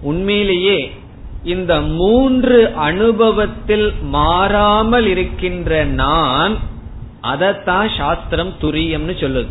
உண்மையிலேயே 0.00 0.78
இந்த 1.42 1.80
மூன்று 1.80 2.74
அனுபவத்தில் 2.74 3.92
மாறாமல் 4.00 5.06
இருக்கின்ற 5.06 5.84
நான் 5.84 6.54
அதத்தான் 7.22 7.88
சாஸ்திரம் 7.96 8.52
துரியம்னு 8.60 9.14
சொல்லுது. 9.22 9.50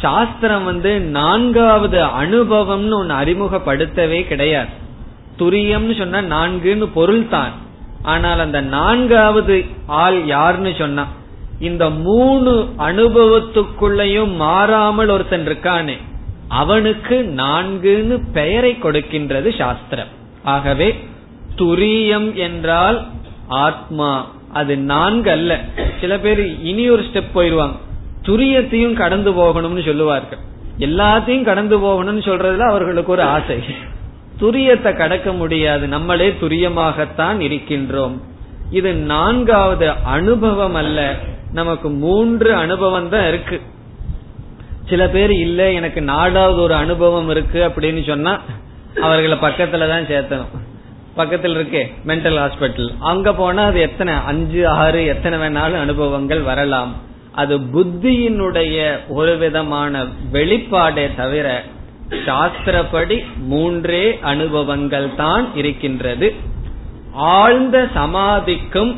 சாஸ்திரம் 0.00 0.64
வந்து 0.64 1.00
நான்காவது 1.00 1.98
அனுபவம்னு 2.22 2.96
ஒன்னு 2.96 3.14
அறிமுகப்படுத்தவே 3.14 4.26
கிடையாது. 4.26 4.68
துரியம்னு 5.38 5.94
சொன்னா 5.98 6.20
நான்குன்னு 6.36 6.86
பொருள் 6.94 7.28
தான் 7.28 7.52
ஆனால் 8.02 8.38
அந்த 8.38 8.60
நான்காவது 8.60 9.64
ஆள் 9.86 10.26
யாருன்னு 10.26 10.72
சொன்னா 10.78 11.06
இந்த 11.58 11.90
மூணு 11.90 12.52
அனுபவத்துக்குள்ளயும் 12.78 14.36
மாறாமல் 14.36 15.08
ஒருத்தன் 15.08 15.44
இருக்கானே. 15.44 15.96
அவனுக்கு 16.48 17.34
நான்குன்னு 17.36 18.20
பெயரை 18.32 18.76
கொடுக்கின்றது 18.82 19.58
சாஸ்திரம். 19.58 20.08
ஆகவே 20.44 21.08
துரியம் 21.56 22.34
என்றால் 22.34 23.06
ஆத்மா. 23.48 24.30
அது 24.52 24.76
நான்கு 24.76 25.30
அல்ல 25.30 25.64
சில 26.00 26.18
பேர் 26.18 26.62
இனி 26.62 26.90
ஒரு 26.90 27.02
ஸ்டெப் 27.02 27.32
போயிருவாங்க. 27.32 27.76
துரியத்தையும் 28.22 28.92
கடந்து 28.92 29.32
போகணும்னு 29.32 29.84
சொல்லுவார்கள். 29.84 30.38
எல்லாத்தையும் 30.78 31.44
கடந்து 31.44 31.78
போகணும்னு 31.78 32.16
சொல்றதுல 32.16 32.58
அவர்களுக்கு 32.58 33.12
ஒரு 33.12 33.22
ஆசை. 33.22 33.58
துரியத்தை 34.40 34.96
கடக்க 34.96 35.32
முடியாது. 35.32 35.88
நம்மளே 35.88 36.34
துரியமாகத்தான் 36.40 37.40
இருக்கின்றோம். 37.40 38.20
இது 38.70 38.94
நான்காவது 38.94 39.90
அனுபவம் 39.90 40.74
அல்ல. 40.74 41.14
நமக்கு 41.52 41.90
மூன்று 41.90 42.54
அனுபவம் 42.54 43.08
தான் 43.08 43.28
இருக்கு. 43.28 43.60
சில 44.90 45.02
பேர் 45.14 45.32
இல்ல 45.46 45.60
எனக்கு 45.78 46.00
நாலாவது 46.12 46.60
ஒரு 46.66 46.74
அனுபவம் 46.74 47.28
இருக்கு 47.34 47.60
அப்படின்னு 47.68 48.02
சொன்னா 48.10 48.32
அவர்களை 49.06 49.36
பக்கத்துல 49.46 49.88
தான் 49.92 50.08
சேர்த்தணும். 50.12 50.52
பக்கத்தில் 51.14 51.56
இருக்கே 51.56 51.82
மென்டல் 52.08 52.38
ஹாஸ்பிட்டல் 52.42 52.90
அங்க 53.10 53.28
போனா 53.32 53.62
அது 53.70 53.80
எத்தனை 53.80 54.14
அஞ்சு 54.30 54.62
ஆறு 54.68 55.00
எத்தனை 55.12 55.36
வேணாலும் 55.42 55.82
அனுபவங்கள் 55.84 56.42
வரலாம். 56.50 56.92
அது 57.42 57.54
புத்தியினுடைய 57.74 58.76
ஒரு 59.18 59.34
விதமான 59.38 60.04
வெளிப்பாடே 60.32 61.06
தவிர 61.20 61.48
சாஸ்திரப்படி 62.26 63.16
மூன்றே 63.50 64.04
அனுபவங்கள் 64.32 65.08
தான் 65.22 65.46
இருக்கின்றது. 65.54 66.28
ஆழ்ந்த 67.36 67.76
சமாதிக்கும் 67.94 68.92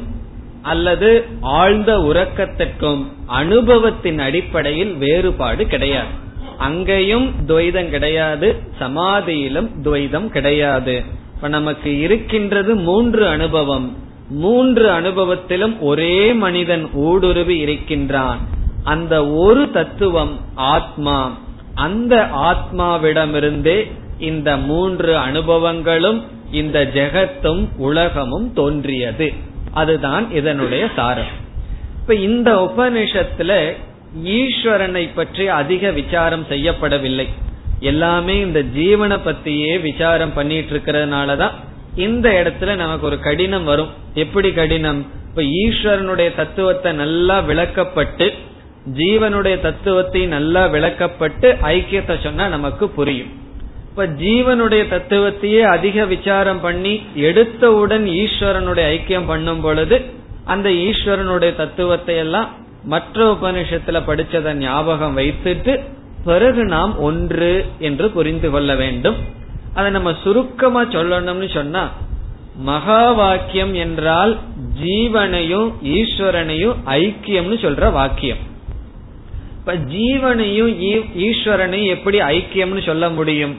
அல்லது 0.63 1.25
ஆழ்ந்த 1.41 1.99
உறக்கத்திற்கும் 1.99 3.07
அனுபவத்தின் 3.27 4.19
அடிப்படையில் 4.19 4.95
வேறுபாடு 4.95 5.67
கிடையாது. 5.67 6.27
அங்கேயும் 6.59 7.31
துவைதம் 7.47 7.89
கிடையாது 7.89 8.57
சமாதியிலும் 8.81 9.69
துவைதம் 9.83 10.29
கிடையாது. 10.29 11.03
இப்ப 11.35 11.49
நமக்கு 11.49 11.99
இருக்கின்றது 11.99 12.75
மூன்று 12.75 13.29
அனுபவம். 13.29 13.97
மூன்று 14.31 14.91
அனுபவத்திலும் 14.91 15.79
ஒரே 15.81 16.33
மனிதன் 16.33 16.89
ஊடுருவி 16.93 17.59
இருக்கின்றான். 17.59 18.39
அந்த 18.85 19.27
ஒரு 19.29 19.71
தத்துவம் 19.71 20.41
ஆத்மா. 20.55 21.39
அந்த 21.75 22.29
ஆத்மாவிடமிருந்தே 22.37 23.91
இந்த 24.19 24.57
மூன்று 24.57 25.17
அனுபவங்களும் 25.17 26.23
இந்த 26.53 26.91
ஜெகத்தும் 26.95 27.69
உலகமும் 27.77 28.53
தோன்றியது. 28.53 29.33
அதுதான் 29.83 30.25
இதனுடைய 30.31 30.85
சாரம். 30.97 31.33
இப்ப 32.01 32.15
இந்த 32.29 32.51
உபனிஷத்துல 32.69 33.53
ஈஸ்வரனை 34.39 35.05
பற்றி 35.15 35.45
அதிக 35.61 35.91
விசாரம் 36.01 36.47
செய்யப்படவில்லை. 36.51 37.27
எல்லாமே 37.91 38.37
இந்த 38.47 38.61
ஜீவனை 38.79 39.17
பத்தியே 39.27 39.73
விசாரம் 39.81 40.33
பண்ணிட்டு 40.33 40.73
இருக்கிறதுனாலதான் 40.75 41.57
இந்த 42.07 42.29
இடத்துல 42.41 42.75
நமக்கு 42.83 43.05
ஒரு 43.07 43.19
கடினம் 43.27 43.65
வரும். 43.65 43.93
எப்படி 44.25 44.51
கடினம்? 44.53 45.01
இப்ப 45.29 45.43
ஈஸ்வரனுடைய 45.63 46.29
தத்துவத்தை 46.41 46.91
நல்லா 47.03 47.37
விளக்கப்பட்டு 47.49 48.27
ஜீவனுடைய 48.99 49.57
தத்துவத்தை 49.61 50.23
நல்லா 50.37 50.63
விளக்கப்பட்டு 50.75 51.49
ஐக்கியத்தை 51.75 52.15
சொன்னா 52.23 52.45
நமக்கு 52.57 52.85
புரியும். 52.99 53.33
இப்ப 53.91 54.07
ஜீவனுடைய 54.07 54.83
தத்துவத்தையே 54.95 55.61
அதிக 55.61 56.05
விசாரம் 56.05 56.61
பண்ணி 56.61 57.03
எடுத்தவுடன் 57.17 58.05
ஈஸ்வரனுடைய 58.23 58.87
ஐக்கியம் 58.97 59.27
பண்ணும் 59.27 59.61
பொழுது 59.61 60.05
அந்த 60.45 60.69
ஈஸ்வரனுடைய 60.69 61.57
தத்துவத்தை 61.57 62.17
எல்லாம் 62.17 62.49
மற்ற 62.85 63.37
உபனிஷத்துல 63.41 64.01
படிச்சதை 64.07 64.53
ஞாபகம் 64.53 65.17
வைத்துட்டு 65.17 65.81
பிறகு 66.25 66.65
நாம் 66.65 66.99
ஒன்று 66.99 67.65
என்று 67.79 68.11
புரிந்து 68.11 68.51
கொள்ள 68.51 68.75
வேண்டும். 68.75 69.17
அதை 69.75 69.91
நம்ம 69.91 70.15
சுருக்கமா 70.23 70.83
சொல்லணும்னு 70.83 71.49
சொன்னா 71.55 71.91
மகா 72.57 73.13
வாக்கியம் 73.13 73.75
என்றால் 73.75 74.39
ஜீவனையும் 74.81 75.69
ஈஸ்வரனையும் 75.83 76.77
ஐக்கியம்னு 76.87 77.59
சொல்ற 77.65 77.93
வாக்கியம். 77.93 78.39
இப்ப 79.59 79.75
ஜீவனையும் 79.75 80.73
ஈஸ்வரனையும் 81.27 81.95
எப்படி 81.97 82.21
ஐக்கியம்னு 82.21 82.87
சொல்ல 82.87 83.09
முடியும்? 83.11 83.55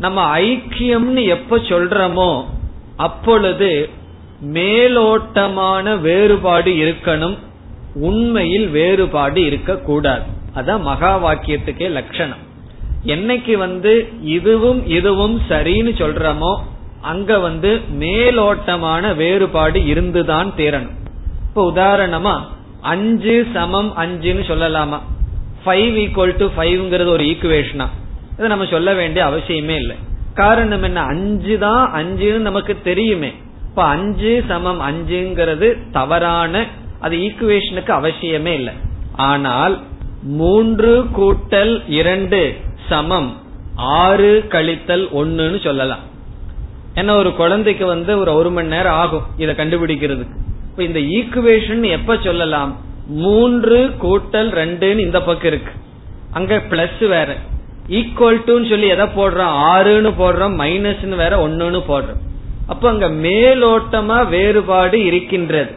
நம்ம 0.00 0.38
ஐக்கியம்னு 0.40 1.22
எப்ப 1.36 1.56
சொல்றோமோ 1.70 2.30
அப்பொழுது 2.96 3.70
மேலோட்டமான 4.56 6.00
வேறுபாடு 6.00 6.72
இருக்கணும் 6.84 7.36
உண்மையில் 8.08 8.68
வேறுபாடு 8.68 9.40
இருக்கக்கூடாது. 9.44 10.26
அதான் 10.56 10.82
மகா 10.82 11.12
வாக்கியத்துக்கே 11.24 11.88
லட்சணம். 11.90 12.42
என்னைக்கு 13.04 13.54
வந்து 13.56 13.92
இதுவும் 14.36 14.80
இதுவும் 14.88 15.36
சரின்னு 15.48 15.92
சொல்றமோ 16.02 16.52
அங்க 17.02 17.38
வந்து 17.38 17.70
மேலோட்டமான 18.00 19.14
வேறுபாடு 19.14 19.80
இருந்துதான் 19.86 20.48
தேரணும் 20.56 20.96
இப்ப 21.48 21.62
உதாரணமா 21.72 22.34
அஞ்சு 22.92 23.36
சமம் 23.54 23.90
அஞ்சுன்னு 23.96 24.44
சொல்லலாமா? 24.50 24.98
ஃபைவ் 25.62 25.94
ஈக்குவல் 26.04 26.36
டு 26.36 26.46
ஃபைவ்ங்கிறது 26.56 27.06
ஒரு 27.06 27.24
ஈக்குவேஷனா 27.24 27.86
இதை 28.38 28.50
நம்ம 28.50 28.66
சொல்ல 28.70 28.94
வேண்டிய 28.94 29.26
அவசியமே 29.26 29.76
இல்லை. 29.76 29.96
காரணம் 30.34 30.82
என்ன? 30.82 31.00
அஞ்சு 31.00 31.58
தான் 31.58 31.94
அஞ்சுன்னு 31.94 32.36
நமக்கு 32.36 32.76
தெரியுமே. 32.84 33.32
இப்ப 33.68 33.82
அஞ்சு 33.82 34.44
சமம் 34.48 34.80
அஞ்சுங்கிறது 34.80 35.78
தவறான 35.92 36.66
அது 37.00 37.16
ஈக்குவேஷனுக்கு 37.16 37.92
அவசியமே 38.00 38.54
இல்லை. 38.54 38.74
ஆனால் 39.12 39.78
மூன்று 40.22 41.04
கூட்டல் 41.16 41.82
இரண்டு 41.88 42.56
சமம் 42.88 43.36
ஆறு 43.74 44.44
கழித்தல் 44.48 45.06
ஒன்னுன்னு 45.14 45.62
சொல்லலாம். 45.62 46.04
ஏன்னா 46.94 47.16
ஒரு 47.16 47.34
குழந்தைக்கு 47.34 47.86
வந்து 47.86 48.18
ஒரு 48.18 48.34
ஒரு 48.34 48.50
மணி 48.50 48.68
நேரம் 48.68 48.94
ஆகும் 48.94 49.26
இதை 49.36 49.54
கண்டுபிடிக்கிறதுக்கு. 49.54 50.36
இப்ப 50.70 50.82
இந்த 50.82 51.00
ஈக்குவேஷன் 51.00 51.90
எப்ப 51.90 52.16
சொல்லலாம்? 52.24 52.76
மூன்று 53.06 53.90
கூட்டல் 54.02 54.50
ரெண்டுன்னு 54.60 54.98
இந்த 54.98 55.22
பக்கம் 55.22 55.52
இருக்கு. 55.52 55.72
அங்க 56.32 56.62
பிளஸ் 56.70 57.08
வேற. 57.08 57.36
ஈக்குவல் 57.88 58.40
டுன்னு 58.46 58.68
சொல்லி 58.68 58.88
எதை 58.88 59.06
போடுறோம்? 59.06 59.54
ஆறுன்னு 59.72 60.10
போடுறோம் 60.18 60.56
மைனஸ்னு 60.62 61.16
வேற 61.16 61.48
ஒன்னுன்னு 61.48 61.80
போடுறோம். 61.88 62.22
அப்ப 62.66 62.88
அங்க 62.88 63.08
மேலோட்டமா 63.08 64.28
வேறுபாடு 64.28 65.04
இருக்கின்றது. 65.04 65.70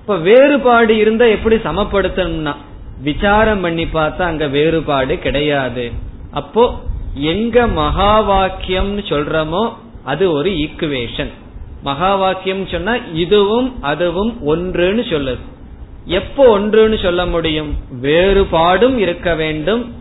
இப்ப 0.00 0.16
வேறுபாடு 0.16 0.96
இருந்தா 0.96 1.24
எப்படி 1.24 1.56
சமப்படுத்தணும்னா 1.56 2.54
விசாரம் 3.02 3.60
பண்ணி 3.60 3.84
பார்த்தா 3.84 4.20
அங்க 4.20 4.46
வேறுபாடு 4.46 5.18
கிடையாது. 5.18 5.92
அப்போ 6.32 6.80
எங்க 7.14 7.66
மகா 7.66 8.20
வாக்கியம் 8.20 8.98
சொல்றோமோ 8.98 9.72
அது 10.04 10.32
ஒரு 10.32 10.50
ஈக்குவேஷன் 10.50 11.30
மகா 11.82 12.14
வாக்கியம் 12.14 12.66
சொன்னா 12.66 12.96
இதுவும் 13.12 13.82
அதுவும் 13.82 14.32
ஒன்றுன்னு 14.46 15.02
சொல்லுது. 15.12 15.44
எப்போ 16.04 16.58
ஒன்றுன்னு 16.58 17.02
சொல்ல 17.02 17.26
முடியும்? 17.26 17.74
வேறுபாடும் 18.02 18.96
இருக்க 18.96 19.34
வேண்டும். 19.34 19.92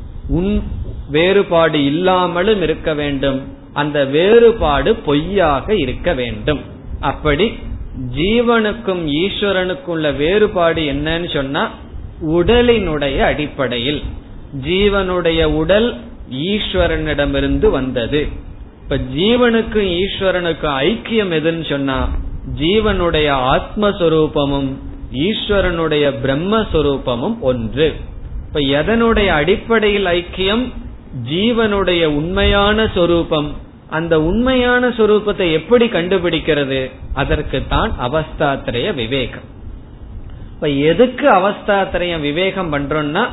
வேறுபாடு 1.10 1.86
இல்லாமலும் 1.86 2.62
இருக்க 2.62 2.94
வேண்டும். 2.94 3.42
அந்த 3.74 4.06
வேறுபாடு 4.06 4.96
பொய்யாக 4.96 5.76
இருக்க 5.76 6.14
வேண்டும். 6.14 6.60
அப்படி 7.00 7.54
ஜீவனுக்கும் 8.16 9.04
ஈஸ்வரனுக்கும் 9.06 9.86
உள்ள 9.86 10.12
வேறுபாடு 10.12 10.82
என்னன்னு 10.82 11.34
சொன்னா 11.34 11.72
உடலினுடைய 12.28 13.20
அடிப்படையில். 13.20 14.02
ஜீவனுடைய 14.66 15.44
உடல் 15.44 15.96
ஈஸ்வரனிடமிருந்து 16.32 17.70
வந்தது. 17.70 18.28
இப்ப 18.84 18.96
ஜீவனுக்கும் 18.96 20.02
ஈஸ்வரனுக்கும் 20.02 20.76
ஐக்கியம் 20.84 21.32
எதுன்னு 21.32 21.70
சொன்னா 21.70 22.10
ஜீவனுடைய 22.60 23.28
ஆத்மஸ்வரூபமும் 23.54 24.70
ஈஸ்வரனுடைய 25.14 26.12
பிரம்மஸ்வரூபமும் 26.24 27.40
ஒன்று. 27.40 27.96
இப்ப 28.48 28.60
எதனுடைய 28.60 29.28
அடிப்படையில் 29.28 30.06
ஐக்கியம்? 30.06 30.74
ஜீவனுடைய 31.30 32.06
உண்மையான 32.06 32.90
சொரூபம். 32.94 33.56
அந்த 33.90 34.22
உண்மையான 34.22 34.90
சொரூபத்தை 34.90 35.52
எப்படி 35.52 35.86
கண்டுபிடிக்கிறது? 35.86 36.92
அதற்கு 37.14 37.64
தான் 37.70 37.94
அவஸ்தாத்திரைய 38.02 38.94
விவேகம். 38.94 39.56
இப்ப 40.54 40.70
எதுக்கு 40.70 41.30
அவஸ்தாத்திரைய 41.30 42.20
விவேகம் 42.20 42.74
பண்றோம்னா 42.74 43.28